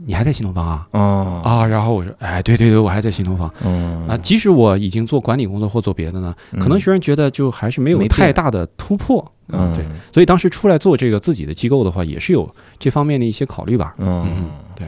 [0.07, 0.87] 你还在新东方啊？
[0.93, 4.17] 哦啊，然后我说，哎，对对对，我还在新东方嗯啊。
[4.17, 9.25] 即使我已经做管理工作或做别的呢，可能学生觉得就还是没有太大的突破。
[9.49, 12.49] 嗯对，所以当时出来做这个自己的机构的话，也是有
[12.79, 13.95] 这方面的一些考虑吧。
[13.99, 14.87] 嗯嗯，对。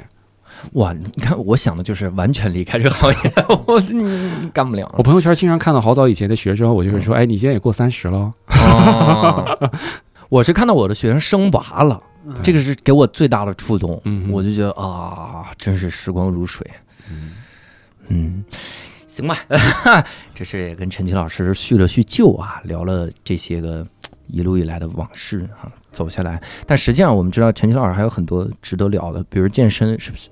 [0.72, 3.32] 哇，你看，我想的就是完全离开这个行业，
[3.66, 4.92] 我嗯干不了。
[4.98, 9.70] 我朋友圈经常看到好早以前的学生，我就会说，哎，你现在也过三十了，哦，
[10.28, 16.66] 我是看到我的学生生娃了，嗯这个是给我最大的触动，嗯我就觉得啊，真是时光如水。
[18.08, 18.44] 嗯，
[19.06, 19.38] 行吧，
[20.34, 23.86] 这是也跟陈奇老师叙了叙旧啊，聊了这些个
[24.26, 26.38] 一路以来的往事哈、走下来。
[26.66, 30.28] 但实际上我们知道陈奇老师还有很多值得聊的，比如健身，是不是？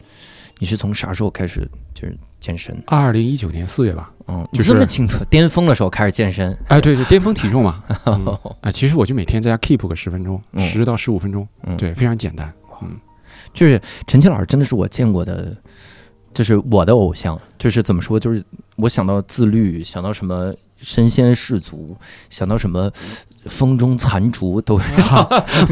[0.62, 2.80] 你是从啥时候开始就是健身？
[2.86, 4.12] 二零一九年四月吧。
[4.28, 6.56] 嗯，你就是这么清楚， 巅峰的时候开始健身。
[6.68, 7.82] 哎，对对，巅峰体重嘛。
[8.06, 8.24] 嗯
[8.60, 12.48] 啊，其实我就每天在家 keep 个十分钟，嗯十到十五分钟，嗯对，非常简单。
[12.80, 12.90] 嗯
[13.52, 15.52] 就是陈奇老师真的是我见过的，
[16.32, 17.36] 就是我的偶像。
[17.58, 18.40] 就是怎么说，就是
[18.76, 21.96] 我想到自律，想到什么身先士卒，
[22.30, 22.88] 想到什么
[23.46, 24.78] 风中残烛，都。
[24.88, 25.02] 你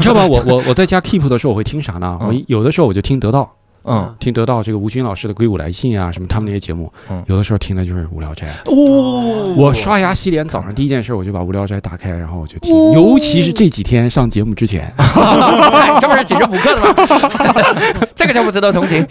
[0.01, 0.27] 知道吧？
[0.27, 2.17] 我我我在家 keep 的时候，我会听啥呢？
[2.19, 3.49] 嗯我有的时候我就听得到，
[3.83, 7.23] 嗯，听得到这个吴军老师的《硅谷来信》啊，什么他们那些节目嗯。
[7.27, 8.47] 有的时候听的就是《无聊斋》。
[8.65, 12.73] 哦我刷牙洗脸，早上第一件事我就把《无聊斋》打开，然后我就听。
[12.73, 18.05] 哦尤其是这几天上节目之前， 嗨这不是紧着补课的吗？
[18.15, 19.05] 这个就不值得同情。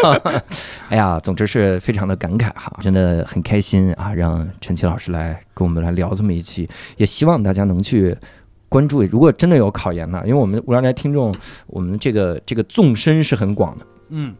[0.88, 8.16] 哎呀，总之是非常的感慨哈，真的很开心啊，让陈奇老师来跟我们来聊这么一期，也希望大家能去。
[8.68, 11.34] 关注，如果真的有考研的，因为我们无聊斋听众，
[11.66, 13.86] 我们这个这个纵深是很广的。
[14.10, 14.34] 嗯，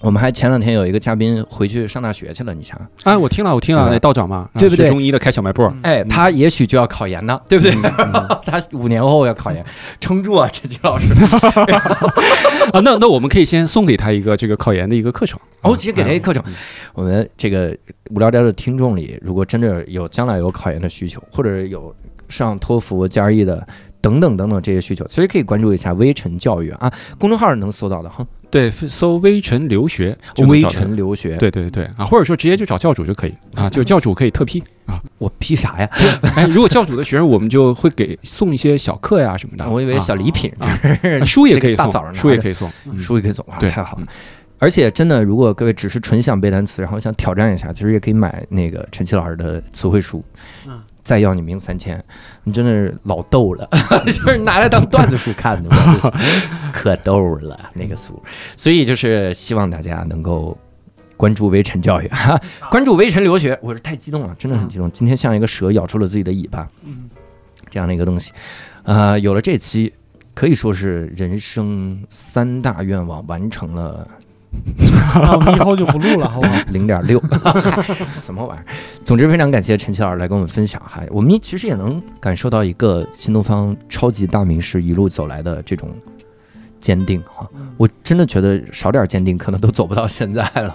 [0.00, 7.72] 我们还前两天有一个嘉宾回去上大学去了，你想，哎，我听了，我听了，那道长嘛，啊对不对学中医的开小卖部，哎，他也许就要考研呢，对不对？
[8.44, 9.64] 他五年后要考研，
[10.00, 11.12] 撑住啊，陈奇老师。
[12.72, 15.38] 啊，那那我们可以先送给他一个这个考研的一个课程。
[15.62, 16.54] 哦，直接给他一课程嗯。
[16.94, 17.76] 我们这个
[18.10, 21.94] 无聊斋的听众里，如果真的有将来有考研的需求，或者有
[22.28, 23.66] 上托福、GRE 的
[24.00, 28.26] 等等等等这些需求，其实可以关注一下微尘教育啊，公众号是能搜到的哈。
[28.48, 30.16] 对，搜微尘留学
[30.46, 35.00] 微找到尘留学，对对对啊，或者说直接就找教主就可以啊，就教主可以特批啊。
[35.18, 35.88] 我批啥呀？
[36.36, 39.68] 哎，如果教主的学生，我们就会给送一些小课呀什么的。
[39.68, 40.52] 我以为小礼品，
[41.26, 42.70] 书也可以送书也可以送。
[42.86, 44.08] 嗯书也可以送啊，对太好了嗯。
[44.58, 50.24] 而且真的，如果各位只是纯想背单词，然后想挑战一下，其实也可以买那个陈奇老师的词汇书
[50.66, 52.04] 嗯，再要你名三千，
[52.42, 53.68] 你真的是老逗了，
[54.06, 55.70] 就是拿来当段子书看的，
[56.74, 58.20] 可逗了那个书。
[58.56, 60.58] 所以就是希望大家能够
[61.16, 62.36] 关注微尘教育，哈，
[62.72, 63.56] 关注微尘留学。
[63.62, 64.90] 我是太激动了，真的很激动。
[64.90, 67.08] 今天像一个蛇咬出了自己的尾巴，嗯
[67.70, 68.32] 这样的一个东西，
[68.82, 69.92] 呃，有了这期。
[70.34, 74.06] 可以说是人生三大愿望完成了
[75.14, 76.54] 那我们以后就不录了，好不好？
[76.72, 77.22] 零点六，
[78.14, 78.64] 什么玩意儿？
[79.04, 85.88] 总之非常感谢陈奇老师来跟我们分享哈，我们其实也能感受到一个新东方超级大名师一路走来的这种
[86.80, 87.48] 坚定哈。
[87.76, 90.74] 我真的觉得少点坚定，可能都走不到现在了。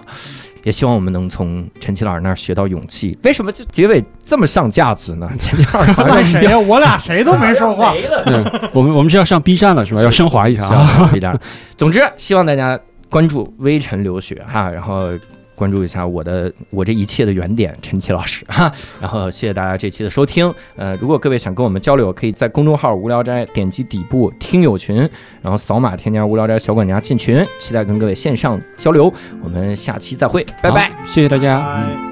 [0.64, 3.18] 也希望我们能从陈奇老师那儿学到勇气。
[3.24, 5.28] 为什么就结尾这么上价值呢？
[5.40, 6.58] 陈奇老师好像问谁呀？
[6.60, 7.94] 我俩谁都没说话。
[7.94, 10.04] 对，我们我们是要上 B 站了是吧？
[10.04, 10.98] 要升华一下啊。
[11.00, 11.36] 望可以这样。
[11.76, 12.80] 总之，希望大家
[13.12, 15.10] 关注微尘留学哈，然后
[15.54, 18.72] 关注一下我的我这一切的原点陈奇老师哈。
[19.02, 20.52] 然后谢谢大家这期的收听。
[20.78, 24.98] 呃，如果各位想跟我们交流，可以在公众号“无聊斋”点击底部听友群，
[25.42, 27.46] 然后扫码添加“无聊斋小管家”进群。
[27.60, 29.14] 期待跟各位线上交流。
[29.44, 30.92] 我们下期再会，拜拜。
[31.06, 31.60] 谢谢大家。
[31.60, 32.11] 拜。